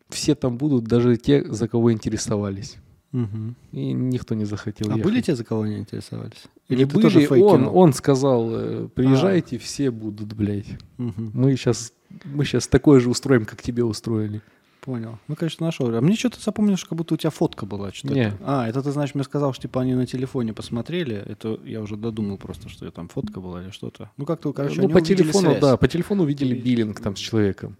Все 0.08 0.34
там 0.34 0.56
будут, 0.56 0.84
даже 0.84 1.16
те, 1.16 1.44
за 1.44 1.68
кого 1.68 1.92
интересовались. 1.92 2.76
Мгм. 3.12 3.56
И 3.72 3.92
никто 3.92 4.34
не 4.34 4.44
захотел 4.44 4.88
А 4.88 4.96
ехать. 4.96 5.04
были 5.04 5.20
те, 5.20 5.34
за 5.36 5.44
кого 5.44 5.62
они 5.62 5.78
интересовались? 5.78 6.44
Не 6.68 6.76
Или 6.76 6.84
ты 6.84 6.94
были, 6.94 7.02
тоже 7.02 7.20
фейк 7.26 7.42
он, 7.44 7.66
он 7.66 7.92
сказал, 7.92 8.48
э, 8.52 8.88
приезжайте, 8.94 9.58
все 9.58 9.90
будут, 9.90 10.32
блядь. 10.34 10.66
Мгм. 10.98 11.30
Мы 11.34 11.56
сейчас, 11.56 11.92
мы 12.24 12.44
сейчас 12.44 12.68
такое 12.68 13.00
же 13.00 13.10
устроим, 13.10 13.44
как 13.44 13.62
тебе 13.62 13.84
устроили. 13.84 14.42
Понял. 14.86 15.18
Ну, 15.26 15.34
конечно, 15.34 15.66
нашел. 15.66 15.92
А 15.92 16.00
мне 16.00 16.14
что-то 16.14 16.40
запомнилось, 16.40 16.84
как 16.84 16.96
будто 16.96 17.14
у 17.14 17.16
тебя 17.16 17.30
фотка 17.30 17.66
была. 17.66 17.90
Что 17.90 18.06
Не. 18.06 18.28
это? 18.28 18.36
А, 18.40 18.68
это 18.68 18.84
ты, 18.84 18.92
значит, 18.92 19.16
мне 19.16 19.24
сказал, 19.24 19.52
что 19.52 19.62
типа 19.62 19.80
они 19.80 19.94
на 19.94 20.06
телефоне 20.06 20.52
посмотрели. 20.54 21.16
Это 21.16 21.58
я 21.64 21.82
уже 21.82 21.96
додумал 21.96 22.38
просто, 22.38 22.68
что 22.68 22.88
там 22.92 23.08
фотка 23.08 23.40
была 23.40 23.64
или 23.64 23.70
что-то. 23.70 24.12
Ну, 24.16 24.24
как-то, 24.24 24.52
короче, 24.52 24.80
ну, 24.80 24.88
по 24.88 25.00
телефону, 25.00 25.50
связь. 25.50 25.60
да, 25.60 25.76
по 25.76 25.88
телефону 25.88 26.24
видели 26.24 26.54
биллинг 26.54 27.00
там 27.00 27.16
с 27.16 27.18
человеком. 27.18 27.76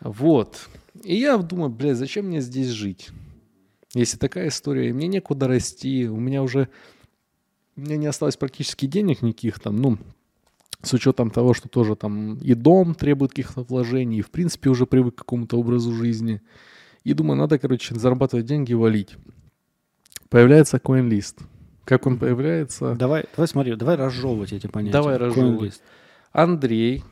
Вот. 0.00 0.68
И 1.04 1.14
я 1.14 1.38
думаю, 1.38 1.70
блядь, 1.70 1.96
зачем 1.96 2.26
мне 2.26 2.40
здесь 2.40 2.70
жить? 2.70 3.10
Если 3.94 4.16
такая 4.16 4.48
история, 4.48 4.88
и 4.88 4.92
мне 4.92 5.06
некуда 5.06 5.46
расти, 5.46 6.08
у 6.08 6.16
меня 6.16 6.42
уже, 6.42 6.68
у 7.76 7.82
меня 7.82 7.96
не 7.96 8.06
осталось 8.06 8.36
практически 8.36 8.86
денег 8.86 9.22
никаких 9.22 9.60
там, 9.60 9.76
ну, 9.76 9.96
с 10.82 10.92
учетом 10.94 11.30
того, 11.30 11.54
что 11.54 11.68
тоже 11.68 11.94
там 11.96 12.36
и 12.38 12.54
дом 12.54 12.94
требует 12.94 13.32
каких-то 13.32 13.62
вложений, 13.62 14.18
и 14.18 14.22
в 14.22 14.30
принципе 14.30 14.70
уже 14.70 14.86
привык 14.86 15.14
к 15.14 15.18
какому-то 15.18 15.58
образу 15.58 15.92
жизни. 15.92 16.40
И 17.04 17.12
думаю, 17.14 17.36
надо, 17.38 17.58
короче, 17.58 17.94
зарабатывать 17.94 18.46
деньги 18.46 18.72
и 18.72 18.74
валить. 18.74 19.16
Появляется 20.28 20.76
CoinList. 20.78 21.42
Как 21.84 22.06
он 22.06 22.18
появляется? 22.18 22.94
Давай, 22.94 23.24
давай 23.34 23.48
смотри, 23.48 23.74
давай 23.74 23.96
разжевывать 23.96 24.52
эти 24.52 24.66
понятия. 24.68 24.92
Давай 24.92 25.16
разжевывать. 25.16 25.72
Coinlist. 25.72 25.80
Андрей, 26.32 27.02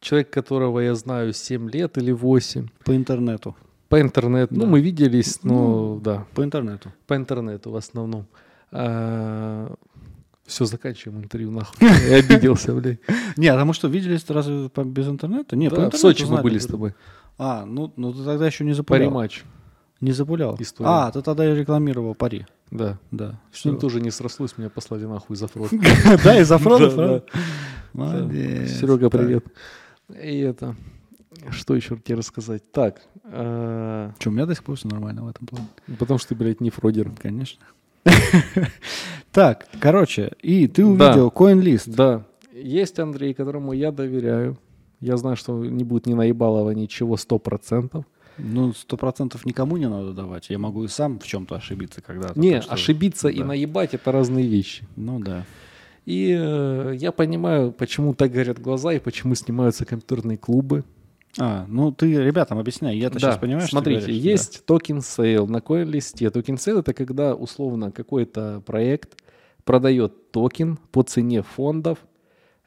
человек, 0.00 0.30
которого 0.30 0.80
я 0.80 0.94
знаю 0.94 1.32
7 1.32 1.68
лет 1.70 1.98
или 1.98 2.12
8, 2.12 2.68
По 2.84 2.94
интернету. 2.94 3.56
по 3.88 4.00
интернету. 4.00 4.54
Ну, 4.54 4.60
Да. 4.62 4.66
мы 4.68 4.80
виделись, 4.80 5.42
но 5.42 5.52
Ну. 5.94 6.00
да, 6.00 6.26
По 6.34 6.44
интернету. 6.44 6.92
по 7.06 7.14
интернету 7.16 7.70
в 7.70 7.76
основном. 7.76 8.26
Все, 10.52 10.64
заканчиваем 10.64 11.22
интервью, 11.22 11.50
нахуй. 11.50 11.76
Я 11.80 12.16
обиделся, 12.16 12.74
блядь. 12.80 13.00
Не, 13.36 13.48
а 13.48 13.64
мы 13.64 13.74
что, 13.74 13.88
виделись 13.88 14.28
разве 14.28 14.70
без 14.84 15.08
интернета? 15.08 15.56
Не, 15.56 15.68
Да, 15.68 15.90
в 15.90 15.96
Сочи 15.96 16.24
мы 16.24 16.42
были 16.42 16.58
с 16.58 16.66
тобой. 16.66 16.94
А, 17.38 17.64
ну, 17.64 17.92
ну 17.96 18.12
ты 18.12 18.24
тогда 18.24 18.46
еще 18.46 18.64
не 18.64 18.70
Пари 18.70 18.76
запулял. 18.76 19.10
матч. 19.10 19.44
Не 20.00 20.12
запулял. 20.12 20.56
История. 20.58 20.90
А, 20.90 21.10
ты 21.10 21.22
тогда 21.22 21.50
и 21.50 21.54
рекламировал 21.56 22.14
пари. 22.14 22.46
Да. 22.70 22.98
Да. 23.10 23.40
С 23.52 23.64
ним 23.64 23.78
тоже 23.78 24.00
не 24.00 24.10
срослось, 24.10 24.58
меня 24.58 24.68
послали 24.68 25.04
нахуй 25.04 25.36
за 25.36 25.46
фрод. 25.46 25.70
Да, 26.24 26.38
из 26.40 26.50
Афронов, 26.50 26.94
Да, 26.96 27.06
да. 27.06 27.22
Молодец. 27.92 28.72
Серега, 28.80 29.10
привет. 29.10 29.44
И 30.08 30.38
это, 30.40 30.74
что 31.50 31.74
еще 31.74 31.96
тебе 31.96 32.16
рассказать? 32.16 32.70
Так, 32.72 33.00
э, 33.24 34.10
Че, 34.18 34.30
у 34.30 34.32
меня 34.32 34.46
до 34.46 34.54
сих 34.54 34.64
пор 34.64 34.76
все 34.76 34.88
нормально 34.88 35.24
в 35.24 35.28
этом 35.28 35.46
плане. 35.46 35.68
потому 35.98 36.18
что 36.18 36.30
ты, 36.30 36.34
блядь, 36.34 36.60
не 36.60 36.70
фродер. 36.70 37.10
Конечно. 37.22 37.62
Так, 39.32 39.66
короче, 39.80 40.32
и 40.42 40.66
ты 40.68 40.84
увидел 40.84 41.28
CoinList. 41.28 41.94
Да, 41.94 42.26
есть 42.52 42.98
Андрей, 42.98 43.32
которому 43.32 43.72
я 43.72 43.90
доверяю. 43.90 44.58
Я 45.00 45.16
знаю, 45.16 45.36
что 45.36 45.64
не 45.64 45.84
будет 45.84 46.06
ни 46.06 46.12
наебалова, 46.12 46.70
ничего, 46.72 47.16
сто 47.16 47.38
процентов. 47.38 48.04
Ну, 48.38 48.72
сто 48.72 48.96
процентов 48.96 49.44
никому 49.46 49.76
не 49.78 49.88
надо 49.88 50.12
давать. 50.12 50.50
Я 50.50 50.58
могу 50.58 50.84
и 50.84 50.88
сам 50.88 51.18
в 51.18 51.26
чем-то 51.26 51.56
ошибиться 51.56 52.00
когда-то. 52.02 52.38
Не, 52.38 52.52
так 52.54 52.62
что- 52.64 52.72
ошибиться 52.74 53.28
и 53.28 53.38
да. 53.38 53.46
наебать 53.46 53.94
это 53.94 54.12
разные 54.12 54.46
вещи. 54.46 54.84
Ну 54.96 55.18
да. 55.18 55.44
И 56.04 56.36
э, 56.38 56.94
я 56.98 57.12
понимаю, 57.12 57.72
почему 57.72 58.14
так 58.14 58.32
горят 58.32 58.60
глаза 58.60 58.92
и 58.92 58.98
почему 58.98 59.34
снимаются 59.34 59.84
компьютерные 59.84 60.36
клубы. 60.36 60.84
А, 61.38 61.64
ну 61.66 61.92
ты 61.92 62.12
ребятам 62.14 62.58
объясняй. 62.58 62.96
Я-то 62.96 63.18
сейчас 63.18 63.38
понимаю, 63.38 63.62
что 63.62 63.76
смотрите, 63.76 64.00
говоришь, 64.00 64.22
есть 64.22 64.66
token 64.66 65.00
sale 65.00 65.46
на 65.46 65.58
CoinList. 65.58 66.30
Token 66.30 66.58
sale 66.58 66.80
это 66.80 66.92
когда 66.92 67.34
условно 67.34 67.90
какой-то 67.90 68.62
проект 68.66 69.16
продает 69.64 70.30
токен 70.32 70.78
по 70.90 71.02
цене 71.02 71.42
фондов, 71.42 71.98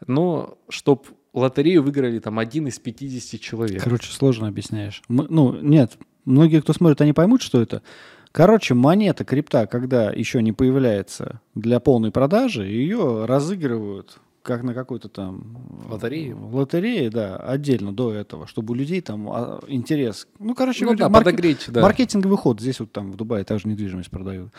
но 0.07 0.57
чтобы 0.69 1.03
лотерею 1.33 1.83
выиграли 1.83 2.19
там 2.19 2.39
один 2.39 2.67
из 2.67 2.79
50 2.79 3.31
да. 3.31 3.37
человек. 3.37 3.83
Короче, 3.83 4.11
сложно 4.11 4.47
объясняешь. 4.47 5.03
Мы- 5.07 5.27
ну, 5.29 5.53
нет, 5.61 5.97
многие, 6.23 6.61
кто 6.61 6.73
смотрит, 6.73 7.01
они 7.01 7.13
поймут, 7.13 7.41
что 7.41 7.61
это. 7.61 7.83
Короче, 8.31 8.73
монета 8.73 9.23
крипта, 9.23 9.65
когда 9.67 10.11
еще 10.11 10.41
не 10.41 10.51
появляется 10.51 11.39
для 11.53 11.79
полной 11.79 12.11
продажи, 12.11 12.65
ее 12.65 13.25
разыгрывают 13.25 14.17
как 14.45 14.61
на 14.63 14.73
какой-то 14.75 15.09
там... 15.09 15.57
Лотерее? 15.89 16.35
Лотерее, 16.35 17.09
да, 17.09 17.35
отдельно 17.37 17.91
до 17.91 18.13
этого, 18.13 18.45
чтобы 18.45 18.73
у 18.73 18.75
людей 18.75 19.01
там 19.01 19.27
а, 19.29 19.59
интерес... 19.67 20.27
Ну, 20.37 20.53
короче, 20.53 20.85
Ну 20.85 20.91
говоря, 20.91 21.05
да, 21.05 21.09
марке- 21.09 21.25
подогреть, 21.25 21.65
да. 21.69 21.81
маркетинговый 21.81 22.37
ход. 22.37 22.61
Здесь 22.61 22.79
вот 22.79 22.91
там 22.91 23.11
в 23.11 23.15
Дубае 23.15 23.43
также 23.43 23.67
недвижимость 23.67 24.11
продают. 24.11 24.51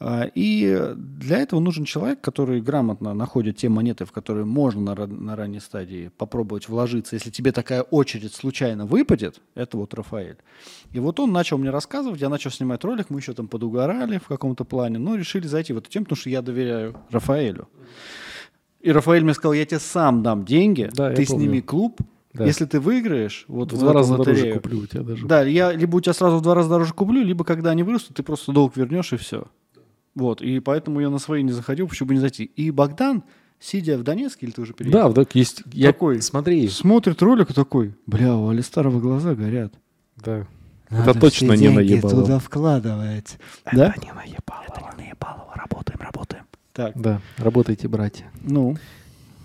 А, 0.00 0.24
И 0.34 0.92
для 0.96 1.38
этого 1.38 1.60
нужен 1.60 1.84
человек, 1.84 2.20
который 2.20 2.60
грамотно 2.60 3.14
находит 3.14 3.56
те 3.56 3.70
монеты, 3.70 4.04
в 4.04 4.12
которые 4.12 4.44
можно 4.44 4.94
на, 4.94 5.06
на 5.06 5.34
ранней 5.34 5.60
стадии 5.60 6.10
попробовать 6.18 6.68
вложиться. 6.68 7.16
Если 7.16 7.30
тебе 7.30 7.52
такая 7.52 7.82
очередь 7.82 8.34
случайно 8.34 8.84
выпадет, 8.84 9.40
это 9.54 9.78
вот 9.78 9.94
Рафаэль. 9.94 10.36
И 10.92 10.98
вот 10.98 11.18
он 11.20 11.32
начал 11.32 11.56
мне 11.56 11.70
рассказывать, 11.70 12.20
я 12.20 12.28
начал 12.28 12.50
снимать 12.50 12.84
ролик, 12.84 13.08
мы 13.08 13.20
еще 13.20 13.32
там 13.32 13.48
подугорали 13.48 14.18
в 14.18 14.26
каком-то 14.28 14.64
плане, 14.64 14.98
но 14.98 15.14
решили 15.16 15.46
зайти 15.46 15.72
в 15.72 15.78
эту 15.78 15.88
тему, 15.88 16.04
потому 16.04 16.16
что 16.18 16.28
я 16.28 16.42
доверяю 16.42 16.96
Рафаэлю. 17.10 17.66
И 18.82 18.90
Рафаэль 18.90 19.22
мне 19.24 19.34
сказал, 19.34 19.52
я 19.54 19.64
тебе 19.64 19.78
сам 19.80 20.22
дам 20.22 20.44
деньги, 20.44 20.90
Да, 20.92 21.12
ты 21.12 21.24
сними 21.24 21.60
клуб, 21.60 22.00
Да. 22.34 22.44
если 22.46 22.64
ты 22.64 22.80
выиграешь, 22.80 23.44
вот 23.48 23.72
В 23.72 23.76
в 23.76 23.78
два 23.78 23.92
раза 23.92 24.16
дороже 24.16 24.30
лотерею, 24.32 24.54
куплю 24.56 24.78
у 24.80 24.86
тебя 24.86 25.02
даже. 25.02 25.26
да, 25.26 25.42
я 25.44 25.72
либо 25.72 25.96
у 25.96 26.00
тебя 26.00 26.12
сразу 26.14 26.38
в 26.38 26.42
два 26.42 26.54
раза 26.54 26.68
дороже 26.68 26.92
куплю, 26.94 27.22
либо 27.22 27.44
когда 27.44 27.70
они 27.70 27.82
вырастут, 27.82 28.16
ты 28.16 28.22
просто 28.22 28.52
долг 28.52 28.76
вернешь 28.76 29.12
и 29.12 29.16
все. 29.16 29.44
Вот, 30.14 30.42
и 30.42 30.58
поэтому 30.60 31.00
я 31.00 31.08
на 31.10 31.18
свои 31.18 31.42
не 31.42 31.52
заходил, 31.52 31.88
почему 31.88 32.08
бы 32.08 32.14
не 32.14 32.20
зайти. 32.20 32.44
И 32.44 32.70
Богдан, 32.70 33.22
сидя 33.60 33.96
в 33.96 34.02
Донецке, 34.02 34.46
или 34.46 34.52
ты 34.52 34.60
уже 34.62 34.74
переехал? 34.74 35.08
Да, 35.12 35.24
так 35.24 35.34
есть. 35.34 35.62
Я, 35.72 35.92
Такой. 35.92 36.20
Смотри, 36.20 36.68
Смотрит 36.68 37.22
ролик 37.22 37.50
и 37.50 37.54
такой, 37.54 37.94
бля, 38.06 38.34
у 38.36 38.48
Алистарова 38.48 38.98
глаза 39.00 39.34
горят. 39.34 39.72
да. 40.22 40.46
это 40.90 41.18
точно 41.18 41.52
не 41.52 41.68
наебало. 41.70 42.14
туда 42.24 42.38
вкладывать. 42.38 43.38
Да? 43.72 43.94
не 44.02 44.12
наебало. 44.12 44.64
Это 44.68 44.80
не 44.98 45.04
наебалово, 45.04 45.52
работаем, 45.54 45.91
работаем. 45.91 45.91
Так, 46.72 46.92
Да, 47.00 47.20
работайте, 47.38 47.88
братья. 47.88 48.30
ну, 48.40 48.76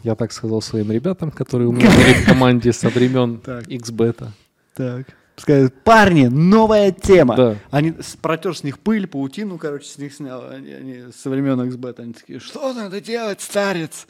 Я 0.03 0.15
так 0.15 0.31
сказал 0.31 0.61
своим 0.61 0.91
ребятам, 0.91 1.31
которые 1.31 1.67
у 1.67 1.71
меня 1.73 1.89
были 1.89 2.13
в 2.13 2.25
команде 2.25 2.71
со 2.71 2.89
времен. 2.89 3.41
XBET. 3.45 4.27
так. 4.75 5.07
Сказали, 5.35 5.67
парни, 5.67 6.25
новая 6.25 6.91
тема. 6.91 7.35
Да. 7.35 7.55
Они 7.69 7.93
протер 8.23 8.57
с 8.57 8.63
них 8.63 8.79
пыль, 8.79 9.05
паутину, 9.05 9.59
короче, 9.59 9.87
с 9.87 9.97
них 9.99 10.13
снял. 10.13 10.49
Они, 10.49 10.71
они 10.71 11.11
со 11.15 11.29
времен 11.29 11.61
XBET. 11.61 11.99
Они 12.01 12.13
такие, 12.13 12.39
что 12.39 12.73
надо 12.73 12.99
делать, 13.01 13.39
старец? 13.41 14.07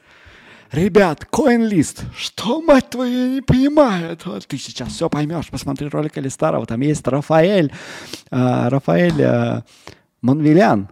Ребят, 0.71 1.27
CoinList, 1.29 2.03
что, 2.15 2.61
мать 2.61 2.89
твою, 2.91 3.11
я 3.29 3.35
не 3.35 3.41
понимаю 3.41 4.11
этого? 4.11 4.39
Ты 4.39 4.57
сейчас 4.57 4.89
все 4.89 5.09
поймешь, 5.09 5.49
посмотри 5.49 5.87
ролик 5.89 6.17
Алистарова, 6.17 6.65
там 6.65 6.81
есть 6.81 7.07
Рафаэль, 7.07 7.71
а, 8.31 8.69
Рафаэль 8.69 9.21
а, 9.23 9.63
Манвелян 10.21 10.89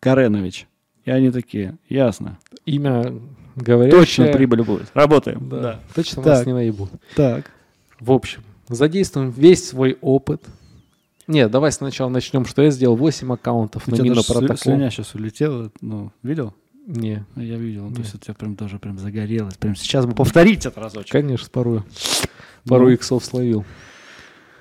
Каренович. 0.00 0.66
И 1.04 1.10
они 1.10 1.30
такие, 1.30 1.76
ясно, 1.88 2.38
Имя 2.66 3.12
говорящее. 3.56 4.00
точно 4.00 4.26
прибыль 4.28 4.62
будет, 4.62 4.88
работаем. 4.94 5.48
Да, 5.48 5.80
точно 5.94 6.22
Так. 6.22 6.26
нас 6.38 6.46
не 6.46 6.52
наебут. 6.52 6.90
Так, 7.16 7.50
В 7.98 8.12
общем, 8.12 8.42
задействуем 8.68 9.30
весь 9.30 9.68
свой 9.68 9.96
опыт. 10.00 10.42
Нет, 11.26 11.50
давай 11.50 11.70
сначала 11.72 12.08
начнем, 12.08 12.44
что 12.44 12.62
я 12.62 12.70
сделал 12.70 12.96
8 12.96 13.32
аккаунтов 13.32 13.86
у 13.86 13.90
на 13.92 14.02
Минопротокол. 14.02 14.56
слюня 14.56 14.90
сейчас 14.90 15.14
улетела, 15.14 15.70
ну, 15.80 16.10
видел? 16.22 16.54
Не, 16.86 17.24
Ну, 17.36 17.42
Я 17.42 17.56
видел, 17.56 17.84
ну, 17.88 17.94
то 17.94 18.00
есть 18.00 18.14
у 18.14 18.18
тебя 18.18 18.34
прям 18.34 18.56
тоже 18.56 18.78
прям 18.80 18.98
загорелось. 18.98 19.54
Прям 19.56 19.76
сейчас 19.76 20.06
бы 20.06 20.14
повторить 20.14 20.66
это 20.66 20.80
разочек. 20.80 21.12
конечно, 21.12 21.48
пару, 21.52 21.84
пару 22.66 22.86
Ну. 22.86 22.90
иксов 22.94 23.24
словил. 23.24 23.64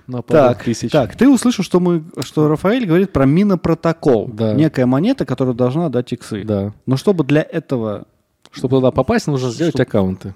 На 0.10 0.22
пару 0.22 0.40
Так, 0.54 0.64
тысяч. 0.64 0.92
так, 0.92 1.16
ты 1.16 1.30
услышал, 1.30 1.64
что, 1.64 1.80
мы, 1.80 2.04
что 2.22 2.48
Рафаэль 2.48 2.86
говорит 2.86 3.14
про 3.14 3.26
минопротокол. 3.26 4.28
Да. 4.34 4.54
Некая 4.54 4.86
монета, 4.86 5.26
которая 5.26 5.54
должна 5.54 5.90
дать 5.90 6.12
иксы. 6.14 6.44
Да. 6.44 6.74
Но 6.86 6.98
чтобы 6.98 7.24
для 7.24 7.42
этого 7.42 8.06
Чтобы 8.52 8.78
туда 8.78 8.92
попасть, 8.92 9.28
нужно 9.28 9.52
сделать 9.52 9.76
Чтоб- 9.76 9.88
аккаунты. 9.88 10.34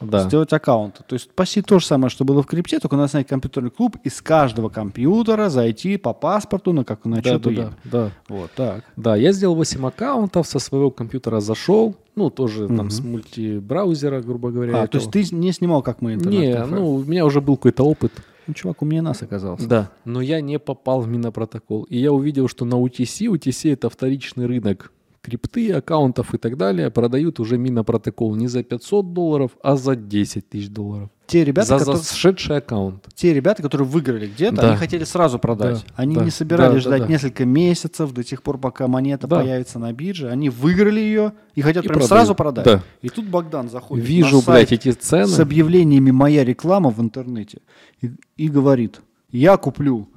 Да. 0.00 0.24
сделать 0.24 0.52
аккаунт. 0.52 1.00
То 1.06 1.14
есть 1.14 1.30
почти 1.34 1.62
то 1.62 1.78
же 1.78 1.86
самое, 1.86 2.10
что 2.10 2.24
было 2.24 2.42
в 2.42 2.46
крипте, 2.46 2.78
только 2.78 2.96
надо 2.96 3.08
снять 3.08 3.26
компьютерный 3.26 3.70
клуб 3.70 3.96
и 4.04 4.10
с 4.10 4.20
каждого 4.20 4.68
компьютера 4.68 5.48
зайти 5.48 5.96
по 5.96 6.12
паспорту 6.12 6.72
на, 6.72 6.84
как, 6.84 7.04
на 7.06 7.22
Да, 7.22 7.38
да, 7.38 7.50
да, 7.50 7.70
да. 7.84 8.10
Вот 8.28 8.50
так. 8.54 8.84
Да, 8.96 9.16
я 9.16 9.32
сделал 9.32 9.54
8 9.54 9.86
аккаунтов, 9.86 10.46
со 10.46 10.58
своего 10.58 10.90
компьютера 10.90 11.40
зашел, 11.40 11.94
ну, 12.16 12.28
тоже 12.28 12.68
там 12.68 12.90
с 12.90 13.00
мультибраузера, 13.00 14.20
грубо 14.20 14.50
говоря. 14.50 14.82
А, 14.82 14.86
то 14.86 14.98
есть 14.98 15.10
ты 15.10 15.24
не 15.32 15.52
снимал, 15.52 15.80
как 15.82 16.02
мы 16.02 16.14
интернет 16.14 16.40
Не, 16.40 16.66
ну, 16.66 16.94
у 16.96 17.04
меня 17.04 17.24
уже 17.24 17.40
был 17.40 17.56
какой-то 17.56 17.84
опыт. 17.84 18.12
Ну, 18.46 18.54
чувак 18.54 18.82
умнее 18.82 19.02
нас 19.02 19.22
оказался. 19.22 19.66
Да, 19.66 19.90
но 20.04 20.20
я 20.20 20.40
не 20.40 20.58
попал 20.58 21.00
в 21.00 21.08
минопротокол. 21.08 21.84
И 21.84 21.98
я 21.98 22.12
увидел, 22.12 22.48
что 22.48 22.64
на 22.64 22.74
UTC, 22.74 23.32
UTC 23.32 23.72
это 23.72 23.88
вторичный 23.88 24.46
рынок 24.46 24.92
крипты, 25.24 25.72
аккаунтов 25.72 26.34
и 26.34 26.38
так 26.38 26.56
далее, 26.56 26.90
продают 26.90 27.40
уже 27.40 27.56
минопротокол 27.56 28.36
не 28.36 28.46
за 28.46 28.62
500 28.62 29.12
долларов, 29.12 29.56
а 29.62 29.76
за 29.76 29.96
10 29.96 30.48
тысяч 30.48 30.68
долларов. 30.68 31.08
Те 31.26 31.42
ребята, 31.42 31.68
за 31.68 31.78
которые, 31.78 32.02
зашедший 32.02 32.58
аккаунт. 32.58 33.06
те 33.14 33.32
ребята, 33.32 33.62
которые 33.62 33.88
выиграли 33.88 34.26
где-то, 34.26 34.56
Да. 34.56 34.68
они 34.68 34.76
хотели 34.76 35.04
сразу 35.04 35.38
продать. 35.38 35.84
Да, 35.88 35.94
Они 35.96 36.14
да, 36.16 36.22
не 36.24 36.30
собирались 36.30 36.84
да, 36.84 36.90
да, 36.90 36.96
ждать 36.96 37.02
да. 37.02 37.08
несколько 37.08 37.44
месяцев 37.46 38.12
до 38.12 38.22
тех 38.22 38.42
пор, 38.42 38.58
пока 38.58 38.88
монета 38.88 39.26
Да. 39.26 39.40
появится 39.40 39.78
на 39.78 39.92
бирже. 39.94 40.28
Они 40.28 40.50
выиграли 40.50 41.00
ее 41.00 41.32
и 41.54 41.62
хотят 41.62 41.84
И 41.84 41.88
прям 41.88 42.00
продают. 42.00 42.08
сразу 42.08 42.34
продать. 42.34 42.64
Да. 42.66 42.82
И 43.00 43.08
тут 43.08 43.24
Богдан 43.26 43.70
заходит 43.70 44.04
Вижу, 44.06 44.36
на 44.36 44.42
сайт 44.42 44.68
блядь, 44.68 44.72
эти 44.86 44.92
цены. 44.92 45.26
с 45.26 45.40
объявлениями 45.40 46.10
«Моя 46.10 46.44
реклама» 46.44 46.90
в 46.90 47.00
интернете 47.00 47.58
и, 48.02 48.10
и 48.36 48.48
говорит, 48.48 49.00
я 49.30 49.56
куплю, 49.56 50.08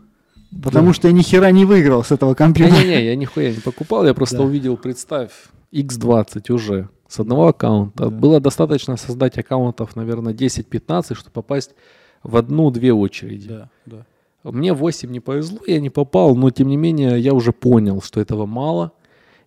потому 0.61 0.91
что 0.91 1.07
я 1.07 1.13
ни 1.13 1.21
хера 1.21 1.49
не 1.51 1.63
выиграл 1.63 2.03
с 2.03 2.11
этого 2.11 2.33
компьютера. 2.33 2.75
Не-не-не, 2.79 3.05
я 3.05 3.15
нихуя 3.15 3.51
не 3.51 3.61
покупал, 3.61 4.05
я 4.05 4.13
просто 4.13 4.37
Да. 4.39 4.43
увидел, 4.43 4.75
представь, 4.75 5.31
X20 5.73 6.51
уже 6.51 6.89
с 7.07 7.19
одного 7.19 7.47
аккаунта. 7.47 8.09
Было 8.09 8.39
достаточно 8.39 8.97
создать 8.97 9.37
аккаунтов, 9.37 9.95
наверное, 9.95 10.33
10-15, 10.33 11.15
чтобы 11.15 11.31
попасть 11.31 11.75
в 12.23 12.35
одну-две 12.35 12.93
очереди. 12.93 13.47
Да, 13.47 13.69
да. 13.85 14.05
Мне 14.43 14.73
8 14.73 15.11
не 15.11 15.19
повезло, 15.19 15.59
я 15.67 15.79
не 15.79 15.89
попал, 15.89 16.35
но 16.35 16.49
тем 16.51 16.67
не 16.67 16.77
менее 16.77 17.19
я 17.19 17.33
уже 17.33 17.51
понял, 17.51 18.01
что 18.01 18.21
этого 18.21 18.45
мало. 18.45 18.91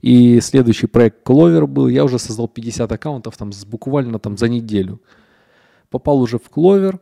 И 0.02 0.40
следующий 0.40 0.86
проект 0.86 1.26
Clover 1.26 1.66
был, 1.66 1.88
я 1.88 2.04
уже 2.04 2.18
создал 2.18 2.48
50 2.48 2.90
аккаунтов 2.90 3.36
там 3.36 3.52
с, 3.52 3.64
буквально 3.64 4.18
там 4.18 4.36
за 4.36 4.48
неделю. 4.48 5.00
Попал 5.90 6.20
уже 6.20 6.38
в 6.38 6.50
Clover 6.50 6.98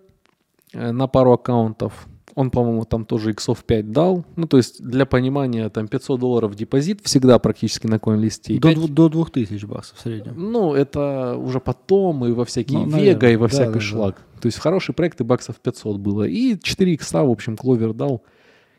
э, 0.73 0.91
на 0.93 1.07
пару 1.07 1.33
аккаунтов. 1.33 2.09
Он, 2.35 2.51
по-моему, 2.51 2.85
там 2.85 3.05
тоже 3.05 3.31
иксов 3.31 3.65
5 3.65 3.91
дал. 3.93 4.25
Ну, 4.37 4.47
то 4.47 4.57
есть, 4.59 4.83
для 4.83 5.07
понимания, 5.07 5.69
там 5.71 5.89
500 5.89 6.21
долларов 6.21 6.55
депозит 6.55 7.01
всегда 7.03 7.39
практически 7.39 7.87
на 7.87 7.99
коин-листе. 7.99 8.59
До, 8.59 8.69
пять- 8.69 8.79
дву- 8.79 8.89
до 8.89 9.09
2000 9.09 9.65
баксов 9.67 9.99
в 9.99 10.01
среднем. 10.03 10.35
ну, 10.37 10.75
это 10.75 11.37
уже 11.37 11.59
потом 11.61 12.25
и 12.27 12.33
во 12.33 12.45
всякие 12.45 12.79
Ну, 12.79 12.85
Вега, 12.87 12.97
наверное. 12.97 13.33
и 13.33 13.37
во 13.37 13.47
Да, 13.47 13.53
всякий 13.53 13.67
да, 13.69 13.75
да. 13.75 13.81
шлак. 13.81 14.23
То 14.41 14.47
есть 14.47 14.59
хороший 14.59 14.95
проект 14.95 15.21
и 15.21 15.25
баксов 15.25 15.57
500 15.57 15.99
было. 15.99 16.23
И 16.25 16.57
4 16.63 16.93
икса, 16.95 17.25
в 17.25 17.31
общем, 17.31 17.57
Кловер 17.57 17.93
дал. 17.93 18.23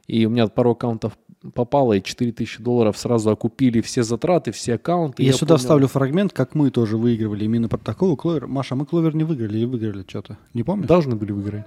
И 0.07 0.25
у 0.25 0.29
меня 0.29 0.47
пару 0.47 0.71
аккаунтов 0.71 1.17
попало, 1.53 1.93
и 1.93 2.01
4000 2.01 2.61
долларов 2.63 2.97
сразу 2.97 3.29
окупили 3.29 3.81
все 3.81 4.03
затраты, 4.03 4.51
все 4.51 4.75
аккаунты. 4.75 5.21
Я, 5.23 5.27
Я 5.29 5.33
сюда 5.33 5.53
понял- 5.55 5.59
вставлю 5.59 5.87
фрагмент, 5.87 6.33
как 6.33 6.55
мы 6.55 6.69
тоже 6.71 6.97
выигрывали 6.97 7.45
именно 7.45 7.67
протокол 7.69 8.15
Кловер. 8.17 8.47
Маша, 8.47 8.75
мы 8.75 8.85
Кловер 8.85 9.15
не 9.15 9.23
выиграли 9.23 9.57
или 9.57 9.65
выиграли 9.65 10.03
что-то? 10.07 10.37
Не 10.53 10.63
помнишь? 10.63 10.87
Должны 10.87 11.15
были 11.15 11.31
выиграть. 11.31 11.65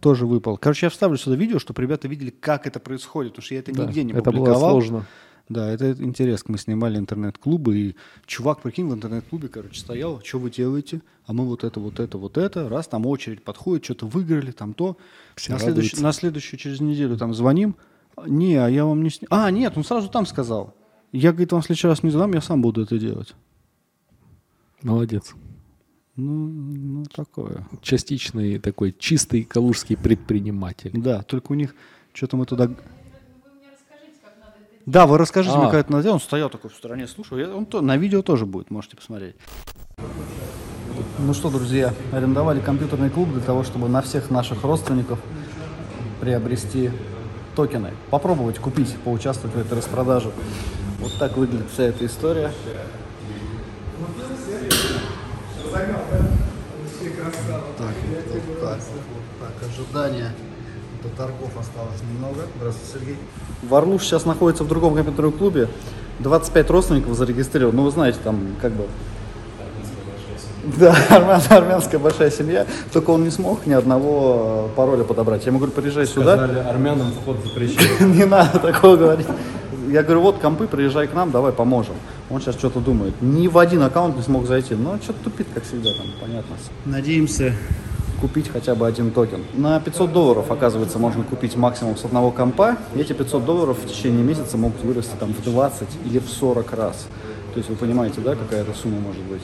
Тоже 0.00 0.26
выпал. 0.26 0.56
Короче, 0.56 0.86
я 0.86 0.90
вставлю 0.90 1.16
сюда 1.16 1.36
видео, 1.36 1.58
чтобы 1.58 1.82
ребята 1.82 2.08
видели, 2.08 2.30
как 2.30 2.66
это 2.66 2.78
происходит, 2.78 3.32
потому 3.32 3.44
что 3.44 3.54
я 3.54 3.60
это 3.60 3.72
Да, 3.72 3.84
нигде 3.84 4.04
не 4.04 4.12
это 4.12 4.30
было 4.30 4.44
публиковал. 4.44 4.70
сложно. 4.70 5.06
Да, 5.48 5.70
это 5.70 5.92
интересно. 5.92 6.52
Мы 6.52 6.58
снимали 6.58 6.98
интернет-клубы, 6.98 7.78
и 7.78 7.96
чувак, 8.26 8.60
прикинь, 8.60 8.86
в 8.88 8.94
интернет-клубе, 8.94 9.48
короче, 9.48 9.80
стоял, 9.80 10.20
что 10.22 10.38
вы 10.38 10.50
делаете? 10.50 11.00
А 11.26 11.32
мы 11.32 11.46
вот 11.46 11.64
это, 11.64 11.80
вот 11.80 12.00
это, 12.00 12.18
вот 12.18 12.36
это. 12.36 12.68
Раз, 12.68 12.86
там 12.86 13.06
очередь 13.06 13.42
подходит, 13.42 13.84
что-то 13.84 14.06
выиграли, 14.06 14.50
там 14.50 14.74
то. 14.74 14.98
Все 15.36 15.52
на, 15.52 15.58
радуются. 15.58 16.02
на 16.02 16.12
следующую 16.12 16.60
через 16.60 16.80
неделю 16.80 17.16
там 17.16 17.32
звоним. 17.34 17.76
Не, 18.26 18.56
а 18.56 18.68
я 18.68 18.84
вам 18.84 19.02
не 19.02 19.10
сни... 19.10 19.26
А, 19.30 19.50
нет, 19.50 19.72
он 19.76 19.84
сразу 19.84 20.08
там 20.08 20.26
сказал. 20.26 20.74
Я, 21.12 21.30
говорит, 21.32 21.52
вам 21.52 21.62
в 21.62 21.64
следующий 21.64 21.86
раз 21.88 22.02
не 22.02 22.10
задам, 22.10 22.34
я 22.34 22.42
сам 22.42 22.60
буду 22.60 22.82
это 22.82 22.98
делать. 22.98 23.34
Молодец. 24.82 25.34
Ну, 26.18 26.48
ну, 26.48 27.04
такое. 27.14 27.64
Частичный 27.80 28.58
такой 28.58 28.92
чистый 28.98 29.44
калужский 29.44 29.96
предприниматель. 29.96 30.90
Да, 30.92 31.22
только 31.22 31.52
у 31.52 31.54
них 31.54 31.76
что-то 32.12 32.36
мы 32.36 32.44
туда... 32.44 32.68
Да, 34.84 35.06
вы 35.06 35.16
расскажите 35.16 35.54
А. 35.54 35.60
мне, 35.60 35.70
как 35.70 35.80
это 35.84 35.92
надо 35.92 36.02
делать. 36.02 36.20
Он 36.20 36.26
стоял 36.26 36.50
такой 36.50 36.70
в 36.70 36.74
стороне, 36.74 37.06
слушал. 37.06 37.38
Я- 37.38 37.54
Он 37.54 37.66
то, 37.66 37.80
на 37.82 37.96
видео 37.96 38.22
тоже 38.22 38.46
будет, 38.46 38.72
можете 38.72 38.96
посмотреть. 38.96 39.36
Ну 41.20 41.34
что, 41.34 41.50
друзья, 41.50 41.94
арендовали 42.10 42.58
компьютерный 42.60 43.10
клуб 43.10 43.30
для 43.30 43.40
того, 43.40 43.62
чтобы 43.62 43.88
на 43.88 44.02
всех 44.02 44.28
наших 44.28 44.64
родственников 44.64 45.20
приобрести 46.20 46.90
токены. 47.54 47.92
Попробовать 48.10 48.58
купить, 48.58 48.92
поучаствовать 49.04 49.54
в 49.54 49.60
этой 49.60 49.78
распродаже. 49.78 50.32
Вот 50.98 51.16
так 51.20 51.36
выглядит 51.36 51.70
вся 51.70 51.84
эта 51.84 52.04
история. 52.06 52.50
Так, 57.76 57.94
вот 58.36 58.66
так, 59.40 59.67
ожидание. 59.78 60.32
До 61.02 61.08
торгов 61.10 61.50
осталось 61.58 62.00
немного. 62.12 62.40
Здравствуйте, 62.56 62.92
Сергей. 62.98 63.16
Варлуш 63.62 64.02
сейчас 64.02 64.24
находится 64.24 64.64
в 64.64 64.68
другом 64.68 64.94
компьютерном 64.94 65.32
клубе. 65.32 65.68
25 66.18 66.70
родственников 66.70 67.16
зарегистрировал. 67.16 67.72
Ну, 67.72 67.84
вы 67.84 67.90
знаете, 67.90 68.18
там 68.22 68.40
как 68.60 68.72
бы... 68.72 68.86
Да, 70.76 70.94
армян- 71.10 71.52
армянская 71.52 72.00
большая 72.00 72.30
семья. 72.30 72.66
Только 72.92 73.10
он 73.10 73.22
не 73.22 73.30
смог 73.30 73.64
ни 73.66 73.72
одного 73.72 74.68
э, 74.72 74.76
пароля 74.76 75.04
подобрать. 75.04 75.42
Я 75.46 75.50
ему 75.50 75.58
говорю, 75.58 75.72
приезжай 75.72 76.06
сюда. 76.06 76.36
Сказали, 76.36 76.58
армянам 76.58 77.12
вход 77.12 77.38
запрещен. 77.44 78.12
Не 78.12 78.24
надо 78.24 78.58
такого 78.58 78.96
говорить. 78.96 79.26
Я 79.88 80.02
говорю, 80.02 80.20
вот 80.20 80.38
компы, 80.38 80.66
приезжай 80.66 81.06
к 81.06 81.14
нам, 81.14 81.30
давай 81.30 81.52
поможем. 81.52 81.94
Он 82.28 82.40
сейчас 82.40 82.56
что-то 82.56 82.80
думает. 82.80 83.14
Ни 83.22 83.48
в 83.48 83.56
один 83.56 83.82
аккаунт 83.82 84.16
не 84.16 84.22
смог 84.22 84.46
зайти. 84.46 84.74
Но 84.74 84.98
что-то 85.02 85.24
тупит, 85.24 85.46
как 85.54 85.64
всегда, 85.64 85.90
там, 85.94 86.06
понятно. 86.20 86.56
Надеемся 86.84 87.54
купить 88.20 88.48
хотя 88.48 88.74
бы 88.74 88.86
один 88.86 89.10
токен. 89.10 89.44
На 89.54 89.80
500 89.80 90.12
долларов, 90.12 90.50
оказывается, 90.50 90.98
можно 90.98 91.24
купить 91.24 91.56
максимум 91.56 91.96
с 91.96 92.04
одного 92.04 92.30
компа. 92.30 92.76
И 92.94 93.00
эти 93.00 93.12
500 93.12 93.44
долларов 93.44 93.78
в 93.78 93.86
течение 93.86 94.22
месяца 94.22 94.56
могут 94.56 94.82
вырасти 94.82 95.14
там 95.18 95.32
в 95.32 95.42
20 95.42 95.88
или 96.04 96.18
в 96.18 96.28
40 96.28 96.72
раз. 96.72 97.06
То 97.52 97.58
есть 97.58 97.70
вы 97.70 97.76
понимаете, 97.76 98.20
да, 98.20 98.34
какая 98.34 98.62
это 98.62 98.74
сумма 98.74 99.00
может 99.00 99.22
быть. 99.22 99.42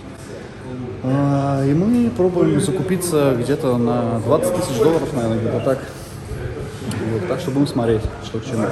А, 1.03 1.65
И 1.65 1.75
мы 1.75 2.11
пробуем 2.11 2.61
закупиться 2.61 3.35
где-то 3.39 3.77
на 3.77 4.21
20 4.21 4.57
тысяч 4.57 4.79
долларов, 4.79 5.13
наверное, 5.13 5.39
где-то 5.39 5.61
так. 5.61 5.79
Вот, 7.13 7.29
так 7.29 7.41
что 7.41 7.51
будем 7.51 7.67
смотреть, 7.67 8.03
что 8.25 8.39
к 8.39 8.45
чему. 8.45 8.67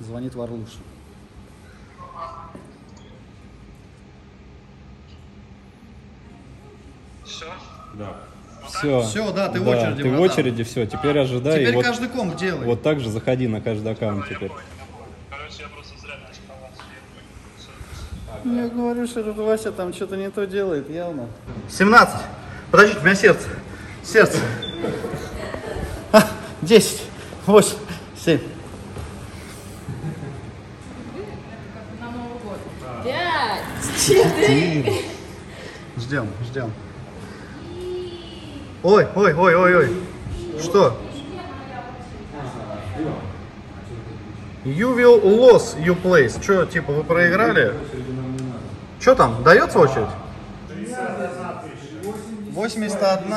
Звонит 0.00 0.34
Варлуш. 0.34 0.78
Все. 7.24 7.46
Всё, 8.68 9.32
да, 9.32 9.48
ты 9.48 9.60
в 9.60 9.68
очереди, 9.68 10.02
Ты 10.02 10.08
в 10.08 10.12
братан. 10.12 10.20
очереди, 10.30 10.62
все. 10.64 10.86
Теперь 10.86 11.18
ожидай. 11.18 11.64
и 11.64 11.72
вот, 11.72 11.84
комп 12.14 12.36
делает. 12.36 12.66
вот 12.66 12.82
так 12.82 13.00
же 13.00 13.10
заходи 13.10 13.46
на 13.48 13.60
каждый 13.60 13.92
аккаунт 13.92 14.28
теперь. 14.28 14.50
Я 18.44 18.68
говорю, 18.68 19.06
что 19.08 19.20
этот 19.20 19.36
Вася 19.36 19.72
там 19.72 19.92
что-то 19.92 20.16
не 20.16 20.30
то 20.30 20.46
делает, 20.46 20.88
явно. 20.88 21.26
17. 21.68 22.16
Подождите, 22.70 23.00
у 23.00 23.04
меня 23.04 23.14
сердце. 23.14 23.48
Сердце. 24.04 24.38
А, 26.12 26.22
10, 26.62 27.02
8, 27.46 27.76
7. 28.24 28.40
На 32.00 32.10
Новый 32.10 32.38
год. 32.44 32.58
Пять, 33.02 33.62
четыре. 34.06 34.92
Ждем, 35.96 36.28
ждем. 36.48 36.72
Ой, 38.86 39.04
ой, 39.16 39.34
ой, 39.34 39.54
ой, 39.56 39.76
ой. 39.78 39.96
Что? 40.62 40.96
You 44.64 44.94
will 44.94 45.20
lose 45.20 45.76
you 45.84 46.00
place. 46.00 46.40
Что, 46.40 46.64
типа, 46.66 46.92
вы 46.92 47.02
проиграли? 47.02 47.74
Что 49.00 49.16
там, 49.16 49.42
дается 49.42 49.80
очередь? 49.80 50.06
81, 52.52 53.34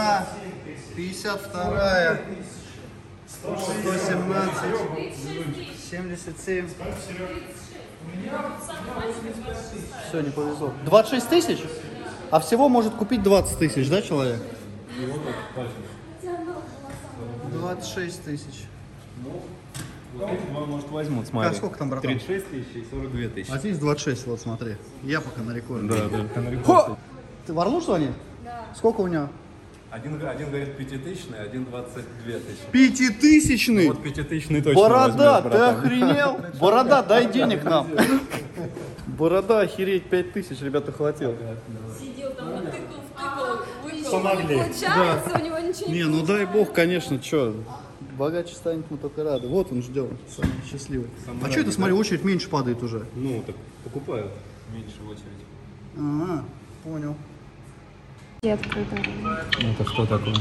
52, 0.95 2.17
117, 3.27 4.55
77. 5.89 6.69
Все, 10.07 10.21
не 10.21 10.29
повезло. 10.29 10.73
26 10.85 11.27
тысяч? 11.27 11.63
А 12.29 12.39
всего 12.39 12.69
может 12.69 12.93
купить 12.93 13.23
20 13.23 13.57
тысяч, 13.57 13.89
да, 13.89 14.03
человек? 14.03 14.39
26 17.51 18.23
тысяч. 18.23 18.65
Вот 20.13 20.29
эти 20.31 20.41
два, 20.51 20.65
может, 20.65 20.89
возьмут, 20.89 21.25
А 21.25 21.29
смотри. 21.29 21.55
сколько 21.55 21.77
там, 21.77 21.89
братан? 21.89 22.11
36 22.11 22.49
тысяч 22.49 22.67
и 22.75 22.85
42 22.89 23.29
тысячи. 23.29 23.51
А 23.51 23.57
здесь 23.59 23.77
26, 23.77 24.27
вот 24.27 24.41
смотри. 24.41 24.75
Я 25.03 25.21
пока 25.21 25.41
на 25.43 25.53
рекорде. 25.53 25.87
Да, 25.87 26.09
да. 26.09 26.41
на 26.41 26.49
рекорд. 26.49 26.65
Хо! 26.65 26.97
Ты 27.45 27.53
в 27.53 27.59
Орлу 27.59 27.79
звонил? 27.79 28.13
Да. 28.43 28.65
Сколько 28.75 29.01
у 29.01 29.07
него? 29.07 29.29
Один, 29.91 30.19
один 30.27 30.47
говорит 30.49 30.77
пятитысячный, 30.77 31.39
один 31.39 31.65
22 31.65 32.03
тысячи. 32.33 32.71
Пятитысячный! 32.71 33.87
Вот 33.87 34.03
пятитысячный 34.03 34.61
точно 34.61 34.81
Борода, 34.81 35.41
возьмет, 35.41 35.51
ты 35.51 35.57
охренел? 35.59 36.39
Борода, 36.59 37.01
дай 37.03 37.31
денег 37.31 37.63
нам. 37.63 37.87
Борода, 39.07 39.61
охереть, 39.61 40.09
пять 40.09 40.31
тысяч, 40.33 40.61
ребята, 40.61 40.91
хватило. 40.91 41.35
Сидел 41.99 42.31
там, 42.33 42.51
вот 42.51 42.65
тыкал, 42.65 43.01
втыкал. 43.15 43.57
Вышел, 43.83 43.98
Помогли. 44.11 44.55
не 44.55 44.63
получается, 44.63 45.31
у 45.35 45.45
него 45.45 45.59
ничего 45.59 45.91
Не, 45.91 46.03
ну 46.03 46.25
дай 46.25 46.45
бог, 46.45 46.73
конечно, 46.73 47.21
что. 47.21 47.55
Богаче 48.17 48.53
станет, 48.53 48.89
мы 48.89 48.97
только 48.97 49.23
рады. 49.23 49.47
Вот 49.47 49.71
он 49.71 49.81
ждем, 49.81 50.17
самый 50.35 50.53
счастливый. 50.69 51.07
А 51.41 51.49
что 51.49 51.61
это, 51.61 51.71
смотри, 51.71 51.93
очередь 51.93 52.23
меньше 52.23 52.49
падает 52.49 52.83
уже? 52.83 53.05
Ну, 53.15 53.43
так 53.45 53.55
покупают 53.83 54.31
меньше 54.73 55.01
в 55.01 55.09
очередь. 55.09 55.39
Ага, 55.97 56.43
понял. 56.83 57.15
открыто. 58.43 58.95
Это 59.59 59.89
что 59.89 60.05
такое? 60.05 60.35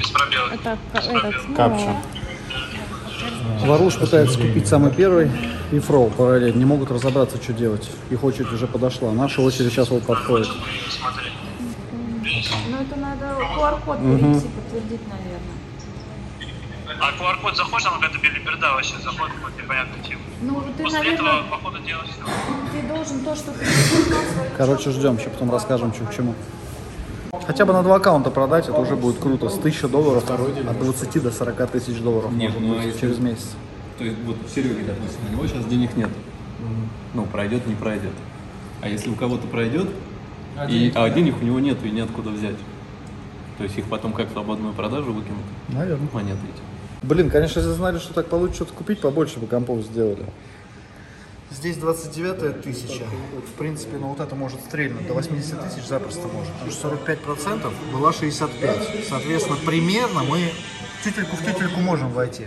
Это 0.52 0.78
этот, 0.94 1.56
Капча. 1.56 1.96
Варуш 3.60 3.98
пытается 3.98 4.38
купить 4.38 4.66
самый 4.66 4.92
первый 4.92 5.30
и 5.72 5.78
фрол 5.78 6.10
параллельно. 6.10 6.58
Не 6.58 6.64
могут 6.64 6.90
разобраться, 6.90 7.42
что 7.42 7.52
делать. 7.52 7.90
Их 8.10 8.22
очередь 8.22 8.52
уже 8.52 8.66
подошла. 8.66 9.12
Наша 9.12 9.40
очередь 9.40 9.72
сейчас 9.72 9.90
вот 9.90 10.04
подходит. 10.04 10.48
Ну 12.70 12.76
это 12.76 12.96
надо 12.96 13.24
QR-код 13.40 13.98
перейти, 13.98 14.48
подтвердить, 14.48 15.00
наверное. 15.08 15.58
А 17.00 17.10
QR-код 17.12 17.56
заходишь, 17.56 17.84
там 17.84 17.94
какая-то 18.00 18.18
белиберда 18.18 18.72
вообще, 18.74 18.94
заход 19.02 19.30
какой-то 19.30 19.62
непонятный 19.62 20.02
тип. 20.06 20.18
Ну 20.42 20.60
ты, 20.76 20.82
После 20.82 20.98
наверное, 20.98 21.32
этого, 21.40 21.50
походу, 21.50 21.78
дела 21.80 22.02
все. 22.04 22.22
ты 22.72 22.86
должен 22.88 23.20
то, 23.24 23.34
что 23.36 23.52
ты 23.52 23.66
Короче, 24.56 24.90
ждем, 24.90 25.16
еще 25.16 25.30
потом 25.30 25.50
расскажем, 25.50 25.92
что 25.94 26.04
к 26.04 26.14
чему. 26.14 26.34
Хотя 27.46 27.64
бы 27.64 27.72
на 27.72 27.82
два 27.82 27.96
аккаунта 27.96 28.30
продать, 28.30 28.68
это 28.68 28.78
уже 28.78 28.96
будет 28.96 29.18
круто. 29.18 29.48
С 29.48 29.58
1000 29.58 29.88
долларов 29.88 30.24
от 30.30 30.78
20 30.78 31.22
до 31.22 31.30
40 31.30 31.70
тысяч 31.70 31.98
долларов 32.00 32.32
Нет, 32.32 32.50
может 32.54 32.60
ну, 32.60 32.74
быть 32.74 32.84
а 32.84 32.86
если- 32.86 33.00
через 33.00 33.18
месяц. 33.18 33.50
То 33.98 34.04
есть 34.04 34.18
вот 34.24 34.36
Сереги, 34.54 34.82
допустим, 34.82 35.20
у 35.28 35.32
него 35.32 35.46
сейчас 35.46 35.64
денег 35.66 35.96
нет. 35.96 36.10
Ну, 37.14 37.26
пройдет, 37.26 37.66
не 37.66 37.74
пройдет. 37.74 38.12
А 38.80 38.88
если 38.88 39.10
у 39.10 39.14
кого-то 39.14 39.46
пройдет, 39.48 39.88
и, 40.68 40.92
а 40.94 41.08
денег 41.10 41.36
у 41.40 41.44
него 41.44 41.60
нет 41.60 41.78
и 41.84 41.90
неоткуда 41.90 42.30
взять. 42.30 42.56
То 43.58 43.64
есть 43.64 43.76
их 43.76 43.86
потом 43.86 44.12
как 44.12 44.28
в 44.28 44.32
свободную 44.32 44.72
продажу 44.72 45.12
выкинут, 45.12 45.42
Наверное. 45.68 46.08
монеты 46.12 46.38
эти. 46.44 47.06
Блин, 47.06 47.30
конечно, 47.30 47.60
если 47.60 47.72
знали, 47.72 47.98
что 47.98 48.14
так 48.14 48.26
получится 48.28 48.64
что-то 48.64 48.74
купить, 48.74 49.00
побольше 49.00 49.38
бы 49.38 49.46
компов 49.46 49.82
сделали. 49.82 50.24
Здесь 51.50 51.76
29 51.78 52.62
тысяча. 52.62 53.04
В 53.46 53.58
принципе, 53.58 53.96
ну 53.96 54.08
вот 54.08 54.20
это 54.20 54.34
может 54.34 54.60
стрельнуть. 54.60 55.06
До 55.06 55.14
80 55.14 55.60
тысяч 55.64 55.86
запросто 55.86 56.28
может. 56.28 56.52
Потому 56.52 56.70
что 56.70 56.88
45% 56.88 57.72
была 57.92 58.12
65. 58.12 59.06
Соответственно, 59.08 59.56
примерно 59.64 60.24
мы 60.24 60.50
тютельку 61.02 61.36
в 61.36 61.44
тютельку 61.44 61.80
можем 61.80 62.10
войти. 62.12 62.46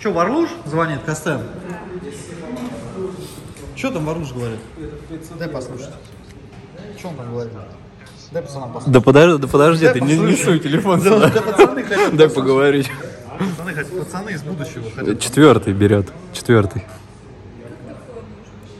Че, 0.00 0.12
Варлуш 0.12 0.50
звонит, 0.66 1.00
Костен? 1.06 1.40
Что 3.76 3.90
там 3.90 4.04
Варлуш 4.04 4.32
говорит? 4.32 4.60
Дай 5.38 5.48
послушать. 5.48 5.94
Что 6.98 7.08
он 7.08 7.16
там 7.16 7.30
говорит? 7.30 7.52
Дай 8.32 8.42
пацанам 8.42 8.72
послушать. 8.72 8.92
Да 8.92 9.00
подожди, 9.00 9.38
да 9.42 9.48
подожди, 9.48 9.88
ты 9.88 10.00
не- 10.00 10.16
не 10.18 10.36
суй 10.36 10.58
телефон 10.58 11.00
Да, 11.02 11.28
пацаны 11.30 11.82
хотят 11.84 11.98
Дай 12.16 12.26
послушать. 12.28 12.34
поговорить. 12.34 12.90
Пацаны, 13.38 13.72
хотят- 13.74 13.98
пацаны 14.04 14.30
из 14.30 14.42
будущего 14.42 14.90
хотят. 14.90 15.20
Четвертый 15.20 15.72
берет, 15.72 16.06
четвертый. 16.32 16.84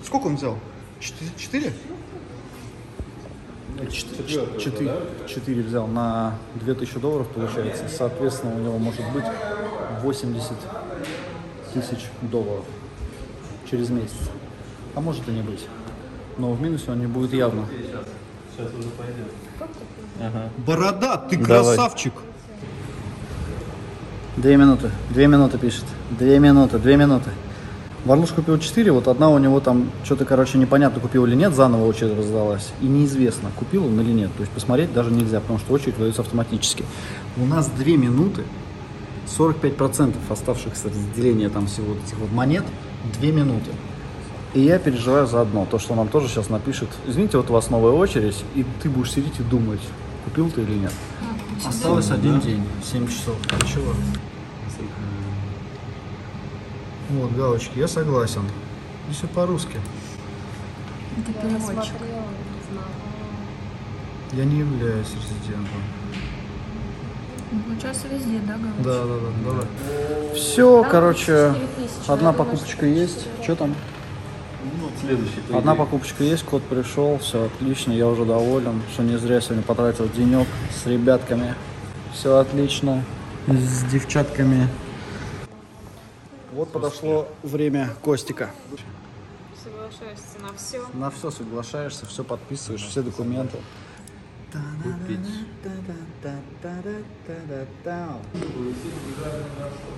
Сколько 0.04 0.26
он 0.26 0.36
взял? 0.36 0.58
Четыре? 1.00 1.30
Четыре? 1.36 1.72
Четыре, 3.90 4.46
четыре, 4.60 4.92
четыре 5.28 5.62
взял 5.62 5.86
на 5.86 6.34
2000 6.54 6.98
долларов 7.00 7.28
получается. 7.28 7.84
Соответственно, 7.88 8.54
у 8.54 8.58
него 8.60 8.78
может 8.78 9.02
быть 9.12 9.24
80 10.02 10.52
тысяч 11.74 12.06
долларов 12.22 12.64
через 13.70 13.90
месяц. 13.90 14.14
А 14.94 15.00
может 15.00 15.28
и 15.28 15.32
не 15.32 15.42
быть. 15.42 15.66
Но 16.39 16.53
в 16.53 16.61
минусе 16.61 16.91
он 16.91 17.01
не 17.01 17.07
будет 17.07 17.32
явно. 17.32 17.66
Борода, 20.66 21.16
ты 21.16 21.37
Давай. 21.37 21.47
красавчик! 21.47 22.12
Две 24.37 24.57
минуты, 24.57 24.91
две 25.11 25.26
минуты 25.26 25.59
пишет. 25.59 25.85
Две 26.11 26.39
минуты, 26.39 26.78
две 26.78 26.97
минуты. 26.97 27.30
Варлуш 28.05 28.30
купил 28.30 28.59
4, 28.59 28.93
вот 28.93 29.09
одна 29.09 29.30
у 29.30 29.39
него 29.39 29.61
там 29.61 29.91
что-то, 30.05 30.26
короче, 30.26 30.59
непонятно, 30.59 31.01
купил 31.01 31.24
или 31.24 31.35
нет, 31.35 31.55
заново 31.55 31.87
очередь 31.87 32.14
раздалась. 32.16 32.70
И 32.82 32.87
неизвестно, 32.87 33.51
купил 33.57 33.87
он 33.87 33.99
или 33.99 34.12
нет. 34.12 34.30
То 34.37 34.43
есть 34.43 34.53
посмотреть 34.53 34.93
даже 34.93 35.11
нельзя, 35.11 35.41
потому 35.41 35.59
что 35.59 35.72
очередь 35.72 35.95
выдается 35.95 36.20
автоматически. 36.20 36.85
У 37.39 37.47
нас 37.47 37.66
2 37.68 37.85
минуты, 37.97 38.43
45% 39.39 40.14
оставшихся 40.28 40.89
разделения 40.89 41.49
там 41.49 41.66
всего 41.66 41.95
вот 41.95 41.99
этих 42.05 42.18
вот 42.18 42.30
монет, 42.30 42.64
2 43.20 43.30
минуты. 43.30 43.70
И 44.55 44.61
я 44.61 44.78
переживаю 44.78 45.26
за 45.26 45.40
одно, 45.40 45.66
то, 45.68 45.80
что 45.80 45.96
нам 45.96 46.09
тоже 46.09 46.28
сейчас 46.28 46.48
напишет. 46.48 46.88
Извините, 47.09 47.36
вот 47.38 47.50
у 47.50 47.52
вас 47.52 47.70
новая 47.70 47.90
очередь, 47.90 48.44
и 48.55 48.64
ты 48.82 48.88
будешь 48.88 49.11
сидеть 49.11 49.40
и 49.40 49.42
думать, 49.42 49.80
купил 50.24 50.48
ты 50.48 50.62
или 50.62 50.74
нет. 50.74 50.92
Осталось 51.66 52.11
один 52.11 52.38
день, 52.38 52.62
7 52.84 53.09
часов. 53.09 53.36
Ничего. 53.62 53.92
Вот 57.11 57.32
галочки, 57.32 57.78
я 57.78 57.88
согласен. 57.88 58.42
И 59.11 59.12
все 59.12 59.26
по-русски. 59.26 59.78
Я 64.32 64.44
не 64.44 64.59
являюсь 64.61 65.09
резидентом. 65.09 65.82
Получается 67.66 68.09
везде, 68.09 68.40
да, 68.46 68.55
говоришь? 68.55 68.84
Да, 68.84 69.05
да, 69.05 69.14
да, 69.14 69.52
да. 69.52 69.62
да. 69.62 70.34
Все, 70.34 70.84
короче, 70.88 71.55
одна 72.07 72.32
покупочка 72.32 72.86
есть. 72.86 73.26
Что 73.42 73.57
там? 73.57 73.74
Следующий. 75.01 75.40
Одна 75.53 75.74
покупочка 75.74 76.24
есть, 76.24 76.45
код 76.45 76.62
пришел, 76.62 77.18
все 77.18 77.45
отлично, 77.45 77.92
я 77.92 78.07
уже 78.07 78.24
доволен, 78.24 78.82
что 78.92 79.03
не 79.03 79.18
зря 79.18 79.40
сегодня 79.40 79.62
потратил 79.62 80.09
денек 80.09 80.47
с 80.70 80.86
ребятками. 80.86 81.55
Все 82.12 82.38
отлично, 82.38 83.05
с 83.47 83.84
девчатками. 83.90 84.68
Вот 86.53 86.70
подошло 86.70 87.28
время 87.42 87.90
Костика. 88.03 88.51
Соглашаешься 89.62 90.38
на 90.40 90.57
все. 90.57 90.82
На 90.95 91.11
все 91.11 91.30
соглашаешься, 91.30 92.07
все 92.07 92.22
подписываешь, 92.22 92.82
все 92.82 93.03
документы. 93.03 93.59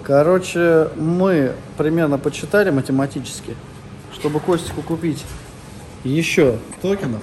Короче, 0.02 0.88
мы 0.96 1.52
примерно 1.76 2.16
подсчитали 2.16 2.70
математически, 2.70 3.54
чтобы 4.26 4.40
Костику 4.40 4.82
купить 4.82 5.24
еще 6.02 6.58
токенов, 6.82 7.22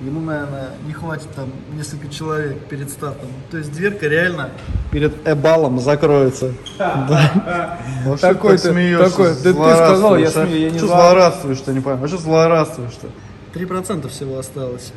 ему, 0.00 0.20
наверное, 0.20 0.70
не 0.84 0.92
хватит 0.92 1.32
там 1.36 1.48
несколько 1.74 2.08
человек 2.08 2.58
перед 2.66 2.90
стартом. 2.90 3.28
То 3.52 3.58
есть 3.58 3.70
дверка 3.72 4.08
реально 4.08 4.50
перед 4.90 5.14
эбалом 5.28 5.78
закроется. 5.78 6.54
Ну, 8.04 8.16
что 8.16 8.32
Такой 8.34 8.54
так 8.56 8.62
ты- 8.62 8.72
смеешься, 8.72 9.10
такой, 9.10 9.34
ты 9.36 9.52
сказал, 9.52 10.16
я 10.16 10.26
злорадствуешь, 10.28 10.28
а? 10.36 10.46
смею, 10.48 10.60
я 10.60 10.70
не 10.72 10.78
Что 10.78 10.86
знал. 10.88 11.00
злорадствуешь-то, 11.02 11.72
не 11.72 11.80
понимаю. 11.80 12.04
А 12.04 12.08
что 12.08 12.18
злорадствуешь-то? 12.18 13.08
Три 13.52 13.64
процента 13.66 14.08
всего 14.08 14.38
осталось. 14.40 14.92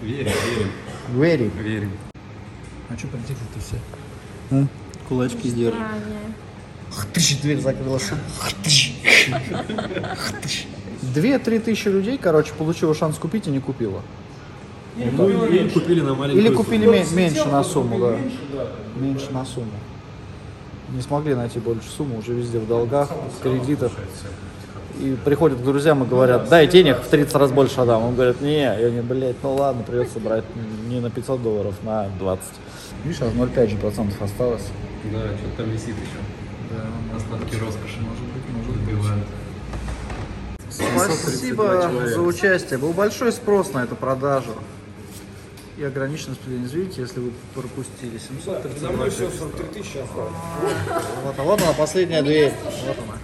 Верим, 0.00 0.30
верим, 1.12 1.50
Very. 1.58 1.62
верим. 1.62 1.92
А 2.88 2.96
что 2.96 3.08
притихли-то 3.08 3.58
все? 3.58 4.66
Кулачки 5.08 5.48
сделали. 5.48 5.74
Тысяч 7.12 7.40
дверь 7.40 7.60
закрылась. 7.60 8.10
Две-три 11.02 11.58
тысячи 11.58 11.88
людей, 11.88 12.18
короче, 12.18 12.52
получило 12.54 12.94
шанс 12.94 13.16
купить 13.18 13.46
и 13.46 13.50
не 13.50 13.60
купила. 13.60 14.02
Ну, 14.96 15.28
и 15.46 15.68
купили 15.70 16.00
на 16.00 16.14
маленькую 16.14 16.44
Или 16.44 16.54
купили 16.54 16.86
ме- 16.86 17.04
меньше 17.12 17.46
на 17.48 17.64
сумму, 17.64 17.98
да. 17.98 18.16
Меньше 18.96 19.30
на 19.32 19.44
сумму. 19.44 19.66
Не 20.90 21.02
смогли 21.02 21.34
найти 21.34 21.58
больше 21.58 21.88
суммы, 21.88 22.18
уже 22.18 22.32
везде 22.32 22.58
в 22.58 22.68
долгах, 22.68 23.10
в 23.10 23.42
кредитах. 23.42 23.92
И 25.00 25.16
приходят 25.24 25.58
к 25.58 25.64
друзьям 25.64 26.04
и 26.04 26.06
говорят, 26.06 26.48
дай 26.48 26.68
денег 26.68 26.98
в 27.00 27.08
30 27.08 27.34
раз 27.34 27.50
больше 27.50 27.80
отдам. 27.80 28.04
Он 28.04 28.14
говорит, 28.14 28.40
не, 28.40 28.60
я 28.62 28.90
не, 28.90 29.00
блядь, 29.00 29.36
ну 29.42 29.54
ладно, 29.56 29.82
придется 29.82 30.20
брать 30.20 30.44
не 30.88 31.00
на 31.00 31.10
500 31.10 31.42
долларов, 31.42 31.74
на 31.82 32.08
20. 32.20 32.44
Видишь, 33.04 33.20
аж 33.22 33.32
0,5 33.32 33.70
же 33.70 33.76
процентов 33.76 34.22
осталось. 34.22 34.62
Да, 35.12 35.18
что-то 35.18 35.62
там 35.64 35.70
висит 35.70 35.88
еще. 35.88 36.20
Да, 36.74 37.16
остатки 37.16 37.54
роскоши. 37.56 38.00
Может 38.00 38.24
быть, 38.24 38.42
может 38.50 39.16
быть. 39.16 39.24
Спасибо 40.70 41.90
за 42.06 42.20
участие. 42.20 42.78
Был 42.78 42.92
большой 42.92 43.32
спрос 43.32 43.72
на 43.72 43.84
эту 43.84 43.94
продажу. 43.96 44.54
и 45.76 45.82
ограниченность. 45.84 46.40
Видите, 46.46 47.02
если 47.02 47.18
вы 47.20 47.32
пропустили 47.54 48.18
700, 48.18 48.78
За 48.78 48.90
мной 48.90 49.10
все 49.10 49.28
43 49.28 49.66
тысячи 49.68 49.98
осталось. 49.98 50.32
Вот, 51.24 51.36
вот 51.38 51.60
она, 51.62 51.72
последняя 51.72 52.22
дверь. 52.22 52.52
Вот 52.86 52.96
она. 52.98 53.18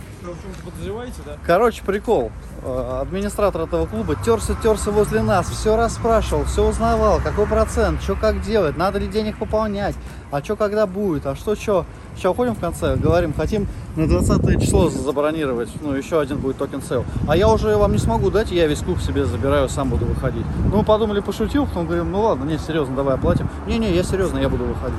Да? 1.25 1.39
Короче, 1.47 1.83
прикол. 1.83 2.31
Э, 2.63 2.99
Администратор 3.03 3.63
этого 3.63 3.87
клуба 3.87 4.17
терся, 4.17 4.55
терся 4.63 4.91
возле 4.91 5.23
нас, 5.23 5.49
все 5.49 5.77
расспрашивал, 5.77 6.45
все 6.45 6.69
узнавал, 6.69 7.21
какой 7.23 7.47
процент, 7.47 8.03
что 8.03 8.17
как 8.17 8.43
делать, 8.43 8.77
надо 8.77 8.99
ли 8.99 9.07
денег 9.07 9.39
пополнять, 9.39 9.95
а 10.31 10.43
что 10.43 10.57
когда 10.57 10.87
будет, 10.87 11.25
а 11.27 11.35
что 11.37 11.55
что. 11.57 11.87
Сейчас 12.17 12.33
уходим 12.33 12.55
в 12.55 12.61
конце, 12.61 12.97
говорим, 12.97 13.33
хотим 13.33 13.67
на 13.97 14.07
20 14.07 14.63
число 14.63 14.89
забронировать, 14.91 15.71
ну 15.81 15.93
еще 15.93 16.21
один 16.21 16.39
будет 16.39 16.59
token 16.59 16.83
sale. 16.83 17.05
А 17.29 17.37
я 17.37 17.49
уже 17.49 17.77
вам 17.77 17.93
не 17.93 17.99
смогу 17.99 18.31
дать, 18.31 18.51
я 18.51 18.67
весь 18.67 18.81
клуб 18.81 19.01
себе 19.01 19.25
забираю, 19.25 19.69
сам 19.69 19.89
буду 19.89 20.05
выходить. 20.05 20.45
Ну 20.71 20.79
мы 20.79 20.85
подумали, 20.85 21.21
пошутил, 21.21 21.67
потом 21.67 21.87
говорим, 21.87 22.11
ну 22.13 22.23
ладно, 22.23 22.45
не, 22.45 22.59
серьезно, 22.59 22.95
давай 22.95 23.15
оплатим. 23.15 23.49
Не-не, 23.67 23.95
я 23.95 24.03
серьезно, 24.03 24.39
я 24.39 24.49
буду 24.49 24.65
выходить. 24.65 24.99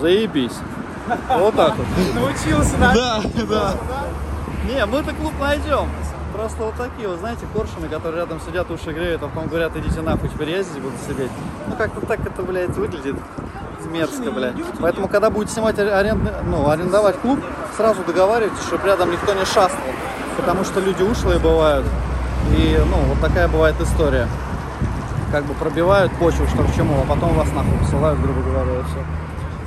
Заебись. 0.00 0.58
Вот 1.36 1.54
так 1.54 1.74
вот. 1.76 1.86
Научился, 2.14 2.76
да? 2.78 2.94
Да, 2.94 3.22
да. 3.48 3.74
Не, 4.68 4.86
мы-то 4.86 5.12
клуб 5.12 5.32
найдем. 5.40 5.88
Просто 6.32 6.64
вот 6.64 6.74
такие, 6.76 7.08
вот 7.08 7.18
знаете, 7.18 7.42
коршуны, 7.52 7.88
которые 7.88 8.22
рядом 8.22 8.40
сидят, 8.40 8.70
уши 8.70 8.92
греют, 8.92 9.22
а 9.22 9.28
потом 9.28 9.48
говорят, 9.48 9.76
идите 9.76 10.00
нахуй, 10.00 10.30
теперь 10.30 10.50
я 10.50 10.62
здесь 10.62 10.82
буду 10.82 10.94
сидеть. 11.06 11.30
Ну, 11.68 11.76
как-то 11.76 12.06
так 12.06 12.20
это, 12.26 12.42
блядь, 12.42 12.70
выглядит 12.70 13.16
мерзко, 13.86 14.30
блядь. 14.30 14.54
Поэтому, 14.80 15.08
когда 15.08 15.30
будете 15.30 15.54
снимать 15.54 15.78
аренды, 15.78 16.32
ну, 16.44 16.68
арендовать 16.68 17.16
клуб, 17.18 17.40
сразу 17.76 18.02
договаривайтесь, 18.04 18.62
чтобы 18.64 18.86
рядом 18.86 19.10
никто 19.10 19.32
не 19.34 19.44
шастал. 19.44 19.78
Потому 20.36 20.64
что 20.64 20.80
люди 20.80 21.02
ушлые 21.02 21.38
бывают. 21.38 21.86
И, 22.56 22.78
ну, 22.90 22.96
вот 22.96 23.20
такая 23.20 23.48
бывает 23.48 23.76
история. 23.80 24.26
Как 25.30 25.44
бы 25.44 25.54
пробивают 25.54 26.12
почву, 26.12 26.46
что 26.46 26.62
к 26.64 26.74
чему, 26.74 27.00
а 27.00 27.06
потом 27.06 27.34
вас 27.34 27.50
нахуй 27.52 27.78
посылают, 27.78 28.20
грубо 28.20 28.42
говоря, 28.42 28.80
и 28.80 28.82
все. 28.84 29.04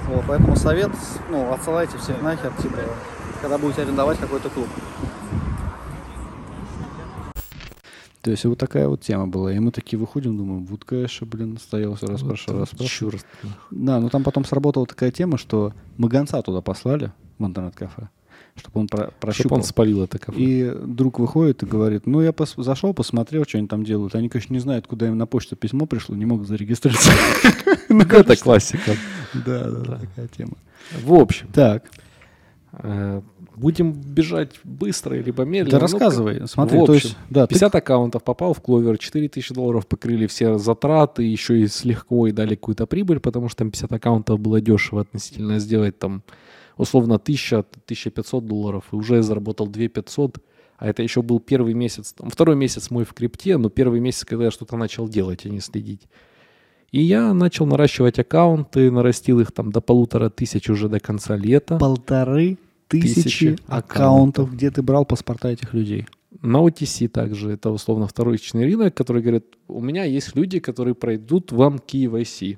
Вот, 0.08 0.24
поэтому 0.28 0.56
совет, 0.56 0.92
ну, 1.30 1.52
отсылайте 1.52 1.98
всех 1.98 2.22
нахер, 2.22 2.52
типа, 2.62 2.78
когда 3.42 3.58
будете 3.58 3.82
арендовать 3.82 4.20
какой-то 4.20 4.50
клуб. 4.50 4.68
То 8.26 8.32
есть 8.32 8.44
вот 8.44 8.58
такая 8.58 8.88
вот 8.88 9.02
тема 9.02 9.28
была. 9.28 9.54
И 9.54 9.60
мы 9.60 9.70
такие 9.72 10.00
выходим, 10.00 10.36
думаем, 10.36 10.66
вот, 10.66 10.84
конечно, 10.84 11.28
блин, 11.28 11.60
стоял, 11.62 11.94
все 11.94 12.08
расспрашивал, 12.08 12.62
расспрашивал. 12.62 13.12
Черт. 13.12 13.26
Да, 13.70 14.00
но 14.00 14.10
там 14.10 14.24
потом 14.24 14.44
сработала 14.46 14.88
такая 14.88 15.12
тема, 15.12 15.38
что 15.38 15.74
мы 15.98 16.10
гонца 16.10 16.42
туда 16.42 16.62
послали, 16.62 17.12
в 17.38 17.46
интернет-кафе, 17.46 18.10
чтобы 18.56 18.80
он 18.80 18.88
про- 18.88 19.12
прощупал. 19.20 19.60
он 19.60 19.64
спалил 19.64 20.02
это 20.02 20.18
кафе. 20.18 20.40
И 20.42 20.72
друг 20.88 21.20
выходит 21.20 21.62
и 21.62 21.68
говорит, 21.68 22.08
ну, 22.08 22.20
я 22.22 22.32
пос- 22.32 22.60
зашел, 22.64 22.96
посмотрел, 22.96 23.44
что 23.48 23.60
они 23.60 23.68
там 23.68 23.84
делают. 23.84 24.16
Они, 24.16 24.28
конечно, 24.28 24.54
не 24.54 24.60
знают, 24.60 24.88
куда 24.88 25.08
им 25.08 25.20
на 25.20 25.28
почту 25.28 25.56
письмо 25.56 25.86
пришло, 25.86 26.16
не 26.16 26.26
могут 26.26 26.48
зарегистрироваться. 26.48 27.12
Ну, 27.90 28.00
это 28.02 28.36
классика. 28.36 28.94
Да, 29.46 29.70
да, 29.70 30.00
такая 30.00 30.28
тема. 30.36 30.54
В 31.04 31.14
общем, 31.14 31.48
Так, 31.54 31.84
э, 32.74 33.22
будем 33.58 33.94
бежать 33.94 34.60
быстро 34.64 35.16
либо 35.16 35.44
медленно. 35.44 35.72
да 35.72 35.78
Ну, 35.78 35.82
рассказывай. 35.82 36.48
Смотри, 36.48 36.80
в 36.80 36.86
то 36.86 36.94
общем, 36.94 37.10
есть, 37.10 37.18
да, 37.30 37.48
ты 37.48 37.56
50 37.56 37.76
аккаунтов 37.76 38.24
попал 38.24 38.54
в 38.54 38.62
Кловер, 38.62 38.98
4000 38.98 39.54
долларов 39.54 39.88
покрыли 39.88 40.28
все 40.28 40.58
затраты, 40.58 41.24
еще 41.24 41.60
и 41.60 41.68
слегка 41.68 42.28
и 42.28 42.32
дали 42.32 42.56
какую-то 42.56 42.86
прибыль, 42.86 43.20
потому 43.20 43.50
что 43.50 43.60
там 43.60 43.72
50 43.72 43.92
аккаунтов 43.92 44.40
было 44.40 44.62
дешево 44.62 45.02
относительно 45.02 45.60
сделать 45.60 45.98
там 46.00 46.24
условно 46.78 47.14
1000-1500 47.14 48.42
долларов, 48.42 48.86
и 48.92 48.96
уже 48.96 49.22
заработал 49.22 49.68
2500, 49.68 50.40
а 50.78 50.88
это 50.88 51.04
еще 51.04 51.22
был 51.22 51.40
первый 51.40 51.74
месяц, 51.74 52.14
там, 52.14 52.30
второй 52.30 52.56
месяц 52.56 52.90
мой 52.90 53.06
в 53.06 53.14
крипте, 53.14 53.58
но 53.58 53.70
первый 53.70 54.02
месяц, 54.02 54.26
когда 54.26 54.46
я 54.46 54.52
что-то 54.52 54.76
начал 54.76 55.08
делать, 55.08 55.46
а 55.46 55.50
не 55.50 55.62
следить. 55.62 56.02
И 56.92 57.02
я 57.02 57.34
начал 57.34 57.66
наращивать 57.66 58.20
аккаунты, 58.20 58.92
нарастил 58.92 59.40
их 59.40 59.52
там 59.52 59.72
до 59.72 59.82
полутора 59.82 60.30
тысяч 60.30 60.70
уже 60.70 60.88
до 60.88 61.00
конца 61.00 61.36
лета. 61.36 61.78
полторы 61.78 62.58
тысячи 62.88 63.58
аккаунтов, 63.68 64.54
где 64.54 64.72
ты 64.72 64.82
брал 64.82 65.06
паспорта 65.06 65.50
этих 65.50 65.74
людей. 65.74 66.08
На 66.42 66.58
OTC 66.58 67.08
также, 67.08 67.52
это 67.52 67.72
условно 67.72 68.08
вторичный 68.08 68.66
рынок, 68.66 68.94
который 68.94 69.22
говорит, 69.22 69.46
у 69.68 69.82
меня 69.82 70.04
есть 70.04 70.36
люди, 70.36 70.60
которые 70.60 70.94
пройдут 70.94 71.52
вам 71.52 71.78
KYC. 71.78 72.58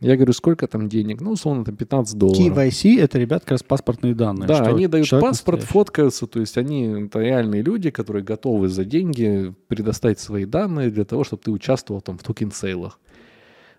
Я 0.00 0.16
говорю, 0.16 0.32
сколько 0.32 0.66
там 0.66 0.88
денег? 0.88 1.20
Ну, 1.20 1.32
условно, 1.32 1.62
там 1.62 1.76
15 1.76 2.16
долларов. 2.16 2.40
KYC— 2.40 2.98
это, 3.02 3.18
ребят, 3.18 3.42
как 3.42 3.52
раз 3.52 3.62
паспортные 3.62 4.14
данные. 4.14 4.48
Да, 4.48 4.62
они 4.62 4.86
дают 4.86 5.10
паспорт, 5.10 5.58
настоящий. 5.58 5.66
фоткаются, 5.66 6.26
то 6.26 6.40
есть 6.40 6.56
они 6.56 7.04
это 7.04 7.20
реальные 7.20 7.60
люди, 7.60 7.90
которые 7.90 8.24
готовы 8.24 8.68
за 8.68 8.86
деньги 8.86 9.54
предоставить 9.68 10.18
свои 10.18 10.46
данные 10.46 10.90
для 10.90 11.04
того, 11.04 11.22
чтобы 11.22 11.42
ты 11.42 11.50
участвовал 11.50 12.00
там 12.00 12.16
в 12.16 12.22
token 12.22 12.51
sale 12.51 12.75
ах. 12.75 12.98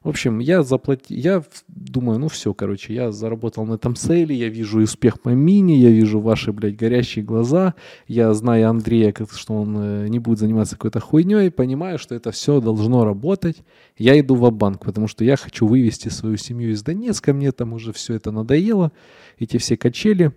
В 0.04 0.10
общем, 0.10 0.39
я 0.39 0.64
заплатил, 0.64 1.16
я 1.16 1.43
думаю, 1.68 2.18
ну 2.18 2.28
все, 2.28 2.56
короче, 2.56 2.91
я 2.91 3.12
заработал 3.12 3.68
на 3.68 3.76
этом 3.76 3.95
sale 3.96 4.22
е, 4.22 4.36
я 4.36 4.49
вижу 4.49 4.82
успех 4.82 5.22
по 5.22 5.30
мини, 5.30 5.74
я 5.74 5.91
вижу 5.91 6.20
ваши, 6.20 6.52
блядь, 6.52 6.76
горящие 6.76 7.24
глаза, 7.24 7.76
я 8.08 8.34
знаю 8.34 8.72
Андрея, 8.72 9.14
что 9.32 9.54
он 9.54 9.78
э, 9.78 10.08
не 10.08 10.18
будет 10.18 10.39
заниматься 10.39 10.76
какой-то 10.76 10.99
хуйней, 10.99 11.52
понимаю, 11.52 11.99
что 11.99 12.16
это 12.16 12.32
все 12.32 12.60
должно 12.60 13.06
работать. 13.06 13.58
Я 13.95 14.20
иду 14.20 14.34
в 14.34 14.52
банк 14.52 14.84
потому 14.84 15.08
что 15.08 15.24
я 15.24 15.36
хочу 15.36 15.68
вывести 15.68 16.10
свою 16.10 16.38
семью 16.38 16.72
из 16.72 16.82
Донецка, 16.82 17.32
мне 17.32 17.52
там 17.52 17.74
уже 17.74 17.93
все 17.93 18.16
это 18.16 18.32
надоело, 18.32 18.91
эти 19.38 19.58
все 19.58 19.78
качели, 19.78 20.32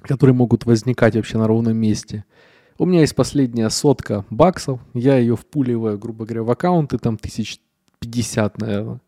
которые 0.00 0.34
могут 0.34 0.66
возникать 0.66 1.14
вообще 1.14 1.38
на 1.38 1.46
ровном 1.46 1.76
месте. 1.76 2.24
У 2.78 2.86
меня 2.86 3.02
есть 3.02 3.14
последняя 3.14 3.70
сотка 3.70 4.24
баксов, 4.28 4.80
я 4.92 5.18
ее 5.18 5.36
впуливаю, 5.36 6.00
грубо 6.00 6.24
говоря, 6.24 6.42
в 6.42 6.50
аккаунты, 6.50 6.98
там 6.98 7.16
тысяч 7.16 7.60
50, 8.02 8.58
наверное. 8.58 9.00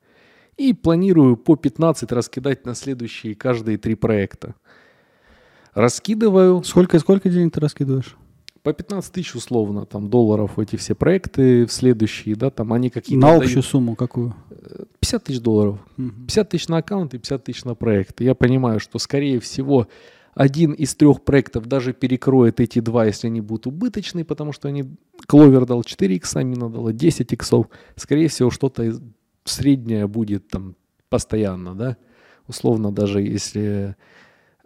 И 0.56 0.72
планирую 0.72 1.36
по 1.36 1.56
15 1.56 2.12
раскидать 2.12 2.64
на 2.64 2.74
следующие 2.74 3.34
каждые 3.34 3.76
три 3.76 3.94
проекта. 3.96 4.54
Раскидываю 5.74 6.62
Сколько, 6.62 6.98
сколько 7.00 7.28
денег 7.28 7.52
ты 7.52 7.60
раскидываешь? 7.60 8.16
по 8.62 8.72
15 8.72 9.12
тысяч 9.12 9.34
условно, 9.34 9.84
там, 9.84 10.08
долларов 10.08 10.58
эти 10.58 10.76
все 10.76 10.94
проекты 10.94 11.66
в 11.66 11.72
следующие, 11.72 12.34
да, 12.34 12.48
там 12.48 12.72
они 12.72 12.88
какие-то... 12.88 13.20
На 13.20 13.32
дают- 13.32 13.44
общую 13.44 13.62
сумму 13.62 13.94
какую? 13.94 14.34
50 15.00 15.24
тысяч 15.24 15.40
долларов. 15.40 15.78
50 15.98 16.48
тысяч 16.48 16.68
на 16.68 16.78
аккаунт 16.78 17.12
и 17.12 17.18
50 17.18 17.44
тысяч 17.44 17.64
на 17.64 17.74
проект. 17.74 18.22
Я 18.22 18.34
понимаю, 18.34 18.80
что, 18.80 18.98
скорее 18.98 19.38
всего, 19.38 19.86
один 20.34 20.72
из 20.72 20.94
трех 20.94 21.22
проектов 21.22 21.66
даже 21.66 21.92
перекроет 21.92 22.60
эти 22.60 22.80
два, 22.80 23.06
если 23.06 23.28
они 23.28 23.40
будут 23.40 23.66
убыточные, 23.66 24.24
потому 24.24 24.52
что 24.52 24.68
они... 24.68 24.84
Кловер 25.26 25.64
дал 25.64 25.84
4 25.84 26.16
икса, 26.16 26.42
Мина 26.42 26.68
дала 26.68 26.92
10 26.92 27.32
иксов. 27.32 27.66
Скорее 27.96 28.28
всего, 28.28 28.50
что-то 28.50 29.00
среднее 29.44 30.06
будет 30.06 30.48
там 30.48 30.76
постоянно, 31.08 31.74
да. 31.74 31.96
Условно, 32.48 32.92
даже 32.92 33.22
если 33.22 33.96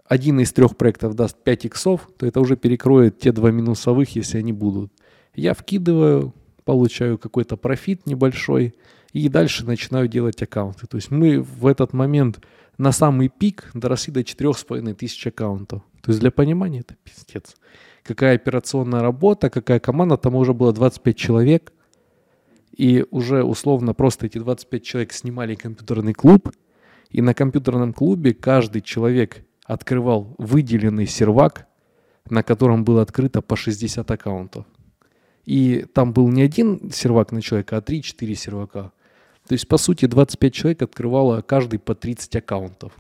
один 0.07 0.41
из 0.41 0.53
трех 0.53 0.77
проектов 0.77 1.15
даст 1.15 1.37
5 1.45 1.67
иксов, 1.67 2.09
то 2.17 2.27
это 2.27 2.41
уже 2.41 2.57
перекроет 2.57 3.19
те 3.19 3.31
два 3.31 3.51
минусовых, 3.51 4.17
если 4.17 4.39
они 4.39 4.53
будут. 4.53 4.91
Я 5.35 5.53
вкидываю, 5.53 6.35
получаю 6.65 7.19
какой-то 7.19 7.57
профит 7.57 8.07
небольшой, 8.07 8.75
и 9.13 9.29
дальше 9.29 9.67
начинаю 9.67 10.09
делать 10.09 10.43
аккаунты. 10.43 10.87
То 10.87 10.97
есть 10.97 11.11
мы 11.11 11.41
в 11.41 11.67
этот 11.67 11.93
момент 11.93 12.41
на 12.79 12.93
самый 12.93 13.29
пик 13.29 13.71
доросли 13.75 14.13
до 14.13 14.21
4,5 14.21 14.95
тысяч 14.95 15.27
аккаунтов. 15.27 15.83
То 16.01 16.11
есть 16.11 16.21
для 16.21 16.31
понимания 16.31 16.81
это 16.81 16.95
пиздец. 17.05 17.57
Какая 18.05 18.37
операционная 18.37 19.03
работа, 19.03 19.51
какая 19.51 19.81
команда, 19.81 20.17
там 20.17 20.37
уже 20.37 20.55
было 20.55 20.73
25 20.73 21.17
человек. 21.17 21.73
И 22.77 23.05
уже 23.11 23.43
условно 23.43 23.95
просто 23.95 24.27
эти 24.27 24.39
25 24.39 24.83
человек 24.85 25.13
снимали 25.13 25.57
компьютерный 25.57 26.15
клуб. 26.15 26.51
И 27.11 27.21
на 27.21 27.35
компьютерном 27.35 27.93
клубе 27.93 28.33
каждый 28.33 28.83
человек 28.83 29.45
открывал 29.65 30.35
выделенный 30.39 31.07
сервак, 31.07 31.67
на 32.31 32.43
котором 32.43 32.85
было 32.85 33.03
открыто 33.03 33.43
по 33.43 33.57
60 33.57 34.09
аккаунтов. 34.09 34.67
И 35.45 35.87
там 35.95 36.13
был 36.13 36.29
не 36.29 36.43
один 36.43 36.91
сервак 36.93 37.33
на 37.33 37.43
человека, 37.43 37.79
а 37.79 37.81
3-4 37.81 38.35
сервака. 38.35 38.93
То 39.49 39.55
есть, 39.55 39.67
по 39.67 39.79
сути, 39.79 40.07
25 40.07 40.53
человек 40.55 40.83
открывало 40.83 41.41
каждый 41.41 41.79
по 41.79 41.95
30 41.95 42.37
аккаунтов. 42.37 42.93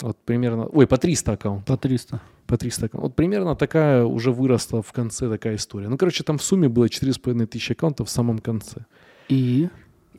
Вот 0.00 0.16
примерно... 0.24 0.66
Ой, 0.66 0.86
по 0.86 0.96
300 0.96 1.32
аккаунтов. 1.32 1.66
По 1.66 1.76
300. 1.76 2.20
По 2.46 2.56
300 2.56 2.86
аккаунтов. 2.86 3.10
Вот 3.10 3.16
примерно 3.16 3.54
такая 3.56 4.04
уже 4.04 4.32
выросла 4.32 4.82
в 4.82 4.92
конце 4.92 5.28
такая 5.28 5.56
история. 5.56 5.88
Ну, 5.88 5.98
короче, 5.98 6.24
там 6.24 6.38
в 6.38 6.42
сумме 6.42 6.68
было 6.68 6.86
4,5 6.86 7.46
тысячи 7.46 7.72
аккаунтов 7.72 8.08
в 8.08 8.10
самом 8.10 8.38
конце. 8.38 8.86
И 9.28 9.68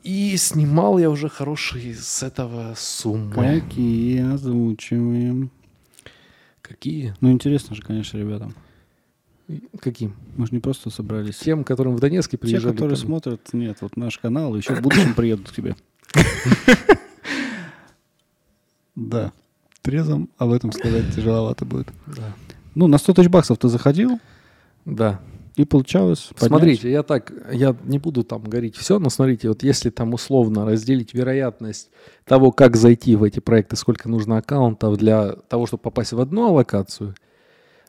И 0.04 0.36
снимал 0.36 0.98
я 0.98 1.10
уже 1.10 1.28
хорошие 1.28 1.94
с 1.94 2.22
этого 2.22 2.74
суммы. 2.76 3.60
какие 3.60 4.32
озвучиваем? 4.32 5.50
Какие? 6.62 7.14
Ну, 7.20 7.32
интересно 7.32 7.74
же, 7.74 7.82
конечно, 7.82 8.18
ребятам. 8.18 8.54
Каким? 9.80 10.14
Мы 10.36 10.46
же 10.46 10.52
не 10.52 10.60
просто 10.60 10.90
собрались. 10.90 11.38
Тем, 11.38 11.64
которым 11.64 11.96
в 11.96 12.00
Донецке 12.00 12.36
Те, 12.36 12.38
приезжали. 12.38 12.72
которые 12.72 12.96
там. 12.96 13.06
смотрят, 13.06 13.40
нет, 13.52 13.78
вот 13.80 13.96
наш 13.96 14.18
канал, 14.18 14.54
еще 14.54 14.74
в 14.74 14.82
будущем 14.82 15.14
приедут 15.14 15.50
к 15.50 15.54
тебе. 15.54 15.74
Да. 18.94 19.32
Трезвым 19.82 20.28
об 20.38 20.50
этом 20.52 20.72
сказать 20.72 21.14
тяжеловато 21.14 21.64
будет. 21.64 21.88
Да. 22.06 22.34
Ну, 22.74 22.86
на 22.88 22.98
100 22.98 23.14
тысяч 23.14 23.28
баксов 23.28 23.58
ты 23.58 23.68
заходил, 23.68 24.20
Да. 24.84 25.20
И 25.56 25.64
получалось 25.64 26.28
поднять. 26.34 26.48
Смотрите, 26.48 26.90
я 26.92 27.02
так, 27.02 27.32
я 27.52 27.74
не 27.82 27.98
буду 27.98 28.22
там 28.22 28.44
говорить 28.44 28.76
все, 28.76 29.00
но 29.00 29.10
смотрите, 29.10 29.48
вот 29.48 29.64
если 29.64 29.90
там 29.90 30.14
условно 30.14 30.64
разделить 30.64 31.14
вероятность 31.14 31.90
того, 32.24 32.52
как 32.52 32.76
зайти 32.76 33.16
в 33.16 33.24
эти 33.24 33.40
проекты, 33.40 33.74
сколько 33.74 34.08
нужно 34.08 34.36
аккаунтов 34.38 34.96
для 34.98 35.32
того, 35.48 35.66
чтобы 35.66 35.80
попасть 35.82 36.12
в 36.12 36.20
одну 36.20 36.52
локацию, 36.52 37.16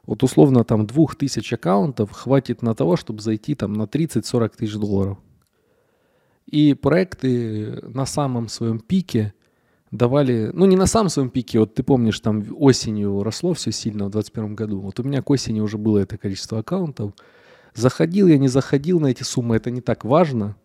вот 0.09 0.23
условно 0.23 0.63
там 0.63 0.87
двух 0.87 1.15
тысяч 1.15 1.53
аккаунтов 1.53 2.11
хватит 2.11 2.63
на 2.63 2.73
того, 2.73 2.95
чтобы 2.95 3.21
зайти 3.21 3.53
там 3.53 3.73
на 3.73 3.83
30-40 3.83 4.57
тысяч 4.57 4.73
долларов. 4.73 5.19
И 6.47 6.73
проекты 6.73 7.79
на 7.83 8.07
самом 8.07 8.47
своем 8.47 8.79
пике 8.79 9.35
давали, 9.91 10.49
ну 10.51 10.65
не 10.65 10.75
на 10.75 10.87
самом 10.87 11.09
своем 11.09 11.29
пике, 11.29 11.59
вот 11.59 11.75
ты 11.75 11.83
помнишь, 11.83 12.19
там 12.19 12.43
осенью 12.57 13.21
росло 13.21 13.53
все 13.53 13.71
сильно 13.71 14.07
в 14.07 14.11
2021 14.11 14.55
году. 14.55 14.79
Вот 14.79 14.99
у 14.99 15.03
меня 15.03 15.21
к 15.21 15.29
осени 15.29 15.59
уже 15.59 15.77
было 15.77 15.99
это 15.99 16.17
количество 16.17 16.57
аккаунтов. 16.57 17.13
Заходил 17.75 18.25
я, 18.27 18.39
не 18.39 18.47
заходил 18.47 18.99
на 18.99 19.07
эти 19.07 19.21
суммы, 19.21 19.57
это 19.57 19.69
не 19.69 19.81
так 19.81 20.03
важно. 20.05 20.55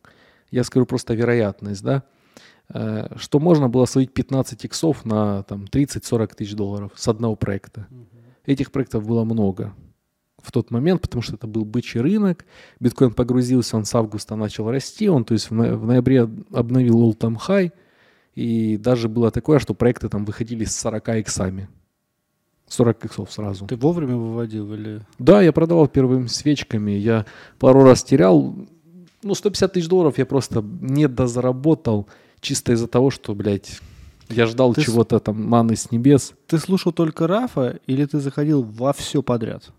Я 0.50 0.64
скажу 0.64 0.86
просто 0.86 1.12
вероятность, 1.12 1.82
да, 1.82 2.04
Э, 2.72 3.08
что 3.16 3.40
можно 3.40 3.68
было 3.68 3.84
словить 3.86 4.12
15 4.12 4.64
иксов 4.64 5.04
на 5.04 5.42
там 5.42 5.64
30-40 5.64 6.34
тысяч 6.34 6.54
долларов 6.54 6.92
с 6.94 7.08
одного 7.08 7.36
проекта. 7.36 7.86
Этих 8.46 8.70
проектов 8.70 9.06
было 9.06 9.24
много 9.24 9.74
в 10.44 10.52
тот 10.52 10.70
момент, 10.70 11.00
потому 11.00 11.22
что 11.22 11.34
это 11.36 11.46
был 11.46 11.64
бычий 11.64 12.00
рынок. 12.00 12.44
Биткоин 12.78 13.12
погрузился, 13.12 13.76
он 13.76 13.84
с 13.86 13.94
августа 13.94 14.36
начал 14.36 14.70
расти, 14.70 15.08
он 15.08 15.24
то 15.24 15.32
есть 15.32 15.50
в 15.50 15.54
но- 15.54 15.76
в 15.76 15.86
ноябре 15.86 16.28
обновил 16.52 17.10
all-time 17.10 17.38
high, 17.48 17.72
и 18.34 18.76
даже 18.76 19.08
было 19.08 19.30
такое, 19.30 19.58
что 19.58 19.74
проекты 19.74 20.08
там 20.08 20.24
выходили 20.24 20.64
с 20.64 20.76
40 20.76 21.20
иксами. 21.20 21.68
40 22.68 23.04
иксов 23.06 23.32
сразу. 23.32 23.66
Ты 23.66 23.76
вовремя 23.76 24.16
выводил 24.16 24.72
или... 24.74 25.00
Да, 25.18 25.40
я 25.42 25.52
продавал 25.52 25.86
первыми 25.86 26.26
свечками. 26.26 26.92
Я 26.92 27.26
пару 27.58 27.84
раз 27.84 28.02
терял. 28.02 28.54
Ну, 29.22 29.34
150 29.34 29.72
тысяч 29.72 29.88
долларов 29.88 30.18
я 30.18 30.26
просто 30.26 30.62
не 30.62 31.06
дозаработал 31.06 32.08
чисто 32.40 32.72
из-за 32.72 32.88
того, 32.88 33.10
что, 33.10 33.34
блядь, 33.34 33.80
я 34.28 34.46
ждал 34.46 34.74
Ты 34.74 34.82
чего-то 34.82 35.20
там 35.20 35.42
маны 35.42 35.76
с 35.76 35.90
небес. 35.90 36.34
Ты 36.46 36.58
слушал 36.58 36.92
только 36.92 37.26
Рафа 37.26 37.78
или 37.86 38.04
ты 38.04 38.20
заходил 38.20 38.62
во 38.62 38.92
все 38.92 39.22
подряд? 39.22 39.70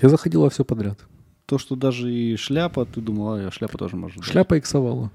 Я 0.00 0.08
заходил 0.08 0.42
во 0.42 0.50
все 0.50 0.64
подряд. 0.64 0.98
То, 1.46 1.58
что 1.58 1.76
даже 1.76 2.12
и 2.12 2.36
шляпа, 2.36 2.86
ты 2.86 3.00
думал, 3.00 3.34
а 3.34 3.50
шляпа 3.50 3.76
тоже 3.78 3.96
может 3.96 4.18
быть. 4.18 4.26
Шляпа 4.26 4.58
иксовала. 4.58 5.10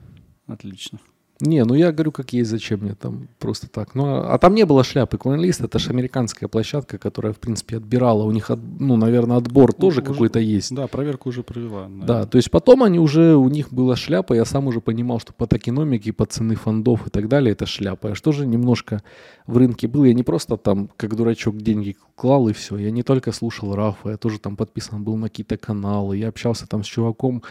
Отлично. 0.45 0.99
Не, 1.41 1.63
ну 1.63 1.73
я 1.73 1.93
говорю, 1.93 2.11
как 2.11 2.33
есть, 2.33 2.49
зачем 2.49 2.81
мне 2.81 2.95
там 2.95 3.29
просто 3.39 3.69
так. 3.69 3.95
Ну, 3.95 4.05
а, 4.07 4.33
а 4.33 4.37
там 4.37 4.53
не 4.55 4.65
было 4.65 4.83
шляпы. 4.83 5.15
CoinList 5.15 5.63
это 5.63 5.79
же 5.79 5.89
американская 5.91 6.49
площадка, 6.49 6.97
которая, 6.97 7.31
в 7.31 7.37
принципе, 7.37 7.77
отбирала. 7.77 8.23
У 8.23 8.31
них, 8.31 8.49
от- 8.51 8.59
ну, 8.79 8.97
наверное, 8.97 9.37
отбор 9.37 9.71
тоже 9.71 10.01
уже- 10.01 10.11
какой-то 10.11 10.39
есть. 10.39 10.75
Да, 10.75 10.87
проверку 10.87 11.29
уже 11.29 11.43
провела. 11.43 11.87
Да, 11.89 12.25
то 12.25 12.35
есть 12.37 12.51
потом 12.51 12.83
они 12.83 12.99
уже, 12.99 13.35
у 13.37 13.47
них 13.47 13.71
была 13.71 13.95
шляпа, 13.95 14.33
я 14.33 14.43
сам 14.43 14.67
уже 14.67 14.81
понимал, 14.81 15.21
что 15.21 15.31
по 15.31 15.47
токеномике, 15.47 16.11
по 16.11 16.25
цены 16.25 16.55
фондов 16.55 17.07
и 17.07 17.09
так 17.09 17.29
далее, 17.29 17.53
это 17.53 17.65
шляпа. 17.65 18.07
Я 18.09 18.15
же 18.33 18.45
немножко 18.45 19.01
в 19.47 19.57
рынке 19.57 19.87
был, 19.87 20.03
я 20.03 20.13
не 20.13 20.23
просто 20.23 20.57
там, 20.57 20.89
как 20.97 21.15
дурачок, 21.15 21.55
деньги 21.57 21.95
клал 22.15 22.49
и 22.49 22.53
все. 22.53 22.75
Я 22.77 22.91
не 22.91 23.01
только 23.03 23.31
слушал 23.31 23.73
Рафа, 23.75 24.09
я 24.09 24.17
тоже 24.17 24.39
там 24.39 24.57
подписан 24.57 25.05
был 25.05 25.15
на 25.15 25.29
какие-то 25.29 25.55
каналы, 25.57 26.17
я 26.17 26.27
общался 26.27 26.67
там 26.67 26.83
с 26.83 26.87
чуваком, 26.87 27.43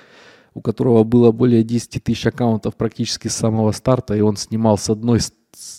у 0.59 0.61
которого 0.61 1.05
было 1.05 1.31
более 1.31 1.63
10 1.63 2.03
тысяч 2.03 2.27
аккаунтов 2.27 2.75
практически 2.75 3.29
с 3.29 3.37
самого 3.37 3.71
старта, 3.71 4.15
и 4.15 4.21
он 4.21 4.37
снимал 4.37 4.77
с 4.77 4.91
одной 4.91 5.21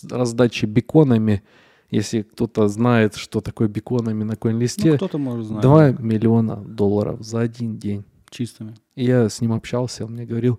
раздачи 0.08 0.64
беконами, 0.64 1.42
если 1.90 2.22
кто-то 2.22 2.66
знает, 2.68 3.14
что 3.14 3.42
такое 3.42 3.68
беконами 3.68 4.24
на 4.24 4.32
Ну, 4.32 4.38
коин-листе, 4.38 4.96
кто-то 4.96 5.18
может 5.18 5.46
знать. 5.46 5.62
2 5.62 5.90
миллиона 5.98 6.56
долларов 6.56 7.20
за 7.20 7.40
один 7.40 7.76
день. 7.76 8.04
Чистыми. 8.30 8.74
И 8.94 9.04
я 9.04 9.28
с 9.28 9.42
ним 9.42 9.52
общался, 9.52 10.06
он 10.06 10.12
мне 10.12 10.24
говорил 10.24 10.58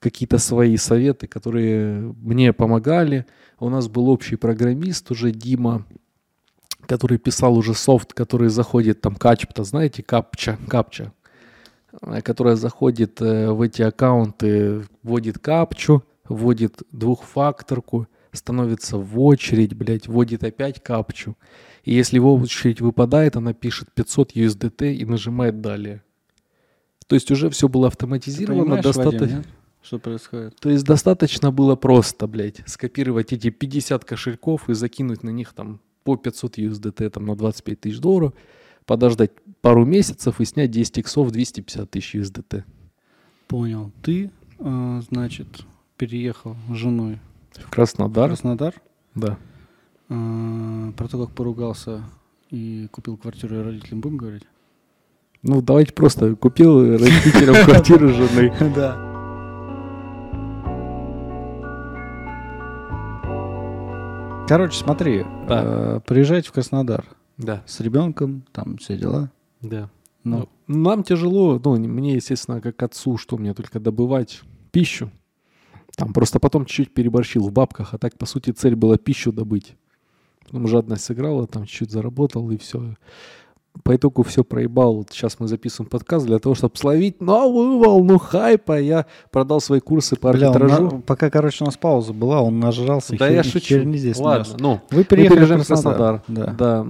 какие-то 0.00 0.38
свои 0.38 0.76
советы, 0.76 1.28
которые 1.28 2.12
мне 2.20 2.52
помогали. 2.52 3.26
У 3.60 3.68
нас 3.68 3.86
был 3.86 4.08
общий 4.08 4.34
программист 4.34 5.08
уже, 5.12 5.30
Дима, 5.30 5.86
который 6.86 7.18
писал 7.18 7.56
уже 7.56 7.74
софт, 7.74 8.12
который 8.12 8.48
заходит, 8.48 9.00
там 9.00 9.14
качпта, 9.14 9.62
знаете, 9.62 10.02
капча, 10.02 10.58
капча, 10.68 11.12
которая 12.22 12.56
заходит 12.56 13.20
э, 13.20 13.50
в 13.50 13.60
эти 13.60 13.82
аккаунты, 13.82 14.84
вводит 15.02 15.38
капчу, 15.38 16.02
вводит 16.28 16.82
двухфакторку, 16.90 18.08
становится 18.32 18.96
в 18.96 19.20
очередь, 19.20 19.74
блядь, 19.74 20.08
вводит 20.08 20.42
опять 20.44 20.82
капчу. 20.82 21.36
И 21.84 21.94
если 21.94 22.18
в 22.18 22.26
очередь 22.26 22.80
выпадает, 22.80 23.36
она 23.36 23.52
пишет 23.52 23.88
500 23.94 24.32
USDT 24.32 24.94
и 24.94 25.04
нажимает 25.04 25.60
далее. 25.60 26.02
То 27.06 27.14
есть 27.14 27.30
уже 27.30 27.50
все 27.50 27.68
было 27.68 27.88
автоматизировано, 27.88 28.80
достаточно. 28.80 29.44
Что 29.82 29.98
происходит? 29.98 30.56
То 30.60 30.70
есть 30.70 30.84
достаточно 30.84 31.50
было 31.50 31.74
просто, 31.74 32.28
блядь, 32.28 32.62
скопировать 32.66 33.32
эти 33.32 33.50
50 33.50 34.04
кошельков 34.04 34.70
и 34.70 34.74
закинуть 34.74 35.24
на 35.24 35.30
них 35.30 35.52
там 35.52 35.80
по 36.04 36.16
500 36.16 36.58
USDT 36.58 37.10
там, 37.10 37.26
на 37.26 37.36
25 37.36 37.80
тысяч 37.80 37.98
долларов, 37.98 38.32
подождать 38.86 39.30
пару 39.60 39.84
месяцев 39.84 40.40
и 40.40 40.44
снять 40.44 40.70
10 40.70 40.98
иксов 40.98 41.30
250 41.30 41.90
тысяч 41.90 42.14
USDT. 42.14 42.64
Понял. 43.48 43.92
Ты, 44.02 44.30
э, 44.58 45.00
значит, 45.10 45.64
переехал 45.96 46.56
с 46.70 46.74
женой 46.74 47.20
В 47.54 47.66
в 47.66 47.70
Краснодар? 47.70 48.28
Краснодар. 48.30 48.74
Да. 49.14 49.36
Э, 50.08 50.92
Про 50.96 51.08
то, 51.08 51.26
как 51.26 51.34
поругался 51.34 52.02
и 52.50 52.88
купил 52.90 53.16
квартиру 53.16 53.62
родителям 53.62 54.00
будем 54.00 54.16
говорить? 54.16 54.44
Ну, 55.42 55.60
давайте 55.60 55.92
просто 55.92 56.34
купил 56.36 56.80
родителям 56.92 57.54
квартиру 57.64 58.08
жены. 58.08 58.52
Да. 58.74 59.08
Короче, 64.48 64.76
смотри, 64.76 65.24
Да. 65.48 65.62
э, 65.64 66.00
приезжать 66.06 66.46
в 66.46 66.52
Краснодар 66.52 67.04
Да. 67.38 67.62
с 67.66 67.80
ребенком, 67.80 68.44
там 68.52 68.76
все 68.78 68.96
дела. 68.96 69.30
Да. 69.60 69.90
Ну, 70.24 70.48
Ну, 70.68 70.74
нам 70.82 71.02
тяжело, 71.02 71.60
ну, 71.64 71.76
не- 71.76 71.88
мне, 71.88 72.14
естественно, 72.14 72.60
как 72.60 72.82
отцу, 72.82 73.16
что 73.16 73.36
мне 73.36 73.54
только 73.54 73.80
добывать 73.80 74.42
пищу. 74.70 75.10
Там 75.96 76.12
просто 76.12 76.38
потом 76.38 76.64
чуть-чуть 76.64 76.94
переборщил 76.94 77.46
в 77.48 77.52
бабках, 77.52 77.92
а 77.94 77.98
так, 77.98 78.16
по 78.16 78.26
сути, 78.26 78.50
цель 78.52 78.76
была 78.76 78.96
пищу 78.98 79.32
добыть. 79.32 79.76
Потом 80.44 80.66
жадность 80.68 81.04
сыграла, 81.04 81.46
там 81.46 81.64
чуть-чуть 81.66 81.90
заработал, 81.90 82.50
и 82.50 82.56
все. 82.56 82.96
По 83.84 83.96
итогу 83.96 84.22
все 84.22 84.44
проебал. 84.44 84.96
Вот 84.96 85.10
сейчас 85.10 85.40
мы 85.40 85.48
записываем 85.48 85.88
подкаст 85.88 86.26
для 86.26 86.38
того, 86.38 86.54
чтобы 86.54 86.76
словить 86.76 87.20
новую 87.22 87.78
волну 87.78 88.18
хайпа. 88.18 88.78
Я 88.78 89.06
продал 89.30 89.60
свои 89.62 89.80
курсы 89.80 90.14
по 90.14 90.30
бля, 90.32 90.50
арбитражу. 90.50 90.82
на- 90.96 91.00
пока, 91.00 91.30
короче, 91.30 91.64
у 91.64 91.66
нас 91.66 91.76
пауза 91.78 92.12
была, 92.12 92.42
он 92.42 92.60
нажрался. 92.60 93.16
Да 93.16 93.28
хер- 93.30 93.34
я 93.34 93.42
шучу. 93.42 93.82
здесь 93.94 94.18
Ладно, 94.18 94.56
ну, 94.58 94.80
Вы 94.90 95.04
переехали 95.04 95.44
в 95.44 95.48
Краснодар. 95.66 96.20
Краснодар. 96.20 96.22
Да. 96.28 96.52
Да. 96.52 96.86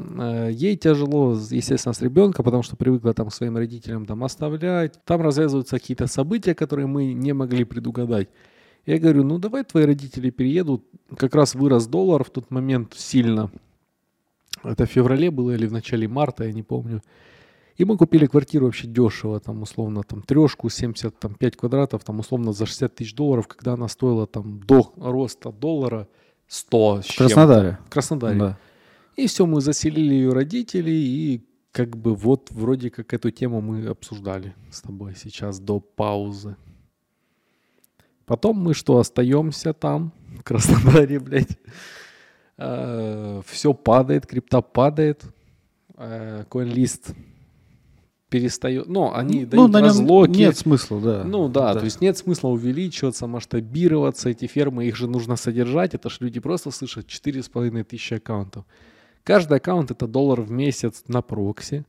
Э, 0.49 0.51
Ей 0.53 0.77
тяжело, 0.77 1.33
естественно, 1.51 1.93
с 1.95 2.03
ребенка, 2.03 2.43
потому 2.43 2.63
что 2.65 2.75
привыкла 2.77 3.15
там 3.15 3.31
своим 3.31 3.57
родителям 3.57 4.05
там 4.05 4.23
оставлять. 4.25 4.95
Там 5.05 5.23
развязываются 5.23 5.79
какие-то 5.79 6.09
события, 6.09 6.55
которые 6.55 6.87
мы 6.89 7.13
не 7.15 7.33
могли 7.33 7.63
предугадать. 7.65 8.29
Я 8.87 8.99
говорю, 8.99 9.23
ну 9.23 9.39
давай 9.39 9.63
твои 9.63 9.85
родители 9.87 10.31
переедут. 10.31 10.85
Как 11.17 11.35
раз 11.37 11.55
вырос 11.55 11.87
доллар 11.87 12.25
в 12.25 12.31
тот 12.31 12.51
момент 12.51 12.95
сильно. 12.97 13.51
Это 14.63 14.87
в 14.87 14.91
феврале 14.91 15.31
было 15.31 15.53
или 15.53 15.67
в 15.67 15.73
начале 15.73 16.09
марта, 16.09 16.45
я 16.45 16.53
не 16.53 16.63
помню. 16.63 17.03
И 17.77 17.85
мы 17.85 17.97
купили 17.97 18.27
квартиру 18.27 18.67
вообще 18.67 18.87
дешево, 18.87 19.41
там 19.41 19.63
условно 19.63 20.03
там 20.03 20.23
трешку 20.23 20.69
75 20.69 21.57
квадратов, 21.57 22.05
там 22.05 22.21
условно 22.21 22.53
за 22.53 22.67
60 22.67 22.95
тысяч 22.95 23.15
долларов, 23.15 23.49
когда 23.49 23.73
она 23.73 23.89
стоила 23.89 24.27
там 24.27 24.61
до 24.61 24.93
роста 24.97 25.51
доллара 25.51 26.07
100 26.49 27.03
с 27.03 27.09
В. 27.09 27.17
Краснодаре. 27.17 27.79
В 27.87 27.91
Краснодаре. 27.91 28.39
Да. 28.39 28.59
И 29.17 29.27
все, 29.27 29.47
мы 29.47 29.61
заселили 29.61 30.15
ее 30.15 30.33
родителей, 30.33 31.03
и 31.03 31.47
как 31.71 31.97
бы 31.97 32.15
вот 32.15 32.51
вроде 32.51 32.91
как 32.91 33.15
эту 33.15 33.31
тему 33.31 33.61
мы 33.61 33.87
обсуждали 33.87 34.55
с 34.71 34.83
тобой 34.83 35.15
сейчас 35.17 35.59
до 35.59 35.81
паузы. 35.81 36.57
Потом 38.27 38.57
мы 38.57 38.75
что, 38.75 38.99
остаемся 38.99 39.73
там, 39.73 40.13
в 40.39 40.43
Краснодаре, 40.43 41.19
блядь. 41.21 41.59
Все 43.47 43.75
падает, 43.75 44.27
крипта 44.27 44.61
падает. 44.61 45.23
Э, 45.97 46.45
CoinList 46.51 47.15
перестает. 48.29 48.89
Ну, 48.89 49.13
они 49.13 49.41
Ну, 49.41 49.47
дают 49.47 49.71
на 49.73 49.79
нем 49.79 49.87
разлоки. 49.89 50.31
нет 50.39 50.57
смысла, 50.57 51.01
да. 51.01 51.25
Ну 51.25 51.49
да, 51.49 51.75
то 51.75 51.85
есть 51.85 52.01
нет 52.01 52.17
смысла 52.17 52.49
увеличиваться, 52.49 53.27
масштабироваться. 53.27 54.31
Эти 54.31 54.47
фермы, 54.47 54.87
их 54.87 54.97
же 54.97 55.07
нужно 55.07 55.37
содержать. 55.37 55.95
Это 55.95 56.09
ж 56.09 56.17
люди 56.21 56.41
просто 56.41 56.71
слышат 56.71 57.07
4,5 57.07 57.85
тысячи 57.85 58.15
аккаунтов. 58.15 58.65
Каждый 59.23 59.59
аккаунт 59.59 59.91
это 59.91 60.07
доллар 60.07 60.41
в 60.41 60.51
месяц 60.51 61.05
на 61.09 61.21
прокси. 61.23 61.85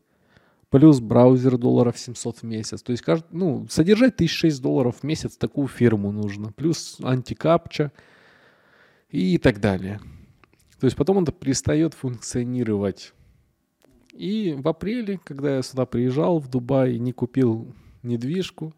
Плюс 0.70 1.00
браузер 1.00 1.58
долларов 1.58 1.98
700 1.98 2.40
в 2.40 2.44
месяц. 2.44 2.82
То 2.82 2.92
есть 2.92 3.04
кажд- 3.04 3.26
ну, 3.32 3.66
содержать 3.70 4.16
1006 4.16 4.62
долларов 4.62 4.98
в 5.00 5.04
месяц 5.04 5.38
такую 5.38 5.68
фирму 5.68 6.12
нужно. 6.12 6.52
Плюс 6.52 6.98
антикапча 7.02 7.92
и 9.10 9.38
так 9.38 9.60
далее. 9.62 10.00
То 10.84 10.88
есть 10.88 10.98
потом 10.98 11.24
это 11.24 11.32
перестает 11.32 11.94
функционировать. 11.94 13.14
И 14.12 14.54
в 14.58 14.68
апреле, 14.68 15.18
когда 15.24 15.56
я 15.56 15.62
сюда 15.62 15.86
приезжал, 15.86 16.40
в 16.40 16.50
Дубай, 16.50 16.98
не 17.00 17.14
купил 17.14 17.74
недвижку. 18.02 18.74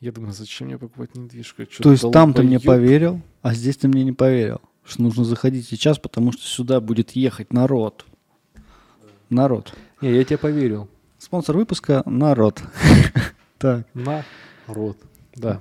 Я 0.00 0.10
думаю, 0.12 0.32
зачем 0.32 0.68
мне 0.68 0.78
покупать 0.78 1.14
недвижку? 1.14 1.66
Чё, 1.66 1.82
То 1.82 1.92
есть 1.92 2.10
там 2.12 2.32
ты 2.32 2.42
мне 2.44 2.58
поверил, 2.58 3.20
а 3.42 3.52
здесь 3.52 3.76
ты 3.76 3.88
мне 3.88 4.04
не 4.04 4.12
поверил. 4.12 4.62
Что 4.84 5.02
нужно 5.02 5.24
заходить 5.24 5.68
сейчас, 5.68 5.98
потому 5.98 6.32
что 6.32 6.46
сюда 6.46 6.80
будет 6.80 7.10
ехать 7.10 7.52
народ. 7.52 8.06
Народ. 9.28 9.74
Не, 10.00 10.14
я 10.14 10.24
тебе 10.24 10.38
поверил. 10.38 10.88
Спонсор 11.18 11.58
выпуска– 11.58 12.02
народ. 12.06 12.62
Так. 13.58 13.86
Народ. 13.92 14.96
Да. 15.36 15.60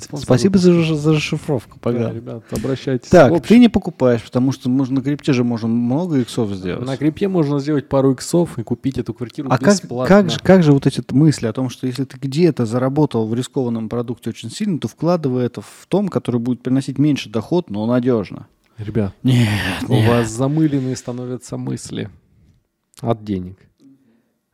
Спонсор 0.00 0.24
Спасибо 0.24 0.58
за, 0.58 0.72
за- 0.94 1.12
расшифровку, 1.14 1.74
Да, 1.74 1.80
Поган. 1.80 2.14
ребят, 2.14 2.44
обращайтесь. 2.50 3.08
Так, 3.08 3.30
общем, 3.32 3.42
ты 3.44 3.58
не 3.58 3.68
покупаешь, 3.68 4.22
потому 4.22 4.52
что 4.52 4.68
можно, 4.68 4.96
на 4.96 5.02
крипте 5.02 5.32
же 5.32 5.44
можно 5.44 5.68
много 5.68 6.18
иксов 6.18 6.50
сделать. 6.52 6.86
На 6.86 6.96
крипте 6.96 7.28
можно 7.28 7.58
сделать 7.60 7.88
пару 7.88 8.12
иксов 8.12 8.58
и 8.58 8.62
купить 8.62 8.98
эту 8.98 9.14
квартиру 9.14 9.48
А 9.50 9.58
как, 9.58 9.74
бесплатно. 9.74 10.08
как, 10.16 10.30
же, 10.30 10.38
как 10.40 10.62
же 10.62 10.72
вот 10.72 10.86
эти 10.86 11.02
мысли 11.12 11.46
о 11.46 11.52
том, 11.52 11.70
что 11.70 11.86
если 11.86 12.04
ты 12.04 12.16
где-то 12.18 12.66
заработал 12.66 13.26
в 13.26 13.34
рискованном 13.34 13.88
продукте 13.88 14.30
очень 14.30 14.50
сильно, 14.50 14.78
то 14.78 14.88
вкладывай 14.88 15.44
это 15.46 15.60
в 15.60 15.86
том, 15.88 16.08
который 16.08 16.40
будет 16.40 16.62
приносить 16.62 16.98
меньше 16.98 17.28
доход, 17.30 17.70
но 17.70 17.86
надежно. 17.86 18.46
Ребят, 18.78 19.14
Нет, 19.22 19.48
у 19.88 20.00
вас 20.02 20.30
замыленные 20.30 20.96
становятся 20.96 21.56
мысли 21.58 22.08
от 23.02 23.24
денег. 23.24 23.58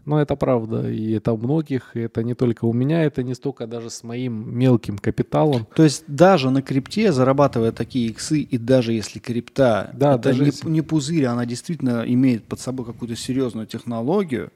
Но 0.07 0.21
это 0.21 0.37
правда, 0.37 0.89
и 0.89 1.13
это 1.13 1.33
у 1.33 1.37
многих, 1.37 1.91
и 1.97 2.01
это 2.01 2.23
не 2.23 2.35
только 2.35 2.65
у 2.65 2.73
меня, 2.73 3.03
это 3.03 3.25
не 3.25 3.35
столько 3.35 3.67
даже 3.67 3.91
с 3.91 4.05
моим 4.05 4.57
мелким 4.57 4.99
капиталом. 4.99 5.67
То 5.75 5.83
есть 5.83 6.05
даже 6.07 6.51
на 6.51 6.63
крипте, 6.63 7.11
зарабатывая 7.13 7.73
такие 7.73 8.09
иксы, 8.11 8.41
и 8.41 8.57
даже 8.57 8.93
если 8.93 9.19
крипта 9.19 9.91
Да, 9.95 10.15
это 10.15 10.23
даже 10.23 10.41
не, 10.43 10.47
если- 10.47 10.71
не 10.71 10.81
пузырь, 10.83 11.25
а 11.25 11.33
она 11.33 11.45
действительно 11.45 12.05
имеет 12.07 12.45
под 12.45 12.61
собой 12.61 12.87
какую-то 12.87 13.17
серьезную 13.17 13.67
технологию, 13.67 14.53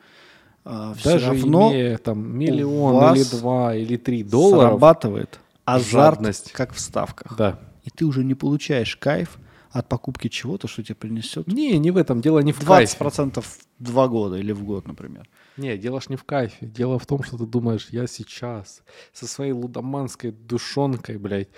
все 0.64 0.94
Даже 1.04 1.26
равно 1.28 1.70
имея 1.72 1.98
там 1.98 2.38
миллион 2.38 3.14
или 3.16 3.24
два 3.24 3.74
или 3.74 3.96
три 3.96 4.22
долларов, 4.22 4.62
зарабатывает 4.78 5.40
азарт, 5.64 5.90
жадность. 6.20 6.52
как 6.52 6.72
в 6.72 6.78
ставках. 6.80 7.36
да. 7.36 7.58
И 7.82 7.90
ты 7.90 8.04
уже 8.04 8.22
не 8.24 8.34
получаешь 8.34 8.94
кайф 8.96 9.38
от 9.70 9.88
покупки 9.88 10.28
чего-то, 10.28 10.68
что 10.68 10.82
тебе 10.82 10.96
принесет 10.96 11.46
Не, 11.46 11.78
не 11.78 11.90
в 11.90 11.96
этом, 11.96 12.20
дело 12.20 12.40
не 12.40 12.52
в 12.52 12.64
кайфе. 12.64 12.96
20% 12.98 13.40
в 13.40 13.58
два 13.78 14.08
года 14.08 14.36
или 14.36 14.52
в 14.52 14.64
год, 14.64 14.86
например. 14.86 15.28
Не, 15.56 15.76
дело 15.78 16.00
ж 16.00 16.08
не 16.08 16.16
в 16.16 16.24
кайфе. 16.24 16.66
Дело 16.66 16.98
в 16.98 17.06
том, 17.06 17.22
что 17.22 17.38
ты 17.38 17.46
думаешь, 17.46 17.88
я 17.90 18.06
сейчас 18.06 18.82
со 19.12 19.26
своей 19.26 19.52
лудоманской 19.52 20.32
душонкой, 20.32 21.18
блядь, 21.18 21.48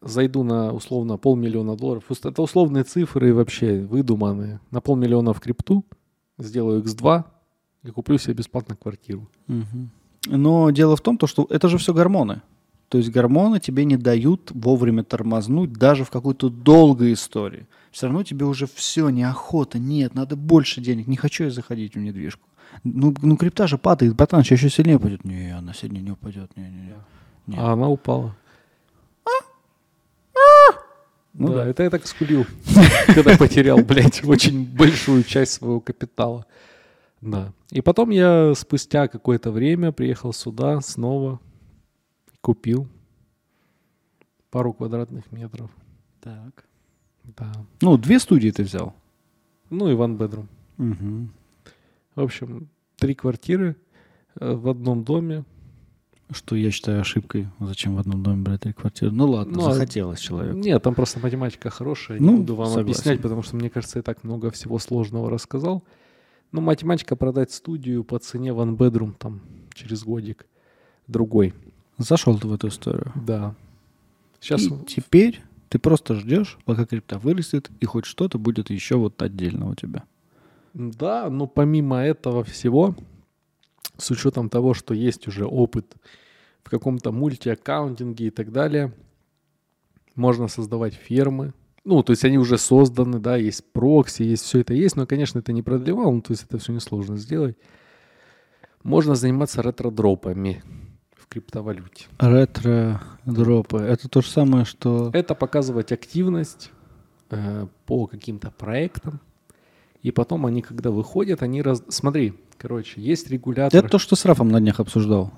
зайду 0.00 0.44
на 0.44 0.72
условно 0.72 1.18
полмиллиона 1.18 1.76
долларов. 1.76 2.04
Это 2.10 2.42
условные 2.42 2.84
цифры 2.84 3.34
вообще 3.34 3.80
выдуманные. 3.80 4.60
На 4.70 4.80
полмиллиона 4.80 5.32
в 5.32 5.40
крипту, 5.40 5.84
сделаю 6.38 6.82
x2 6.82 7.24
и 7.84 7.90
куплю 7.90 8.18
себе 8.18 8.34
бесплатно 8.34 8.76
квартиру. 8.76 9.28
Но 10.26 10.70
дело 10.70 10.96
в 10.96 11.00
том, 11.00 11.18
то, 11.18 11.26
что 11.26 11.46
это 11.50 11.68
же 11.68 11.78
все 11.78 11.92
гормоны. 11.92 12.42
То 12.88 12.98
есть 12.98 13.10
гормоны 13.10 13.58
тебе 13.58 13.84
не 13.84 13.96
дают 13.96 14.50
вовремя 14.54 15.02
тормознуть 15.02 15.72
даже 15.72 16.04
в 16.04 16.10
какой-то 16.10 16.48
долгой 16.48 17.14
истории. 17.14 17.66
Все 17.90 18.06
равно 18.06 18.22
тебе 18.22 18.46
уже 18.46 18.66
все, 18.72 19.08
неохота, 19.08 19.78
нет, 19.78 20.14
надо 20.14 20.36
больше 20.36 20.80
денег, 20.80 21.06
не 21.06 21.16
хочу 21.16 21.44
я 21.44 21.50
заходить 21.50 21.94
в 21.94 21.98
недвижку. 21.98 22.46
Ну, 22.84 23.14
ну 23.22 23.36
крипта 23.36 23.66
же 23.66 23.78
падает, 23.78 24.14
братан, 24.14 24.44
сейчас 24.44 24.60
еще 24.60 24.70
сильнее 24.70 25.00
пойдет. 25.00 25.24
Не, 25.24 25.56
она 25.56 25.72
сильнее 25.72 26.02
не 26.02 26.10
упадет, 26.12 26.56
не, 26.56 26.64
не, 26.64 26.80
не. 26.80 26.94
Нет. 27.46 27.58
А 27.58 27.72
она 27.72 27.88
упала. 27.88 28.36
Ну 31.38 31.48
да, 31.48 31.64
да. 31.64 31.66
это 31.66 31.82
я 31.82 31.90
так 31.90 32.06
скулил, 32.06 32.46
когда 33.06 33.36
потерял, 33.36 33.78
блядь, 33.78 34.24
очень 34.24 34.64
большую 34.64 35.22
часть 35.22 35.52
своего 35.52 35.80
капитала. 35.80 36.46
Да. 37.20 37.52
И 37.70 37.82
потом 37.82 38.10
я 38.10 38.54
спустя 38.56 39.08
какое-то 39.08 39.50
время 39.50 39.92
приехал 39.92 40.32
сюда 40.32 40.80
снова, 40.80 41.40
купил 42.46 42.86
пару 44.50 44.72
квадратных 44.72 45.32
метров. 45.32 45.68
Так. 46.20 46.64
Да. 47.24 47.52
Ну, 47.80 47.98
две 47.98 48.20
студии 48.20 48.50
ты 48.52 48.62
взял. 48.62 48.94
Ну 49.68 49.90
и 49.90 49.94
one 49.94 50.16
bedroom. 50.16 50.46
Мгм. 50.76 51.32
В 52.14 52.20
общем, 52.20 52.68
три 52.94 53.16
квартиры 53.16 53.74
э, 54.38 54.54
в 54.54 54.68
одном 54.68 55.02
доме. 55.02 55.44
Что 56.30 56.54
я 56.54 56.70
считаю 56.70 57.00
ошибкой. 57.00 57.48
Зачем 57.58 57.96
в 57.96 57.98
одном 57.98 58.22
доме 58.22 58.44
брать 58.44 58.60
три 58.60 58.72
квартиры? 58.72 59.10
Ну 59.10 59.28
ладно, 59.28 59.52
Ну, 59.56 59.66
а- 59.68 59.72
захотелось 59.74 60.20
человеку. 60.20 60.56
Нет, 60.56 60.80
там 60.84 60.94
просто 60.94 61.18
математика 61.18 61.68
хорошая. 61.70 62.20
Ну, 62.20 62.30
не 62.30 62.38
буду 62.38 62.54
вам 62.54 62.66
согласен. 62.66 62.82
объяснять, 62.82 63.22
потому 63.22 63.42
что, 63.42 63.56
мне 63.56 63.70
кажется, 63.70 63.98
я 63.98 64.02
так 64.04 64.22
много 64.22 64.52
всего 64.52 64.78
сложного 64.78 65.30
рассказал. 65.30 65.82
Но 66.52 66.60
математика 66.60 67.16
продать 67.16 67.50
студию 67.50 68.04
по 68.04 68.20
цене 68.20 68.50
one 68.50 68.76
bedroom 68.76 69.14
там 69.18 69.40
через 69.74 70.04
годик 70.04 70.46
другой. 71.08 71.52
Зашел 71.98 72.38
ты 72.38 72.46
в 72.46 72.52
эту 72.52 72.68
историю. 72.68 73.12
Да. 73.14 73.54
Сейчас 74.40 74.62
И 74.62 74.70
теперь 74.86 75.42
ты 75.68 75.78
просто 75.78 76.14
ждешь, 76.14 76.58
пока 76.64 76.84
крипта 76.84 77.18
вырастет, 77.18 77.70
и 77.80 77.86
хоть 77.86 78.04
что-то 78.04 78.38
будет 78.38 78.70
еще 78.70 78.96
вот 78.96 79.20
отдельно 79.22 79.68
у 79.68 79.74
тебя. 79.74 80.04
Да, 80.74 81.30
но 81.30 81.46
помимо 81.46 81.98
этого 81.98 82.44
всего, 82.44 82.94
с 83.96 84.10
учетом 84.10 84.50
того, 84.50 84.74
что 84.74 84.94
есть 84.94 85.26
уже 85.26 85.46
опыт 85.46 85.94
в 86.62 86.70
каком-то 86.70 87.12
мультиаккаунтинге 87.12 88.26
и 88.26 88.30
так 88.30 88.52
далее, 88.52 88.92
можно 90.14 90.48
создавать 90.48 90.94
фермы. 90.94 91.54
Ну, 91.84 92.02
то 92.02 92.10
есть 92.10 92.24
они 92.24 92.36
уже 92.36 92.58
созданы, 92.58 93.20
да, 93.20 93.36
есть 93.36 93.64
прокси, 93.72 94.22
есть 94.22 94.44
все 94.44 94.60
это 94.60 94.74
есть, 94.74 94.96
но, 94.96 95.06
конечно, 95.06 95.38
это 95.38 95.52
не 95.52 95.62
продлевал, 95.62 96.12
ну, 96.12 96.20
то 96.20 96.32
есть 96.32 96.44
это 96.44 96.58
все 96.58 96.72
несложно 96.72 97.16
сделать. 97.16 97.56
Можно 98.82 99.14
заниматься 99.14 99.62
ретро-дропами 99.62 100.62
в 101.26 101.32
криптовалюте. 101.32 102.06
Ретро-дропы. 102.18 103.78
Это 103.78 104.08
то 104.08 104.20
же 104.20 104.28
самое, 104.28 104.64
что... 104.64 105.10
Это 105.12 105.34
показывать 105.34 105.92
активность 105.92 106.70
э, 107.30 107.66
по 107.86 108.06
каким-то 108.06 108.50
проектам. 108.50 109.20
И 110.02 110.12
потом 110.12 110.46
они, 110.46 110.62
когда 110.62 110.90
выходят, 110.90 111.42
они 111.42 111.62
раз... 111.62 111.82
Смотри, 111.88 112.34
короче, 112.58 113.00
есть 113.00 113.28
регулятор. 113.28 113.78
Это 113.78 113.88
то, 113.88 113.98
что 113.98 114.14
с 114.14 114.24
Рафом 114.24 114.48
на 114.48 114.60
днях 114.60 114.78
обсуждал. 114.80 115.32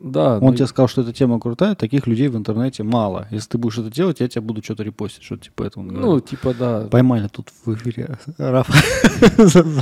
Да, 0.00 0.38
Он 0.38 0.46
ну, 0.46 0.54
тебе 0.54 0.66
сказал, 0.66 0.88
что 0.88 1.02
эта 1.02 1.12
тема 1.12 1.38
крутая, 1.38 1.74
таких 1.74 2.06
людей 2.06 2.28
в 2.28 2.36
интернете 2.36 2.82
мало. 2.82 3.28
Если 3.30 3.50
ты 3.50 3.58
будешь 3.58 3.78
это 3.78 3.90
делать, 3.90 4.20
я 4.20 4.28
тебя 4.28 4.42
буду 4.42 4.62
что-то 4.62 4.82
репостить, 4.82 5.22
что-то 5.22 5.44
типа 5.44 5.64
этого. 5.64 5.84
ну, 5.84 5.92
говорил. 5.92 6.20
типа, 6.20 6.54
да. 6.54 6.88
Поймали 6.90 7.28
тут 7.28 7.50
в 7.64 7.74
эфире 7.74 8.16
Рафа 8.38 8.72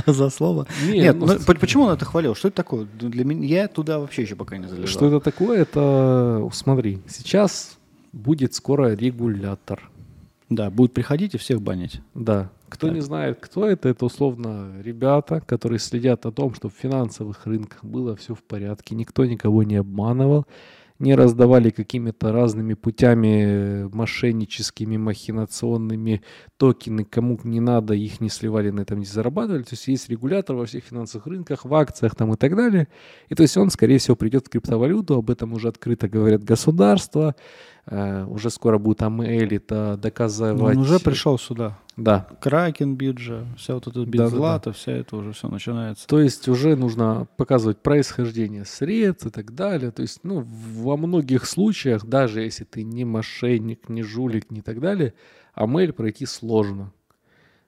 за, 0.05 0.29
слово. 0.29 0.67
Не, 0.85 0.99
Нет, 0.99 1.15
ну, 1.15 1.25
ну, 1.25 1.39
по- 1.39 1.55
почему 1.55 1.85
он 1.85 1.93
это 1.93 2.05
хвалил? 2.05 2.35
Что 2.35 2.49
это 2.49 2.57
такое? 2.57 2.87
Для 2.99 3.25
меня 3.25 3.47
я 3.63 3.67
туда 3.67 3.99
вообще 3.99 4.23
еще 4.23 4.35
пока 4.35 4.57
не 4.57 4.67
залезал. 4.67 4.87
Что 4.87 5.07
это 5.07 5.19
такое? 5.21 5.61
Это, 5.61 6.47
смотри, 6.53 7.01
сейчас 7.07 7.77
будет 8.11 8.53
скоро 8.53 8.93
регулятор. 8.93 9.89
Да, 10.49 10.69
будет 10.69 10.93
приходить 10.93 11.33
и 11.33 11.37
всех 11.37 11.61
банить. 11.61 12.01
Да. 12.13 12.51
Кто 12.71 12.87
не 12.87 13.01
знает, 13.01 13.37
кто 13.41 13.67
это, 13.67 13.89
это 13.89 14.05
условно 14.05 14.81
ребята, 14.81 15.41
которые 15.41 15.77
следят 15.77 16.25
о 16.25 16.31
том, 16.31 16.53
чтобы 16.53 16.73
в 16.73 16.77
финансовых 16.77 17.45
рынках 17.45 17.83
было 17.83 18.15
все 18.15 18.33
в 18.33 18.41
порядке, 18.43 18.95
никто 18.95 19.25
никого 19.25 19.63
не 19.63 19.75
обманывал, 19.75 20.45
не 20.97 21.13
раздавали 21.13 21.69
какими-то 21.69 22.31
разными 22.31 22.75
путями 22.75 23.43
э, 23.43 23.89
мошенническими, 23.91 24.95
махинационными 24.95 26.21
токены, 26.55 27.03
кому 27.03 27.37
не 27.43 27.59
надо, 27.59 27.93
их 27.93 28.21
не 28.21 28.29
сливали, 28.29 28.69
на 28.69 28.81
этом 28.81 28.99
не 28.99 29.05
зарабатывали. 29.05 29.63
То 29.63 29.73
есть 29.73 29.87
есть 29.87 30.09
регулятор 30.09 30.55
во 30.55 30.65
всех 30.65 30.85
финансовых 30.85 31.27
рынках, 31.27 31.65
в 31.65 31.73
акциях 31.73 32.15
там 32.15 32.33
и 32.33 32.37
так 32.37 32.55
далее. 32.55 32.87
И 33.27 33.35
то 33.35 33.43
есть 33.43 33.57
он, 33.57 33.69
скорее 33.69 33.97
всего, 33.97 34.15
придет 34.15 34.47
в 34.47 34.49
криптовалюту, 34.49 35.15
об 35.15 35.29
этом 35.29 35.51
уже 35.51 35.67
открыто 35.67 36.07
говорят 36.07 36.43
государства, 36.43 37.35
э, 37.85 38.25
уже 38.25 38.49
скоро 38.49 38.77
будет 38.77 39.01
AML 39.01 39.55
это 39.55 39.97
доказывать. 39.97 40.57
Ну, 40.57 40.65
Он 40.65 40.77
уже 40.77 40.99
пришел 40.99 41.37
сюда. 41.37 41.77
Да, 41.97 42.27
Кракен 42.39 42.95
биржа, 42.95 43.45
вся 43.57 43.75
вот 43.75 43.87
эта 43.87 44.05
Bitzlato, 44.05 44.71
вся 44.71 44.93
это 44.93 45.17
уже 45.17 45.33
все 45.33 45.49
начинается. 45.49 46.07
То 46.07 46.19
есть 46.19 46.47
уже 46.47 46.75
нужно 46.75 47.27
показывать 47.37 47.79
происхождение 47.79 48.65
средств 48.65 49.27
и 49.27 49.29
так 49.29 49.53
далее. 49.53 49.91
То 49.91 50.01
есть, 50.01 50.21
ну, 50.23 50.45
во 50.45 50.97
многих 50.97 51.45
случаях, 51.45 52.05
даже 52.05 52.41
если 52.41 52.63
ты 52.63 52.83
не 52.83 53.05
мошенник, 53.05 53.89
не 53.89 54.03
жулик, 54.03 54.49
не 54.51 54.61
так 54.61 54.79
далее, 54.79 55.13
AML 55.55 55.93
пройти 55.93 56.25
сложно. 56.25 56.93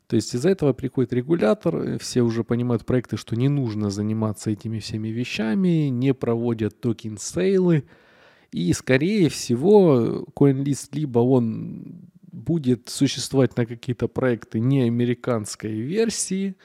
То 0.07 0.15
есть 0.15 0.35
из-за 0.35 0.49
этого 0.49 0.73
приходит 0.73 1.13
регулятор, 1.13 1.75
э, 1.75 1.97
все 1.97 2.21
уже 2.21 2.43
понимают 2.43 2.85
проекты, 2.85 3.17
что 3.17 3.35
не 3.35 3.49
нужно 3.49 3.89
заниматься 3.89 4.51
этими 4.51 4.79
всеми 4.79 5.07
вещами, 5.07 5.87
не 5.89 6.13
проводят 6.13 6.79
token 6.79 7.27
sale 7.27 7.66
ы. 7.66 7.85
И, 8.53 8.71
скорее 8.73 9.29
всего, 9.29 10.25
CoinList 10.35 10.89
либо 10.91 11.19
он 11.19 12.11
будет 12.31 12.87
существовать 12.87 13.57
на 13.57 13.65
какие-то 13.65 14.07
проекты 14.07 14.59
не 14.59 14.83
американской 14.83 15.71
версии, 15.71 16.55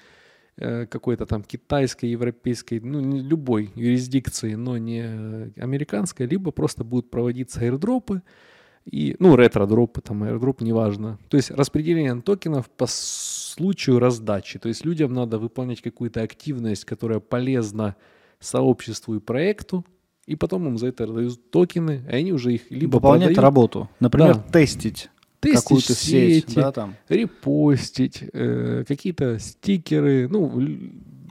э, 0.59 0.87
какой-то 0.87 1.25
там 1.25 1.43
китайской, 1.43 2.07
европейской, 2.07 2.81
ну, 2.81 3.01
любой 3.01 3.71
юрисдикции, 3.75 4.55
но 4.55 4.77
не 4.77 5.51
американской, 5.57 6.27
либо 6.27 6.51
просто 6.51 6.85
будут 6.85 7.11
проводиться 7.11 7.65
airdropы, 7.65 8.21
и, 8.85 9.17
ну, 9.19 9.35
ретро-дропы, 9.37 10.03
там, 10.03 10.25
airdrop, 10.25 10.63
неважно. 10.63 11.19
То 11.29 11.39
есть 11.39 11.51
распределение 11.51 12.21
токенов 12.21 12.69
по 12.69 12.87
случаю 12.87 13.99
раздачи. 13.99 14.59
То 14.59 14.69
есть 14.69 14.85
людям 14.85 15.15
надо 15.15 15.39
выполнять 15.39 15.81
какую-то 15.81 16.23
активность, 16.23 16.85
которая 16.85 17.21
полезна 17.21 17.97
сообществу 18.41 19.17
и 19.17 19.21
проекту, 19.21 19.85
И 20.29 20.37
потом 20.37 20.67
им 20.69 20.77
за 20.77 20.89
это 20.89 21.07
дают 21.07 21.51
токены, 21.51 22.03
и 22.07 22.15
они 22.15 22.33
уже 22.35 22.53
их 22.53 22.71
либо 22.71 22.97
Выполнять 22.97 23.29
продают, 23.35 23.39
работу. 23.39 23.89
Например, 23.99 24.35
Да. 24.35 24.43
тестить, 24.53 25.09
тестить 25.41 25.63
какую-то 25.63 25.95
сеть, 25.95 26.45
сети, 26.45 26.55
да, 26.57 26.71
там, 26.71 26.97
репостить, 27.09 28.25
э, 28.35 28.85
какие-то 28.87 29.39
стикеры, 29.39 30.29
ну, 30.29 30.53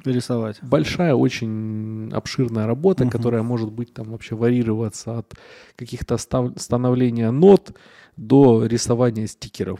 рисовать. 0.04 0.58
большая, 0.64 1.14
очень 1.14 2.10
обширная 2.12 2.66
работа, 2.66 3.04
Мгм. 3.04 3.12
которая 3.12 3.44
может 3.44 3.72
быть 3.72 3.94
там 3.94 4.10
вообще 4.10 4.36
варьироваться 4.36 5.20
от 5.20 5.36
каких-то 5.76 6.18
становления 6.18 7.30
нот 7.30 7.78
до 8.16 8.66
рисования 8.66 9.28
стикеров. 9.28 9.80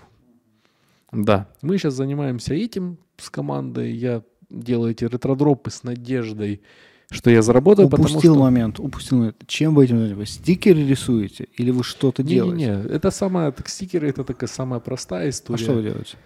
Да, 1.12 1.48
мы 1.64 1.80
сейчас 1.80 1.96
занимаемся 1.96 2.54
этим 2.54 3.00
с 3.18 3.32
командой. 3.32 3.94
Я 3.94 4.22
делаю 4.52 4.92
эти 4.92 5.06
ретродропы 5.06 5.72
с 5.72 5.82
надеждой, 5.84 6.62
что 7.10 7.30
я 7.30 7.42
заработаю, 7.42 7.90
потому 7.90 8.10
Упустил 8.10 8.34
что... 8.34 8.42
момент, 8.44 8.80
упустил 8.80 9.18
момент. 9.20 9.38
Чем 9.48 9.76
вы 9.76 9.86
этим 9.86 10.00
занимаетесь? 10.00 10.36
Стикеры 10.36 10.86
рисуете 10.86 11.48
или 11.56 11.72
вы 11.72 11.84
что-то 11.84 12.22
делаете? 12.22 12.66
Не-не-не, 12.66 12.90
это 12.90 13.12
самая, 13.12 13.52
так, 13.52 13.70
стикеры 13.70 14.10
это 14.10 14.24
такая 14.24 14.50
самая 14.50 14.80
простая 14.80 15.28
А 15.28 15.30
история. 15.30 15.64
что 15.64 15.74
вы 15.74 15.84
делаете? 15.84 16.18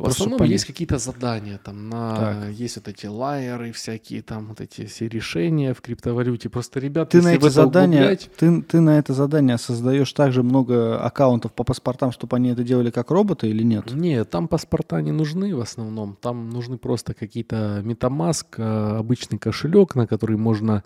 В 0.00 0.04
Просто 0.04 0.22
основном 0.22 0.38
понять. 0.38 0.52
есть 0.52 0.64
какие-то 0.64 0.96
задания, 0.96 1.60
там 1.62 1.90
на 1.90 2.16
Так. 2.16 2.48
есть 2.52 2.76
вот 2.76 2.88
эти 2.88 3.04
лайеры 3.04 3.70
всякие, 3.72 4.22
там 4.22 4.46
вот 4.46 4.62
эти 4.62 4.86
все 4.86 5.08
решения 5.08 5.74
в 5.74 5.82
криптовалюте. 5.82 6.48
Просто 6.48 6.80
ребята, 6.80 7.10
Ты 7.18 7.22
на 7.22 7.34
эти 7.34 7.48
задания, 7.50 8.00
углублять- 8.06 8.30
ты, 8.38 8.62
ты 8.62 8.80
на 8.80 8.98
это 8.98 9.12
задание 9.12 9.58
создаешь 9.58 10.10
также 10.14 10.42
много 10.42 10.98
аккаунтов 10.98 11.52
по 11.52 11.64
паспортам, 11.64 12.12
чтобы 12.12 12.36
они 12.36 12.48
это 12.48 12.64
делали 12.64 12.90
как 12.90 13.10
роботы 13.10 13.48
или 13.50 13.62
нет? 13.62 13.92
Нет, 13.92 14.30
там 14.30 14.48
паспорта 14.48 15.02
не 15.02 15.12
нужны 15.12 15.54
в 15.54 15.60
основном. 15.60 16.16
Там 16.18 16.48
нужны 16.48 16.78
просто 16.78 17.12
какие-то 17.12 17.82
MetaMask, 17.84 18.46
э, 18.56 18.96
обычный 19.00 19.36
кошелек, 19.38 19.94
на 19.96 20.06
который 20.06 20.38
можно... 20.38 20.82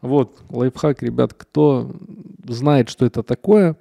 Вот, 0.00 0.38
лайфхак, 0.50 1.02
ребят, 1.02 1.34
кто 1.34 1.90
знает, 2.46 2.88
что 2.88 3.04
это 3.04 3.24
такое, 3.24 3.74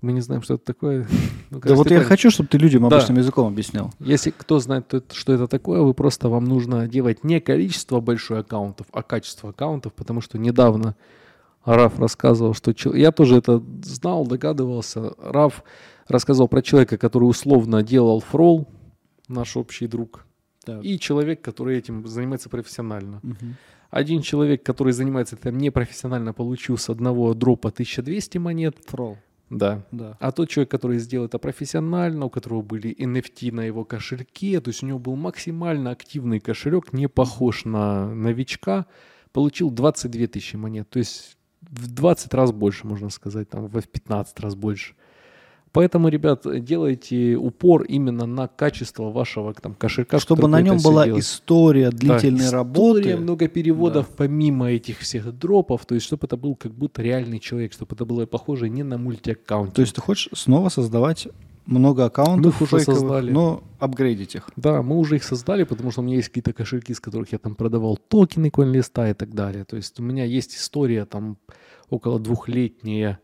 мы 0.00 0.12
не 0.12 0.20
знаем, 0.20 0.42
что 0.42 0.54
это 0.54 0.64
такое. 0.64 1.06
Ну, 1.50 1.60
Да 1.60 1.74
вот 1.74 1.90
я 1.90 2.00
хочу, 2.00 2.30
чтобы 2.30 2.48
ты 2.50 2.58
людям 2.58 2.86
Да. 2.88 2.96
обычным 2.96 3.16
языком 3.16 3.46
объяснял. 3.46 3.90
Если 4.00 4.30
кто 4.30 4.58
знает, 4.58 4.86
то 4.88 5.02
что 5.12 5.32
это 5.32 5.46
такое, 5.48 5.80
вы 5.80 5.94
просто 5.94 6.28
вам 6.28 6.44
нужно 6.44 6.86
делать 6.86 7.24
не 7.24 7.40
количество 7.40 8.00
большое 8.00 8.40
аккаунтов, 8.40 8.86
а 8.92 9.02
качество 9.02 9.48
аккаунтов, 9.50 9.94
потому 9.94 10.20
что 10.20 10.36
недавно 10.38 10.94
Раф 11.64 11.98
рассказывал, 11.98 12.52
что 12.54 12.74
я 12.94 13.12
тоже 13.12 13.36
это 13.38 13.62
знал, 13.82 14.26
догадывался. 14.26 15.14
Раф 15.18 15.64
рассказал 16.06 16.48
про 16.48 16.60
человека, 16.62 16.98
который 16.98 17.24
условно 17.24 17.82
делал 17.82 18.20
фрол, 18.20 18.68
наш 19.26 19.56
общий 19.56 19.86
друг, 19.86 20.26
Так. 20.64 20.84
и 20.84 20.98
человек, 20.98 21.40
который 21.40 21.78
этим 21.78 22.06
занимается 22.06 22.48
профессионально. 22.50 23.22
Один 23.90 24.20
человек, 24.20 24.62
который 24.62 24.92
занимается 24.92 25.36
этим 25.36 25.56
непрофессионально, 25.56 26.34
получил 26.34 26.76
с 26.76 26.90
одного 26.90 27.32
дропа 27.32 27.70
1200 27.70 28.36
монет. 28.38 28.76
Фрол. 28.86 29.16
Да. 29.50 29.82
Да. 29.92 30.16
А 30.20 30.32
тот 30.32 30.48
человек, 30.50 30.70
который 30.70 30.98
сделал 30.98 31.26
это 31.26 31.38
профессионально, 31.38 32.26
у 32.26 32.30
которого 32.30 32.62
были 32.62 32.94
NFT 32.94 33.52
на 33.52 33.62
его 33.62 33.84
кошельке, 33.84 34.60
то 34.60 34.68
есть 34.68 34.82
у 34.82 34.86
него 34.86 34.98
был 34.98 35.16
максимально 35.16 35.90
активный 35.90 36.40
кошелек, 36.40 36.92
не 36.92 37.08
похож 37.08 37.64
на 37.64 38.12
новичка, 38.14 38.86
получил 39.32 39.70
22 39.70 40.26
тысячи 40.26 40.56
монет. 40.56 40.88
То 40.90 40.98
есть 40.98 41.38
в 41.62 41.92
20 41.92 42.34
раз 42.34 42.52
больше, 42.52 42.86
можно 42.86 43.10
сказать, 43.10 43.48
там 43.48 43.66
в 43.66 43.82
15 43.82 44.40
раз 44.40 44.54
больше. 44.54 44.94
Поэтому, 45.72 46.08
ребят, 46.08 46.44
делайте 46.64 47.36
упор 47.36 47.82
именно 47.82 48.26
на 48.26 48.48
качество 48.48 49.10
вашего 49.10 49.52
там, 49.54 49.74
кошелька. 49.74 50.18
Чтобы 50.18 50.48
на 50.48 50.60
нем 50.60 50.78
была 50.78 51.04
делаете. 51.04 51.24
история 51.26 51.90
Да, 51.90 51.96
длительной 51.96 52.46
история, 52.46 52.56
работы. 52.56 53.16
много 53.16 53.48
переводов 53.48 54.08
помимо 54.16 54.70
этих 54.70 55.00
всех 55.00 55.36
дропов, 55.38 55.84
то 55.86 55.94
есть 55.94 56.06
чтобы 56.06 56.26
это 56.26 56.36
был 56.36 56.54
как 56.56 56.72
будто 56.72 57.02
реальный 57.02 57.38
человек, 57.38 57.72
чтобы 57.72 57.94
это 57.94 58.04
было 58.04 58.26
похоже 58.26 58.68
не 58.68 58.82
на 58.82 58.98
мультиаккаунт. 58.98 59.74
То 59.74 59.82
есть 59.82 59.94
ты 59.94 60.00
хочешь 60.00 60.28
снова 60.32 60.68
создавать 60.68 61.28
много 61.66 62.06
аккаунтов 62.06 62.44
Мы 62.44 62.50
их 62.50 62.60
уже 62.62 62.78
фейковых, 62.78 63.00
создали. 63.00 63.30
но 63.30 63.62
апгрейдить 63.78 64.34
их. 64.34 64.48
Да, 64.56 64.82
мы 64.82 64.96
уже 64.96 65.16
их 65.16 65.24
создали, 65.24 65.64
потому 65.64 65.90
что 65.90 66.00
у 66.00 66.04
меня 66.04 66.16
есть 66.16 66.28
какие-то 66.28 66.54
кошельки, 66.54 66.94
с 66.94 67.00
которых 67.00 67.32
я 67.32 67.38
там 67.38 67.54
продавал 67.54 67.98
токены 68.08 68.50
коинлиста 68.50 69.10
и 69.10 69.14
так 69.14 69.34
далее. 69.34 69.64
То 69.64 69.76
есть 69.76 70.00
у 70.00 70.02
меня 70.02 70.24
есть 70.24 70.56
история 70.56 71.04
там 71.04 71.36
около 71.90 72.18
двухлетняя 72.18 73.20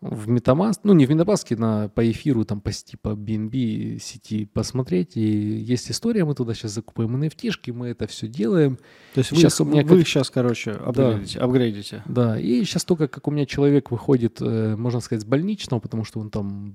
в 0.00 0.28
Metamask, 0.28 0.80
ну 0.84 0.92
не 0.92 1.06
в 1.06 1.10
Metamask, 1.10 1.56
на, 1.56 1.88
по 1.88 2.08
эфиру, 2.10 2.44
там 2.44 2.60
по, 2.60 2.70
сети, 2.70 2.96
по 3.00 3.10
BNB 3.10 3.98
сети 3.98 4.44
посмотреть. 4.44 5.16
И 5.16 5.20
есть 5.20 5.90
история, 5.90 6.24
мы 6.24 6.34
туда 6.34 6.54
сейчас 6.54 6.72
закупаем 6.72 7.16
NFT-шки, 7.22 7.72
мы 7.72 7.88
это 7.88 8.06
все 8.06 8.28
делаем. 8.28 8.76
То 9.14 9.20
есть 9.20 9.30
вы, 9.32 9.38
Сейчас 9.38 9.54
их- 9.60 9.66
у 9.66 9.70
меня 9.70 9.82
вы 9.84 9.98
как- 9.98 10.06
сейчас, 10.06 10.30
короче, 10.30 10.72
апгрейдите. 10.72 11.38
апгрейдите. 11.38 12.02
Да, 12.06 12.38
и 12.38 12.62
сейчас 12.64 12.84
только 12.84 13.08
как 13.08 13.26
у 13.26 13.30
меня 13.30 13.46
человек 13.46 13.90
выходит, 13.90 14.38
э, 14.40 14.76
можно 14.76 15.00
сказать, 15.00 15.22
с 15.22 15.26
больничного, 15.26 15.80
потому 15.80 16.04
что 16.04 16.20
он 16.20 16.30
там 16.30 16.74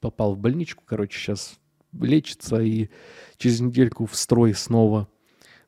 попал 0.00 0.34
в 0.34 0.38
больничку, 0.38 0.82
короче, 0.86 1.18
сейчас 1.18 1.58
лечится 2.00 2.60
и 2.60 2.88
через 3.36 3.60
недельку 3.60 4.06
в 4.06 4.16
строй 4.16 4.54
снова. 4.54 5.08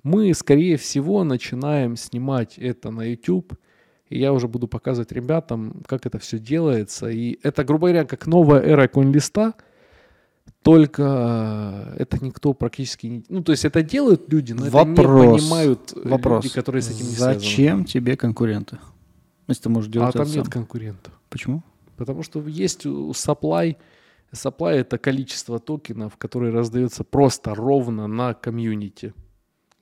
Мы, 0.03 0.33
скорее 0.35 0.77
всего, 0.79 1.23
начинаем 1.25 1.97
снимать 1.97 2.59
это 2.59 2.91
на 2.91 3.03
YouTube, 3.11 3.55
и 4.09 4.19
я 4.19 4.33
уже 4.33 4.49
буду 4.49 4.69
показывать 4.69 5.13
ребятам, 5.13 5.83
как 5.87 6.07
это 6.07 6.19
все 6.19 6.39
делается. 6.39 7.09
И 7.09 7.39
это, 7.43 7.65
грубо 7.65 7.89
говоря, 7.89 8.05
как 8.05 8.27
новая 8.27 8.61
эра 8.61 8.87
коинлиста, 8.87 9.55
только 10.63 11.95
э, 11.97 12.03
это 12.03 12.25
никто 12.25 12.53
практически 12.55 13.07
не... 13.07 13.25
Ну, 13.29 13.43
то 13.43 13.53
есть 13.53 13.65
это 13.65 13.83
делают 13.83 14.33
люди, 14.33 14.53
но 14.53 14.67
это 14.67 14.85
не 14.85 14.95
Вопрос. 14.95 15.41
понимают 15.41 15.93
Вопрос. 16.05 16.45
люди, 16.45 16.55
которые 16.55 16.83
с 16.83 16.89
этим 16.91 17.07
не 17.07 17.13
связаны. 17.13 17.35
Зачем 17.35 17.85
тебе 17.85 18.17
конкуренты? 18.17 18.79
Если 19.47 19.63
ты 19.65 19.69
можешь 19.69 19.91
А 19.91 19.93
делать 19.93 20.13
там 20.15 20.23
это 20.23 20.31
нет 20.31 20.45
сам. 20.45 20.53
конкурентов. 20.53 21.13
Почему? 21.29 21.63
Потому 21.97 22.23
что 22.23 22.41
есть 22.49 22.87
supply. 22.87 23.77
Supply 24.33 24.73
это 24.73 24.99
количество 24.99 25.59
токенов, 25.59 26.17
которые 26.17 26.53
раздается 26.53 27.05
просто 27.05 27.55
ровно 27.55 28.07
на 28.07 28.35
комьюнити. 28.35 29.13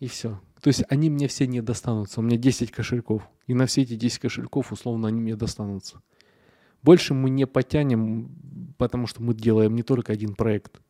И 0.01 0.09
все. 0.09 0.41
То 0.63 0.69
есть 0.69 0.85
они 0.89 1.11
мне 1.11 1.27
все 1.27 1.49
не 1.49 1.61
достанутся. 1.61 2.21
У 2.21 2.23
меня 2.23 2.37
10 2.37 2.71
кошельков. 2.71 3.29
И 3.49 3.55
на 3.55 3.67
все 3.67 3.83
эти 3.83 3.97
10 3.97 4.21
кошельков 4.21 4.71
условно 4.71 5.09
они 5.09 5.21
мне 5.21 5.35
достанутся. 5.35 6.01
Больше 6.85 7.15
мы 7.15 7.31
не 7.31 7.49
потянем, 7.49 8.31
потому 8.79 9.09
что 9.09 9.23
мы 9.25 9.35
делаем 9.35 9.75
не 9.75 9.83
только 9.83 10.13
один 10.13 10.35
проект. 10.37 10.81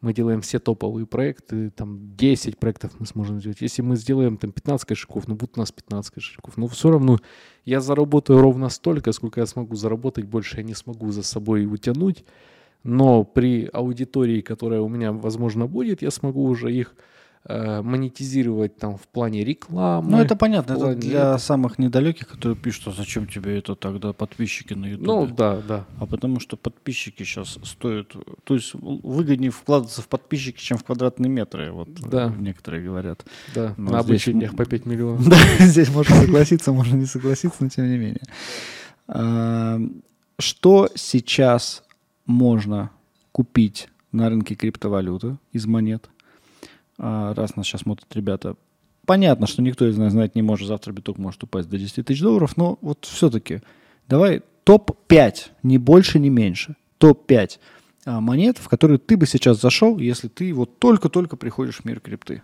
Мы 0.00 0.14
делаем 0.14 0.40
все 0.40 0.58
топовые 0.60 1.06
проекты, 1.06 1.70
там 1.70 2.16
10 2.16 2.58
проектов 2.58 2.92
мы 2.98 3.06
сможем 3.06 3.40
сделать. 3.40 3.60
Если 3.60 3.82
мы 3.82 3.96
сделаем 3.96 4.36
там 4.36 4.52
15 4.52 4.86
кошельков, 4.86 5.26
ну 5.26 5.34
будет 5.34 5.56
у 5.56 5.60
нас 5.60 5.72
15 5.72 6.14
кошельков. 6.14 6.56
Но 6.56 6.68
все 6.68 6.90
равно 6.90 7.18
я 7.64 7.80
заработаю 7.80 8.40
ровно 8.40 8.68
столько, 8.68 9.10
сколько 9.12 9.40
я 9.40 9.46
смогу 9.46 9.74
заработать, 9.74 10.26
больше 10.26 10.58
я 10.58 10.62
не 10.62 10.74
смогу 10.74 11.10
за 11.10 11.24
собой 11.24 11.66
утянуть. 11.66 12.24
Но 12.84 13.24
при 13.24 13.68
аудитории, 13.72 14.42
которая 14.42 14.80
у 14.80 14.88
меня, 14.88 15.12
возможно, 15.12 15.66
будет, 15.66 16.02
я 16.02 16.10
смогу 16.12 16.44
уже 16.44 16.72
их 16.72 16.94
монетизировать 17.48 18.76
там 18.76 18.96
в 18.96 19.08
плане 19.08 19.42
рекламы. 19.44 20.10
Ну, 20.12 20.18
это 20.18 20.36
понятно. 20.36 20.74
Это 20.74 20.94
для 20.94 21.38
самых 21.38 21.78
недалеких, 21.78 22.28
которые 22.28 22.56
пишут, 22.56 22.86
а 22.88 22.92
зачем 22.92 23.26
тебе 23.26 23.58
это 23.58 23.74
тогда 23.74 24.12
подписчики 24.12 24.74
на 24.74 24.86
YouTube? 24.86 25.06
Ну, 25.06 25.26
да, 25.26 25.60
да. 25.66 25.84
А 25.98 26.06
потому 26.06 26.38
что 26.38 26.56
подписчики 26.56 27.24
сейчас 27.24 27.58
стоят... 27.64 28.14
То 28.44 28.54
есть 28.54 28.74
выгоднее 28.74 29.50
вкладываться 29.50 30.02
в 30.02 30.08
подписчики, 30.08 30.60
чем 30.60 30.78
в 30.78 30.84
квадратные 30.84 31.28
метры, 31.30 31.72
вот 31.72 31.92
Да. 31.94 32.26
э, 32.28 32.40
некоторые 32.40 32.84
говорят. 32.84 33.24
Да, 33.54 33.74
Ну, 33.76 33.90
на 33.90 34.02
здесь 34.02 34.22
обучениях 34.28 34.50
м- 34.52 34.56
по 34.56 34.64
5 34.64 34.86
миллионов. 34.86 35.28
Да, 35.28 35.36
здесь 35.66 35.88
можно 35.92 36.14
согласиться, 36.14 36.72
можно 36.72 36.94
не 36.94 37.06
согласиться, 37.06 37.56
но 37.60 37.68
тем 37.70 37.90
не 37.90 37.98
менее. 37.98 38.22
Что 40.38 40.88
сейчас 40.94 41.82
можно 42.26 42.90
купить 43.32 43.88
на 44.12 44.28
рынке 44.28 44.54
криптовалюты 44.54 45.38
из 45.52 45.66
монет? 45.66 46.08
А, 47.02 47.34
Раз 47.34 47.56
нас 47.56 47.66
сейчас 47.66 47.80
смотрят 47.80 48.06
ребята. 48.14 48.54
Понятно, 49.04 49.48
что 49.48 49.60
никто 49.60 49.86
из 49.88 49.98
нас 49.98 50.12
знать 50.12 50.36
не 50.36 50.42
может, 50.42 50.68
завтра 50.68 50.92
биток 50.92 51.18
может 51.18 51.42
упасть 51.42 51.68
до 51.68 51.76
10 51.76 52.06
тысяч 52.06 52.20
долларов, 52.20 52.56
но 52.56 52.78
вот 52.80 53.04
все-таки 53.04 53.60
давай 54.08 54.42
топ-5, 54.62 55.34
ни 55.64 55.76
больше, 55.76 56.20
ни 56.20 56.28
меньше. 56.28 56.76
Топ-5 56.98 57.58
а, 58.04 58.20
монет, 58.20 58.58
в 58.58 58.68
которые 58.68 58.98
ты 58.98 59.16
бы 59.16 59.26
сейчас 59.26 59.60
зашел, 59.60 59.98
если 59.98 60.28
ты 60.28 60.54
вот 60.54 60.78
только-только 60.78 61.36
приходишь 61.36 61.78
в 61.78 61.84
мир 61.84 61.98
крипты. 61.98 62.42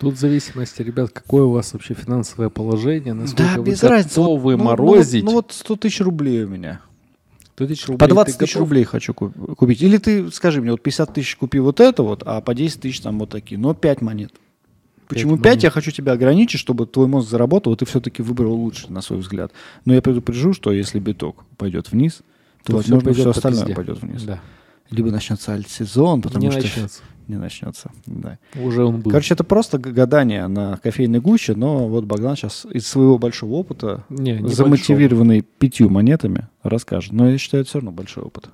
Тут 0.00 0.14
в 0.14 0.18
зависимости, 0.18 0.82
ребят, 0.82 1.10
какое 1.10 1.44
у 1.44 1.50
вас 1.50 1.72
вообще 1.72 1.94
финансовое 1.94 2.48
положение, 2.48 3.14
насколько 3.14 3.54
Да, 3.54 3.60
вы 3.60 3.70
без 3.70 3.82
разницы. 3.84 4.20
Вот, 4.20 4.24
готовы 4.24 4.52
ну, 4.52 4.58
ну 4.58 4.64
морозить. 4.64 5.24
Ну 5.24 5.32
вот 5.32 5.52
100 5.52 5.76
тысяч 5.76 6.00
рублей 6.00 6.42
у 6.42 6.48
меня. 6.48 6.80
100 7.56 7.66
тысяч 7.66 7.86
рублей 7.86 7.98
По 7.98 8.06
ты 8.06 8.14
20 8.14 8.38
тысяч 8.38 8.52
готов? 8.54 8.60
рублей 8.68 8.84
хочу 8.84 9.14
ку- 9.14 9.30
купить. 9.30 9.80
Или 9.82 9.98
ты 9.98 10.30
скажи 10.32 10.60
мне, 10.60 10.70
вот 10.72 10.82
50 10.82 11.14
тысяч 11.14 11.36
купи 11.36 11.58
вот 11.60 11.80
это 11.80 12.02
вот, 12.02 12.22
а 12.26 12.40
по 12.40 12.54
10 12.54 12.80
тысяч 12.80 13.00
там 13.00 13.18
вот 13.18 13.30
такие. 13.30 13.58
Но 13.58 13.74
5 13.74 14.00
монет. 14.02 14.32
Почему 15.08 15.36
5? 15.36 15.44
монет. 15.44 15.62
Я 15.64 15.70
хочу 15.70 15.90
тебя 15.92 16.12
ограничить, 16.12 16.58
чтобы 16.60 16.86
твой 16.86 17.06
мозг 17.06 17.28
заработал, 17.28 17.74
и 17.74 17.76
ты 17.76 17.84
все-таки 17.86 18.22
выбрал 18.22 18.54
лучше, 18.54 18.90
на 18.92 19.02
свой 19.02 19.20
взгляд. 19.20 19.52
Но 19.84 19.94
я 19.94 20.02
предупрежу, 20.02 20.52
что 20.52 20.72
если 20.72 20.98
биток 20.98 21.44
пойдет 21.56 21.92
вниз, 21.92 22.22
то, 22.64 22.72
То 22.72 22.76
возможно, 22.78 23.12
все 23.12 23.24
по 23.24 23.30
остальное 23.30 23.60
пизде. 23.66 23.74
пойдет 23.74 24.02
вниз. 24.02 24.22
Да. 24.22 24.40
Либо 24.90 25.10
начнется 25.10 25.52
альт-сезон, 25.52 26.22
потому 26.22 26.44
не 26.44 26.50
что... 26.50 26.60
начнется. 26.62 27.02
Не 27.26 27.36
начнется, 27.36 27.90
да. 28.04 28.38
Уже 28.54 28.84
он 28.84 29.00
был. 29.00 29.10
Короче, 29.10 29.32
это 29.32 29.44
просто 29.44 29.78
гадание 29.78 30.46
на 30.46 30.76
кофейной 30.76 31.20
гуще, 31.20 31.54
но 31.54 31.88
вот 31.88 32.04
Богдан 32.04 32.36
сейчас 32.36 32.66
из 32.70 32.86
своего 32.86 33.18
большого 33.18 33.52
опыта, 33.52 34.04
не, 34.10 34.32
небольшого. 34.32 34.54
замотивированный 34.54 35.40
пятью 35.40 35.88
монетами, 35.88 36.48
расскажет. 36.62 37.12
Но 37.12 37.30
я 37.30 37.38
считаю, 37.38 37.62
это 37.62 37.70
все 37.70 37.78
равно 37.78 37.92
большой 37.92 38.24
опыт. 38.24 38.50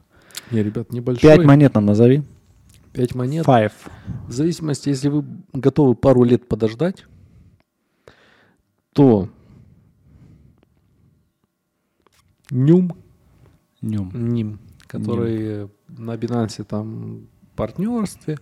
Не, 0.53 0.63
ребят, 0.63 0.93
небольшой. 0.93 1.23
Пять 1.23 1.45
монет 1.45 1.75
нам 1.75 1.87
назови. 1.87 2.23
Пять 2.93 3.15
монет. 3.15 3.45
Five. 3.45 3.73
В 4.29 4.33
зависимости, 4.33 4.89
если 4.89 5.09
вы 5.09 5.25
готовы 5.53 5.97
пару 5.97 6.23
лет 6.23 6.47
подождать, 6.47 7.07
то 8.93 9.29
Нюм, 12.51 12.93
Нем. 13.81 14.11
Ним, 14.13 14.59
который 14.87 15.69
на 15.89 16.15
Binance 16.15 16.65
там 16.65 17.27
партнерстве, 17.61 18.39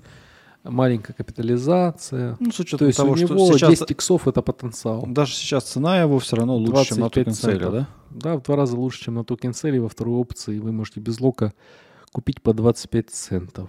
маленькая 0.64 1.12
капитализация. 1.14 2.36
Ну, 2.40 2.50
с 2.52 2.58
учетом 2.60 2.78
То 2.80 2.84
есть 2.86 2.98
того, 2.98 3.12
у 3.12 3.16
что 3.16 3.34
него 3.34 3.52
сейчас- 3.52 3.70
10 3.70 3.90
иксов 3.90 4.26
это 4.28 4.42
потенциал. 4.42 5.04
Даже 5.06 5.32
сейчас 5.34 5.64
цена 5.64 6.00
его 6.00 6.18
все 6.18 6.36
равно 6.36 6.56
лучше, 6.56 6.86
чем 6.88 6.98
на 6.98 7.08
25 7.08 7.24
токен 7.24 7.32
целе, 7.34 7.58
центов. 7.58 7.72
да? 7.72 7.88
Да, 8.10 8.36
в 8.36 8.42
два 8.42 8.56
раза 8.56 8.76
лучше, 8.76 9.04
чем 9.04 9.14
на 9.14 9.24
токен 9.24 9.52
цели. 9.54 9.78
Во 9.78 9.88
второй 9.88 10.16
опции 10.16 10.58
вы 10.58 10.72
можете 10.72 11.00
без 11.00 11.20
лока 11.20 11.52
купить 12.12 12.42
по 12.42 12.52
25 12.54 13.10
центов. 13.10 13.68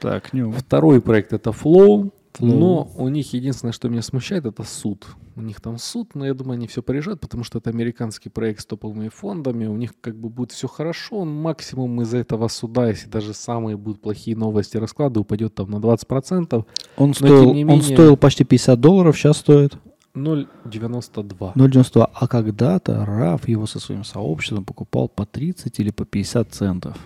Так, 0.00 0.32
Нем. 0.32 0.52
Второй 0.52 1.00
проект 1.00 1.32
это 1.32 1.50
Flow, 1.50 2.10
Но 2.40 2.90
у 2.96 3.08
них 3.08 3.32
единственное, 3.34 3.72
что 3.72 3.88
меня 3.88 4.02
смущает, 4.02 4.46
это 4.46 4.62
суд. 4.64 5.06
У 5.36 5.42
них 5.42 5.60
там 5.60 5.78
суд, 5.78 6.14
но 6.14 6.26
я 6.26 6.34
думаю, 6.34 6.54
они 6.54 6.66
все 6.66 6.82
порешат, 6.82 7.20
потому 7.20 7.44
что 7.44 7.58
это 7.58 7.70
американский 7.70 8.28
проект 8.30 8.60
с 8.60 8.66
топовыми 8.66 9.08
фондами, 9.08 9.66
у 9.66 9.76
них 9.76 9.92
как 10.00 10.16
бы 10.16 10.28
будет 10.28 10.52
все 10.52 10.68
хорошо, 10.68 11.24
максимум 11.24 12.00
из-за 12.02 12.18
этого 12.18 12.48
суда, 12.48 12.88
если 12.88 13.08
даже 13.08 13.34
самые 13.34 13.76
будут 13.76 14.00
плохие 14.00 14.36
новости 14.36 14.76
расклады, 14.76 15.20
упадет 15.20 15.54
там 15.54 15.70
на 15.70 15.76
20%, 15.76 16.64
Он, 16.96 17.14
стоил, 17.14 17.54
не 17.54 17.64
он 17.64 17.70
менее- 17.78 17.82
стоил 17.94 18.16
почти 18.16 18.44
50 18.44 18.80
долларов, 18.80 19.16
сейчас 19.16 19.38
стоит 19.38 19.76
0,92. 20.14 21.52
0,92. 21.54 22.10
А 22.12 22.26
когда-то 22.28 23.04
Раф 23.06 23.48
его 23.48 23.66
со 23.66 23.78
своим 23.80 24.04
сообществом 24.04 24.64
покупал 24.64 25.08
по 25.08 25.24
30 25.26 25.78
или 25.80 25.90
по 25.90 26.04
50 26.04 26.52
центов. 26.52 26.96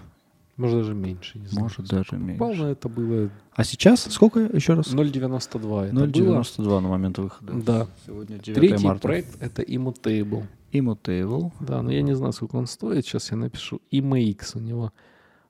Может 0.56 0.78
даже 0.78 0.94
меньше, 0.94 1.38
не 1.38 1.46
знаю. 1.48 1.64
Может, 1.64 1.86
даже 1.86 2.16
меньше. 2.16 2.42
но 2.42 2.70
это 2.70 2.88
было 2.88 3.30
А 3.52 3.62
сейчас 3.64 4.04
сколько 4.10 4.40
еще 4.40 4.72
раз? 4.74 4.86
0,92. 4.92 5.86
Это 5.86 5.94
0,92 5.94 6.80
на 6.80 6.88
момент 6.88 7.18
выхода. 7.18 7.52
было. 7.52 7.62
Да. 7.62 7.86
Сегодня 8.06 8.38
9 8.38 8.54
Третий 8.58 8.84
марта. 8.86 9.02
проект 9.02 9.36
это 9.42 9.62
Immutable. 9.62 10.46
Immutable. 10.72 11.52
Да, 11.60 11.82
но 11.82 11.90
я 11.92 12.00
не 12.02 12.14
знаю, 12.16 12.32
сколько 12.32 12.56
он 12.56 12.66
стоит. 12.66 13.04
Сейчас 13.04 13.30
я 13.30 13.36
напишу. 13.36 13.82
IMX 13.92 14.52
у 14.56 14.60
него. 14.60 14.92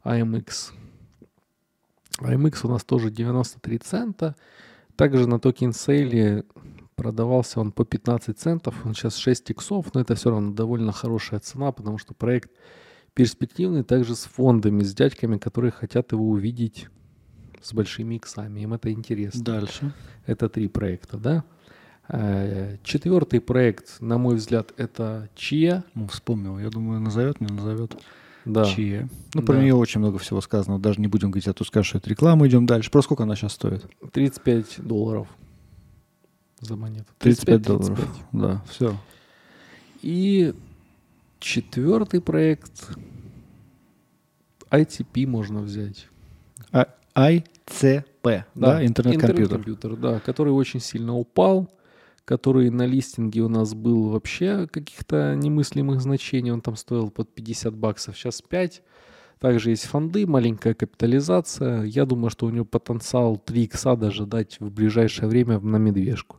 AMX. 0.05 0.73
AMX 2.21 2.61
у 2.65 2.69
нас 2.69 2.85
тоже 2.85 3.11
93 3.11 3.79
цента. 3.79 4.35
Также 4.97 5.29
на 5.29 5.39
токен 5.39 5.73
сейле 5.73 6.45
продавался 6.97 7.61
он 7.61 7.71
по 7.73 7.85
15 7.85 8.37
центов. 8.39 8.75
Он 8.85 8.95
сейчас 8.95 9.17
6 9.17 9.51
иксов, 9.51 9.95
но 9.95 10.01
это 10.01 10.15
все 10.15 10.31
равно 10.31 10.53
довольно 10.53 10.93
хорошая 10.93 11.41
цена, 11.41 11.71
потому 11.71 11.99
что 11.99 12.15
проект 12.15 12.51
перспективный 13.17 13.83
также 13.83 14.15
с 14.15 14.25
фондами, 14.25 14.83
с 14.85 14.95
дядьками, 14.95 15.39
которые 15.39 15.73
хотят 15.73 16.13
его 16.13 16.29
увидеть 16.29 16.89
с 17.63 17.73
большими 17.73 18.17
иксами. 18.17 18.61
Им 18.61 18.75
это 18.75 18.93
интересно. 18.93 19.43
Дальше. 19.43 19.93
Это 20.27 20.49
три 20.51 20.69
проекта, 20.69 21.17
да? 21.17 21.45
Э, 22.09 22.77
Четвертый 22.85 23.41
проект, 23.41 24.01
на 24.01 24.19
мой 24.19 24.37
взгляд, 24.37 24.73
это 24.77 25.31
Чия. 25.35 25.83
Ну, 25.95 26.07
вспомнил. 26.09 26.59
Я 26.59 26.69
думаю, 26.69 27.01
назовет, 27.01 27.41
не 27.41 27.47
назовет. 27.49 27.97
Да. 28.45 28.65
Чья. 28.67 29.09
Ну, 29.35 29.43
про 29.43 29.55
Да. 29.55 29.63
нее 29.63 29.75
очень 29.75 29.99
много 30.01 30.19
всего 30.19 30.41
сказано. 30.43 30.79
Даже 30.79 31.01
не 31.01 31.09
будем 31.09 31.31
говорить, 31.33 31.49
а 31.49 31.55
то 31.55 31.65
скажешь, 31.65 31.89
что 31.89 31.99
это 31.99 32.11
реклама. 32.11 32.47
Идем 32.47 32.67
дальше. 32.67 32.91
Про 32.93 33.03
сколько 33.03 33.23
она 33.25 33.35
сейчас 33.35 33.55
стоит? 33.55 33.87
35 34.13 34.87
долларов 34.87 35.27
за 36.61 36.77
монету. 36.77 37.07
35 37.19 37.63
долларов. 37.63 37.99
35. 37.99 38.09
Да, 38.33 38.63
все. 38.71 38.97
И 40.03 40.55
четвертый 41.47 42.21
проект 42.21 42.91
ITP 44.71 45.27
можно 45.27 45.61
взять. 45.63 46.09
А, 46.73 46.89
ICP, 47.15 48.45
да, 48.55 48.85
интернет-компьютер. 48.85 49.15
Интернет-компьютер, 49.15 49.97
да, 49.97 50.21
который 50.21 50.53
очень 50.53 50.81
сильно 50.81 51.15
упал, 51.15 51.71
который 52.25 52.71
на 52.71 52.85
листинге 52.85 53.43
у 53.43 53.49
нас 53.49 53.75
был 53.75 54.09
вообще 54.09 54.67
каких-то 54.67 55.37
немыслимых 55.37 56.01
значений, 56.01 56.51
он 56.51 56.61
там 56.61 56.75
стоил 56.75 57.11
под 57.11 57.33
50 57.33 57.77
баксов, 57.77 58.19
сейчас 58.19 58.43
5. 58.43 58.83
Также 59.39 59.71
есть 59.71 59.85
фонды, 59.85 60.27
маленькая 60.27 60.75
капитализация. 60.75 61.85
Я 61.85 62.07
думаю, 62.07 62.31
что 62.31 62.47
у 62.47 62.51
него 62.51 62.65
потенциал 62.65 63.37
3 63.37 63.65
икса 63.65 63.95
даже 63.95 64.27
дать 64.27 64.59
в 64.59 64.71
ближайшее 64.73 65.29
время 65.29 65.61
на 65.61 65.77
медвежку. 65.77 66.39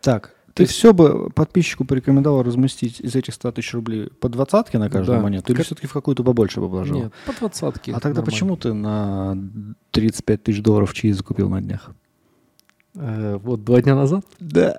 Так, 0.00 0.34
ты 0.58 0.66
все 0.66 0.92
бы 0.92 1.30
подписчику 1.30 1.84
порекомендовал 1.84 2.42
разместить 2.42 3.00
из 3.00 3.14
этих 3.16 3.34
100 3.34 3.52
тысяч 3.52 3.72
рублей 3.74 4.10
по 4.20 4.28
двадцатке 4.28 4.78
на 4.78 4.90
каждую 4.90 5.18
Да. 5.18 5.22
монету? 5.22 5.50
Или 5.52 5.56
Как- 5.56 5.66
все-таки 5.66 5.86
в 5.86 5.92
какую-то 5.92 6.22
побольше 6.24 6.60
бы 6.60 6.68
вложил? 6.68 6.96
Нет, 6.96 7.12
по 7.26 7.32
двадцатке. 7.32 7.92
А 7.92 7.94
тогда 8.00 8.20
нормально. 8.20 8.24
почему 8.30 8.56
ты 8.56 8.72
на 8.72 9.36
35 9.92 10.42
тысяч 10.42 10.62
долларов 10.62 10.92
чьи 10.94 11.12
закупил 11.12 11.48
на 11.48 11.60
днях? 11.62 11.90
Э, 12.94 13.38
вот 13.42 13.64
два 13.64 13.80
дня 13.82 13.94
назад. 13.94 14.24
Да. 14.40 14.78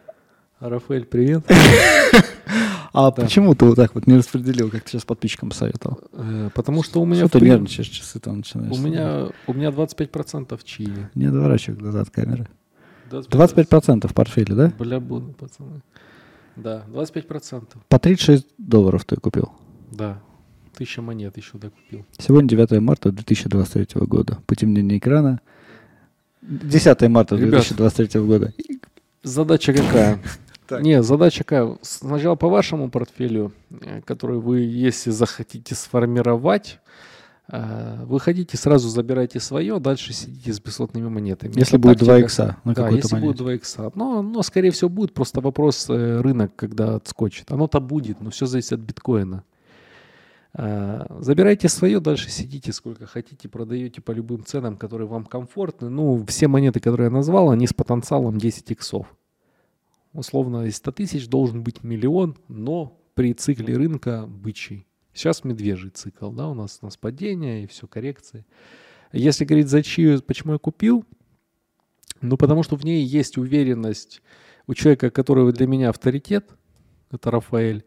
Рафаэль, 0.60 1.06
привет. 1.06 1.44
А 2.92 3.12
Да. 3.12 3.22
почему 3.22 3.54
ты 3.54 3.66
вот 3.66 3.76
так 3.76 3.94
вот 3.94 4.08
не 4.08 4.16
распределил, 4.18 4.72
как 4.72 4.82
ты 4.84 4.90
сейчас 4.90 5.06
подписчикам 5.06 5.52
советовал? 5.52 6.00
Э, 6.12 6.50
Потому 6.56 6.82
что 6.82 7.00
у 7.00 7.06
меня... 7.06 7.28
Что 7.28 7.38
ты 7.40 7.46
нервничаешь, 7.46 7.88
часы 7.88 8.20
там 8.20 8.38
начинаешь? 8.38 8.76
У 8.76 8.82
меня, 8.82 9.28
у 9.46 9.54
меня 9.54 9.70
25% 9.70 10.60
чили. 10.64 11.08
Не 11.14 11.28
отворачивай 11.28 11.78
глаза 11.78 12.02
от 12.02 12.10
камеры. 12.10 12.48
25%. 13.10 13.30
25% 13.30 14.08
в 14.08 14.14
портфеле, 14.14 14.56
да? 14.56 14.74
Бля, 14.78 15.00
буду, 15.00 15.34
пацаны. 15.34 15.82
Да, 16.56 16.86
25%. 16.90 17.78
По 17.88 18.00
36 18.00 18.46
долларов 18.58 19.06
ты 19.06 19.16
купил. 19.16 19.52
Да. 19.92 20.20
Тысяча 20.76 21.02
монет 21.02 21.36
еще 21.38 21.58
докупил. 21.58 22.06
Сегодня 22.18 22.50
9 22.50 22.80
марта 22.82 23.12
2023 23.12 24.02
года. 24.06 24.40
Потемнение 24.46 24.98
экрана. 24.98 25.42
10 26.42 27.02
марта 27.10 27.36
Ребят. 27.36 27.52
2023 27.52 28.22
года. 28.22 28.54
Задача 29.24 29.74
какая? 29.74 30.20
Так. 30.70 30.84
Не, 30.84 31.02
задача 31.02 31.44
какая? 31.44 31.80
Сначала 31.82 32.36
по 32.36 32.48
вашему 32.48 32.92
портфелю, 32.92 33.54
э, 33.72 34.02
который 34.06 34.38
вы, 34.38 34.60
если 34.60 35.10
захотите 35.10 35.74
сформировать, 35.74 36.80
э, 37.50 38.06
вы 38.06 38.20
хотите, 38.20 38.58
сразу 38.58 38.90
забирайте 38.90 39.40
свое, 39.40 39.80
дальше 39.80 40.14
сидите 40.14 40.54
с 40.54 40.60
бесплатными 40.60 41.10
монетами. 41.10 41.52
Если 41.56 41.78
Это 41.78 41.80
будет 41.80 41.98
2 42.00 42.08
тактика. 42.08 42.26
икса 42.26 42.58
на 42.64 42.74
Да, 42.74 42.84
какой-то 42.84 43.08
если 43.08 43.16
будет 43.16 43.24
монете. 43.24 43.44
2 43.44 43.54
икса. 43.56 43.92
Но, 43.96 44.22
но, 44.22 44.42
скорее 44.44 44.72
всего, 44.72 44.90
будет 44.90 45.14
просто 45.14 45.42
вопрос 45.42 45.90
э, 45.90 46.22
рынок, 46.22 46.56
когда 46.56 46.96
отскочит. 46.96 47.52
Оно-то 47.52 47.80
будет, 47.80 48.22
но 48.22 48.30
все 48.30 48.46
зависит 48.46 48.74
от 48.74 48.80
биткоина. 48.80 49.44
А, 50.54 51.06
Забирайте 51.20 51.70
свое, 51.70 52.00
дальше 52.00 52.30
сидите 52.32 52.74
сколько 52.74 53.06
хотите, 53.06 53.48
продаете 53.48 54.02
по 54.02 54.12
любым 54.12 54.44
ценам, 54.46 54.78
которые 54.78 55.08
вам 55.08 55.26
комфортны. 55.26 55.90
Ну, 55.90 56.26
все 56.28 56.48
монеты, 56.48 56.80
которые 56.80 57.06
я 57.06 57.12
назвал, 57.12 57.52
они 57.52 57.68
с 57.68 57.74
потенциалом 57.74 58.38
10 58.40 58.72
иксов. 58.72 59.06
Условно, 60.14 60.64
из 60.66 60.78
100 60.78 60.92
тысяч 60.94 61.28
должен 61.28 61.62
быть 61.62 61.84
миллион, 61.84 62.36
но 62.48 63.00
при 63.14 63.34
цикле 63.34 63.78
рынка 63.78 64.26
бычий. 64.28 64.88
Сейчас 65.20 65.44
медвежий 65.44 65.90
цикл, 65.90 66.32
да, 66.32 66.48
у 66.48 66.54
нас, 66.54 66.80
у 66.82 66.86
нас 66.86 66.96
падение 66.96 67.66
и 67.66 67.68
все, 67.68 67.88
коррекции. 67.88 68.46
Если 69.12 69.44
говорить 69.44 69.68
за 69.68 69.84
чью, 69.84 70.22
почему 70.22 70.54
я 70.54 70.60
купил, 70.60 71.04
ну, 72.22 72.38
потому 72.38 72.64
что 72.64 72.78
в 72.78 72.86
ней 72.86 73.04
есть 73.04 73.38
уверенность 73.38 74.22
у 74.66 74.74
человека, 74.74 75.10
который 75.10 75.52
для 75.52 75.68
меня 75.68 75.90
авторитет, 75.90 76.50
это 77.12 77.32
Рафаэль, 77.32 77.84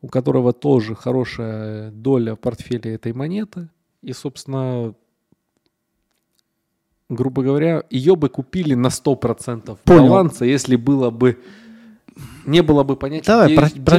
у 0.00 0.06
которого 0.06 0.52
тоже 0.52 0.94
хорошая 0.94 1.90
доля 1.90 2.36
в 2.36 2.38
портфеле 2.38 2.94
этой 2.94 3.12
монеты. 3.12 3.68
И, 4.02 4.12
собственно, 4.12 4.94
грубо 7.08 7.42
говоря, 7.42 7.82
ее 7.90 8.14
бы 8.14 8.28
купили 8.28 8.74
на 8.74 8.90
100% 8.90 9.76
Понял. 9.82 10.02
баланса, 10.02 10.44
если 10.44 10.76
было 10.76 11.10
бы 11.10 11.36
не 12.46 12.62
было 12.62 12.84
бы 12.84 12.96
понятия 12.96 13.26
Давай, 13.26 13.54
про, 13.54 13.68
про, 13.68 13.98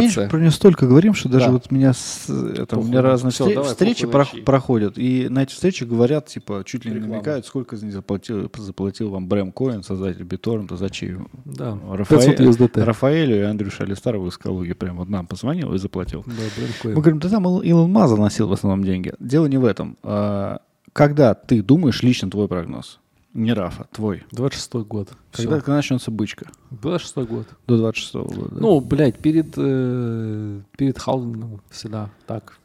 меньше, 0.00 0.28
про 0.30 0.38
нее 0.40 0.50
столько 0.50 0.86
говорим, 0.86 1.14
что 1.14 1.28
даже 1.28 1.46
Да. 1.46 1.52
вот 1.52 1.70
меня 1.70 1.92
с, 1.92 2.28
это, 2.28 2.78
у 2.78 2.82
меня 2.82 3.02
разные 3.02 3.30
всё, 3.30 3.44
встре- 3.46 3.54
давай, 3.54 3.70
встречи 3.70 4.06
чьи. 4.32 4.40
проходят, 4.42 4.98
и 4.98 5.28
на 5.28 5.42
эти 5.42 5.52
встречи 5.52 5.84
говорят, 5.84 6.26
типа, 6.26 6.62
чуть 6.66 6.84
ли 6.84 6.90
не 6.90 6.96
Реклама. 6.96 7.14
намекают, 7.16 7.46
сколько 7.46 7.76
за 7.76 7.84
них 7.86 7.94
заплатил, 7.94 8.50
заплатил 8.56 9.10
вам 9.10 9.28
Брэм 9.28 9.52
Коин, 9.52 9.82
создатель 9.82 10.22
BitTorrent, 10.22 10.76
за 10.76 10.90
чью. 10.90 11.28
Да, 11.44 11.78
Рафаэль- 11.90 12.36
500 12.36 12.40
USDT. 12.40 12.82
Рафаэлю 12.84 13.36
и 13.38 13.42
Андрюше 13.42 13.82
Алистарову 13.84 14.28
из 14.28 14.38
Калуги 14.38 14.72
прям 14.72 14.96
вот 14.96 15.08
нам 15.08 15.26
позвонил 15.26 15.74
и 15.74 15.78
заплатил. 15.78 16.22
Да, 16.26 16.32
блин, 16.56 16.68
Мы 16.68 16.82
коин. 16.82 16.94
говорим, 16.94 17.18
да 17.20 17.28
там 17.28 17.44
Ил- 17.46 17.60
Илон 17.60 17.92
Маск 17.92 18.16
заносил 18.16 18.48
в 18.48 18.52
основном 18.52 18.84
деньги. 18.84 19.12
Дело 19.20 19.46
не 19.46 19.58
в 19.58 19.64
этом. 19.64 19.96
А, 20.02 20.58
Когда 20.92 21.34
ты 21.34 21.60
думаешь, 21.62 22.02
лично 22.04 22.30
твой 22.30 22.46
прогноз, 22.46 23.00
не 23.34 23.52
Рафа, 23.52 23.86
твой. 23.92 24.22
26 24.30 24.86
год. 24.86 25.10
Когда, 25.32 25.56
когда 25.60 25.74
начнется 25.74 26.10
бычка? 26.10 26.46
26 26.70 27.28
год. 27.28 27.48
До 27.66 27.76
26 27.76 28.14
года. 28.14 28.54
да? 28.54 28.60
Ну, 28.60 28.80
блядь, 28.80 29.18
перед, 29.18 29.54
э, 29.56 30.60
перед 30.76 30.98
халвингом 30.98 31.60
всегда 31.70 32.10
так 32.26 32.58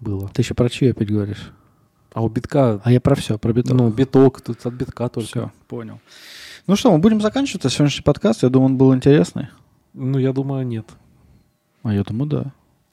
было. 0.00 0.28
Ты 0.28 0.42
еще 0.42 0.54
про 0.54 0.68
чьи 0.68 0.90
опять 0.90 1.08
говоришь? 1.08 1.52
А 2.12 2.22
у 2.22 2.28
битка, 2.28 2.80
А 2.82 2.90
я 2.92 3.00
про 3.00 3.14
все, 3.14 3.38
про 3.38 3.52
биток. 3.52 3.76
ну, 3.76 3.88
биток, 3.90 4.40
тут 4.40 4.64
от 4.66 4.74
битка 4.74 5.08
только. 5.08 5.28
все, 5.28 5.52
понял. 5.68 6.00
Ну 6.66 6.74
что, 6.74 6.90
мы 6.90 6.98
будем 6.98 7.20
заканчивать 7.20 7.64
а 7.66 7.70
сегодняшний 7.70 8.02
подкаст. 8.02 8.42
Я 8.42 8.48
думаю, 8.48 8.72
он 8.72 8.78
был 8.78 8.94
интересный. 8.94 9.48
Ну, 9.94 10.18
я 10.18 10.32
думаю, 10.32 10.66
нет. 10.66 10.86
А 11.82 11.94
я 11.94 12.02
думаю, 12.02 12.28
да. 12.28 12.52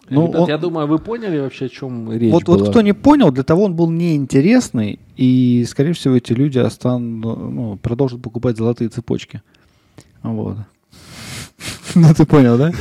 Ну, 0.10 0.28
Ну, 0.32 0.42
он- 0.42 0.50
я 0.50 0.58
думаю, 0.58 0.88
вы 0.88 1.00
поняли 1.00 1.40
вообще, 1.40 1.66
о 1.66 1.70
чем 1.70 2.12
речь 2.12 2.32
вот, 2.32 2.44
была? 2.44 2.58
вот 2.58 2.70
кто 2.70 2.82
не 2.82 2.94
понял, 2.94 3.32
для 3.32 3.44
того 3.44 3.64
он 3.64 3.76
был 3.76 3.90
неинтересный, 3.90 5.00
и, 5.16 5.66
скорее 5.68 5.94
всего, 5.94 6.16
эти 6.16 6.34
люди 6.34 6.60
останут, 6.60 7.24
ну, 7.54 7.78
продолжат 7.82 8.22
покупать 8.22 8.58
золотые 8.58 8.90
цепочки. 8.90 9.42
Вот. 10.22 10.58
Ну, 11.96 12.14
ты 12.14 12.26
понял, 12.26 12.58
да? 12.58 12.72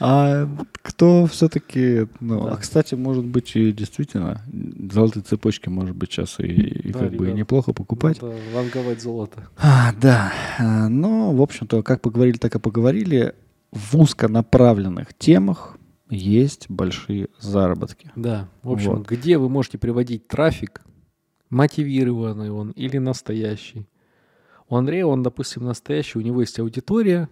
А 0.00 0.48
кто 0.82 1.26
все-таки, 1.26 2.06
ну, 2.20 2.44
Да. 2.46 2.52
а, 2.54 2.56
кстати, 2.56 2.94
может 2.96 3.24
быть, 3.24 3.54
и 3.54 3.70
действительно, 3.70 4.40
золотые 4.92 5.22
цепочки, 5.22 5.68
может 5.68 5.94
быть, 5.94 6.10
сейчас 6.10 6.40
и, 6.40 6.44
и 6.44 6.92
Да, 6.92 6.98
как 7.00 7.12
бы 7.12 7.26
ребят. 7.26 7.36
неплохо 7.38 7.72
покупать. 7.72 8.20
Надо 8.20 8.34
ванговать 8.54 9.02
золото. 9.02 9.48
А, 9.58 9.92
да, 10.00 10.32
А, 10.58 10.88
но, 10.88 11.32
в 11.32 11.40
общем-то, 11.42 11.82
как 11.82 12.00
поговорили, 12.00 12.38
так 12.38 12.54
и 12.54 12.58
поговорили. 12.58 13.34
В 13.72 13.96
узконаправленных 14.00 15.14
темах 15.16 15.76
есть 16.10 16.68
большие 16.68 17.28
заработки. 17.38 18.10
Да, 18.16 18.48
в 18.62 18.72
общем, 18.72 18.96
Вот. 18.96 19.08
где 19.08 19.38
вы 19.38 19.48
можете 19.48 19.78
приводить 19.78 20.26
трафик, 20.28 20.82
мотивированный 21.50 22.50
он 22.50 22.70
или 22.70 22.98
настоящий. 22.98 23.86
У 24.68 24.76
Андрея, 24.76 25.06
он, 25.06 25.22
допустим, 25.22 25.64
настоящий, 25.64 26.18
у 26.18 26.22
него 26.22 26.40
есть 26.40 26.58
аудитория, 26.60 27.28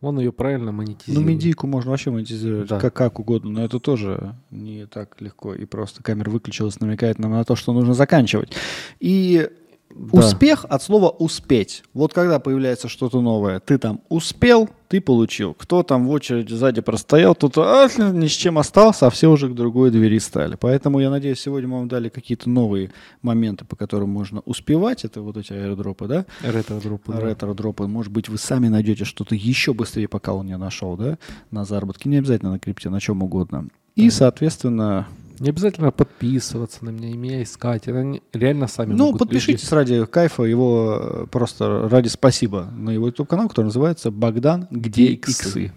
он 0.00 0.18
ее 0.18 0.32
правильно 0.32 0.72
Ну, 0.72 0.78
монетизирует. 0.78 1.26
медийку 1.28 1.66
можно 1.66 1.90
вообще 1.90 2.10
монетизировать 2.10 2.68
Да. 2.68 2.80
как, 2.80 2.94
как 2.94 3.20
угодно, 3.20 3.50
но 3.50 3.64
это 3.64 3.78
тоже 3.78 4.34
не 4.50 4.86
так 4.86 5.20
легко. 5.20 5.54
И 5.54 5.66
просто 5.66 6.02
камера 6.02 6.30
выключилась, 6.30 6.80
намекает 6.80 7.18
нам 7.18 7.32
на 7.32 7.44
то, 7.44 7.54
что 7.54 7.72
нужно 7.72 7.94
заканчивать. 7.94 8.52
И 8.98 9.48
Да. 9.94 10.20
успех 10.20 10.64
от 10.68 10.82
слова 10.82 11.10
«успеть». 11.10 11.82
Вот 11.94 12.12
когда 12.12 12.38
появляется 12.38 12.88
что-то 12.88 13.20
новое, 13.20 13.60
ты 13.60 13.76
там 13.76 14.00
успел, 14.08 14.68
ты 14.88 15.00
получил. 15.00 15.54
Кто 15.54 15.82
там 15.82 16.06
в 16.06 16.10
очереди 16.10 16.52
сзади 16.52 16.80
простоял, 16.80 17.34
тут 17.34 17.58
а, 17.58 17.88
ни 17.98 18.26
с 18.26 18.32
чем 18.32 18.58
остался, 18.58 19.08
а 19.08 19.10
все 19.10 19.28
уже 19.28 19.48
к 19.48 19.54
другой 19.54 19.90
двери 19.90 20.18
стали. 20.18 20.56
Поэтому 20.58 21.00
я 21.00 21.10
надеюсь, 21.10 21.40
сегодня 21.40 21.68
мы 21.68 21.78
вам 21.78 21.88
дали 21.88 22.08
какие-то 22.08 22.48
новые 22.48 22.92
моменты, 23.22 23.64
по 23.64 23.76
которым 23.76 24.10
можно 24.10 24.40
успевать. 24.44 25.04
Это 25.04 25.22
вот 25.22 25.36
эти 25.36 25.52
аэродропы, 25.52 26.06
да? 26.06 26.24
Ретро-дропы, 26.42 27.12
да. 27.12 27.20
ретро-дропы. 27.20 27.86
Может 27.86 28.12
быть, 28.12 28.28
вы 28.28 28.38
сами 28.38 28.68
найдете 28.68 29.04
что-то 29.04 29.34
еще 29.34 29.74
быстрее, 29.74 30.08
пока 30.08 30.34
он 30.34 30.46
не 30.46 30.56
нашел, 30.56 30.96
да, 30.96 31.18
на 31.50 31.64
заработки. 31.64 32.06
Не 32.06 32.18
обязательно 32.18 32.52
на 32.52 32.58
крипте, 32.58 32.90
на 32.90 33.00
чем 33.00 33.22
угодно. 33.22 33.68
И, 33.96 34.08
соответственно, 34.10 35.08
Не 35.40 35.48
обязательно 35.48 35.90
подписываться 35.90 36.84
на 36.84 36.90
меня 36.90 37.08
и 37.08 37.16
меня 37.16 37.42
искать. 37.42 37.86
Не- 37.86 38.22
реально 38.34 38.66
сами 38.68 38.92
ну, 38.92 39.06
могут 39.06 39.20
подпишитесь 39.20 39.72
ради 39.72 40.04
кайфа 40.04 40.42
его, 40.44 40.98
э, 41.00 41.26
просто 41.30 41.88
ради 41.88 42.08
спасибо 42.08 42.66
на 42.76 42.90
его 42.90 43.06
YouTube-канал, 43.06 43.48
который 43.48 43.66
называется 43.66 44.10
«Богдан, 44.10 44.68
где 44.70 45.06
иксы?» 45.06 45.30
иксы?» 45.30 45.72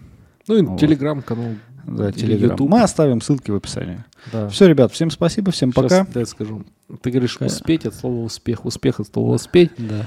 Ну 0.46 0.56
и 0.56 0.62
Вот. 0.62 0.78
телеграм-канал. 0.78 1.54
Да, 1.86 2.12
Телеграм. 2.12 2.56
Мы 2.60 2.82
оставим 2.82 3.20
ссылки 3.20 3.50
в 3.50 3.56
описании. 3.56 4.04
Да. 4.32 4.48
Все, 4.48 4.66
ребят, 4.68 4.92
всем 4.92 5.10
спасибо, 5.10 5.50
всем 5.50 5.72
Щас 5.72 5.82
пока. 5.82 6.06
дай 6.12 6.26
скажу. 6.26 6.64
Ты 7.02 7.10
говоришь 7.10 7.34
Какая? 7.34 7.48
успеть 7.48 7.86
от 7.86 7.94
слова 7.94 8.22
успех. 8.24 8.64
Успех 8.64 9.00
от 9.00 9.08
слова 9.08 9.34
успеть. 9.34 9.70
Да. 9.78 10.06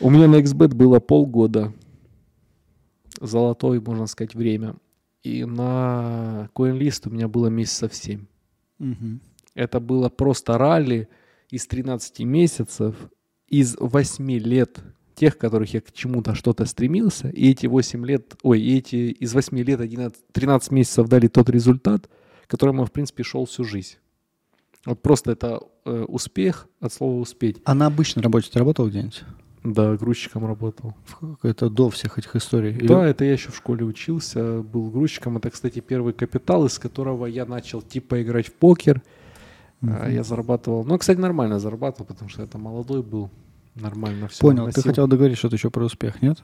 У 0.00 0.10
меня 0.10 0.26
на 0.28 0.36
XBET 0.36 0.74
было 0.74 0.98
полгода. 1.00 1.72
Золотое, 3.20 3.80
можно 3.80 4.06
сказать, 4.06 4.34
время. 4.34 4.74
И 5.22 5.44
на 5.44 6.48
CoinList 6.54 7.08
у 7.08 7.10
меня 7.10 7.28
было 7.28 7.46
месяцев 7.48 7.94
7. 7.94 8.24
Мгм. 8.78 9.20
Это 9.54 9.80
было 9.80 10.08
просто 10.08 10.58
ралли 10.58 11.08
из 11.50 11.66
13 11.66 12.20
месяцев, 12.20 12.94
из 13.48 13.76
8 13.78 14.30
лет 14.38 14.80
тех, 15.14 15.38
которых 15.38 15.72
я 15.72 15.80
к 15.80 15.92
чему-то 15.92 16.34
что-то 16.34 16.66
стремился, 16.66 17.28
и 17.30 17.50
эти 17.50 17.66
8 17.66 18.04
лет, 18.04 18.36
ой, 18.42 18.60
и 18.60 18.78
эти 18.78 18.96
из 19.12 19.32
8 19.32 19.58
лет 19.58 19.80
11, 19.80 20.18
13 20.32 20.70
месяцев 20.72 21.08
дали 21.08 21.28
тот 21.28 21.48
результат, 21.48 22.08
к 22.46 22.50
которому 22.50 22.82
я, 22.82 22.86
в 22.86 22.92
принципе, 22.92 23.22
шел 23.22 23.46
всю 23.46 23.64
жизнь. 23.64 23.96
Вот 24.84 25.00
просто 25.02 25.32
это 25.32 25.60
э, 25.84 26.04
успех 26.06 26.68
от 26.80 26.92
слова 26.92 27.18
успеть. 27.18 27.56
А 27.64 27.74
на 27.74 27.86
обычной 27.86 28.22
работе 28.22 28.50
ты 28.52 28.58
работал 28.58 28.88
где-нибудь? 28.88 29.24
Да, 29.72 29.96
грузчиком 29.96 30.46
работал. 30.46 30.94
Это 31.42 31.68
до 31.70 31.90
всех 31.90 32.18
этих 32.18 32.36
историй? 32.36 32.72
Или- 32.76 32.86
Да, 32.86 33.04
это 33.06 33.24
я 33.24 33.32
еще 33.32 33.50
в 33.50 33.56
школе 33.56 33.84
учился, 33.84 34.62
был 34.62 34.90
грузчиком. 34.90 35.36
Это, 35.38 35.50
кстати, 35.50 35.80
первый 35.80 36.12
капитал, 36.12 36.64
из 36.66 36.78
которого 36.78 37.26
я 37.26 37.46
начал 37.46 37.82
типа 37.82 38.22
играть 38.22 38.46
в 38.48 38.52
покер. 38.52 39.02
А, 39.82 40.08
Я 40.08 40.22
зарабатывал, 40.22 40.84
ну, 40.84 40.96
кстати, 40.98 41.18
нормально 41.18 41.58
зарабатывал, 41.58 42.06
потому 42.06 42.30
что 42.30 42.42
это 42.42 42.58
молодой 42.58 43.02
был, 43.02 43.30
нормально 43.74 44.28
все. 44.28 44.40
Понял. 44.40 44.70
Ты 44.70 44.82
хотел 44.82 45.06
договорить 45.06 45.36
что-то 45.38 45.56
еще 45.56 45.70
про 45.70 45.84
успех, 45.84 46.22
нет? 46.22 46.42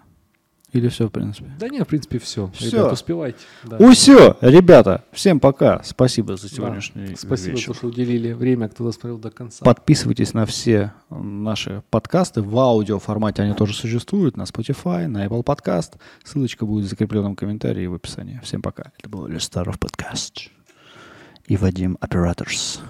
Или 0.72 0.88
все, 0.88 1.08
в 1.08 1.10
принципе? 1.10 1.50
Да 1.60 1.68
нет, 1.68 1.84
в 1.84 1.86
принципе, 1.88 2.18
все. 2.18 2.50
Всё. 2.54 2.78
Ребят, 2.78 2.92
успевайте. 2.92 3.38
Да. 3.64 3.90
Все, 3.92 4.36
ребята, 4.40 5.04
всем 5.12 5.38
пока. 5.38 5.82
Спасибо 5.84 6.36
за 6.38 6.48
Да. 6.48 6.56
сегодняшний 6.56 7.14
Спасибо, 7.14 7.56
вечер. 7.56 7.66
то, 7.68 7.74
что 7.74 7.86
уделили 7.88 8.32
время, 8.32 8.70
кто 8.70 8.84
досмотрел 8.84 9.18
до 9.18 9.30
конца. 9.30 9.62
Подписывайтесь 9.64 10.32
на 10.32 10.46
все 10.46 10.92
наши 11.10 11.82
подкасты 11.90 12.40
в 12.40 12.58
аудио 12.58 12.98
формате, 12.98 13.42
они 13.42 13.52
тоже 13.54 13.74
существуют 13.74 14.38
на 14.38 14.42
Spotify, 14.44 15.06
на 15.08 15.26
Apple 15.26 15.44
Podcast. 15.44 15.98
Ссылочка 16.24 16.64
будет 16.64 16.86
в 16.86 16.88
закрепленном 16.88 17.36
комментарии 17.36 17.86
в 17.86 17.94
описании. 17.94 18.40
Всем 18.42 18.62
пока. 18.62 18.92
Это 18.98 19.10
был 19.10 19.26
Листаров 19.26 19.78
подкаст. 19.78 20.48
И 21.46 21.58
Вадим 21.58 21.98
Операторс. 22.00 22.80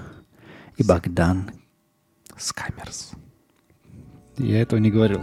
И 0.77 0.85
Богдан. 0.85 1.51
Скамерс. 2.37 3.11
Я 4.39 4.63
этого 4.63 4.79
не 4.79 4.91
говорил. 4.91 5.23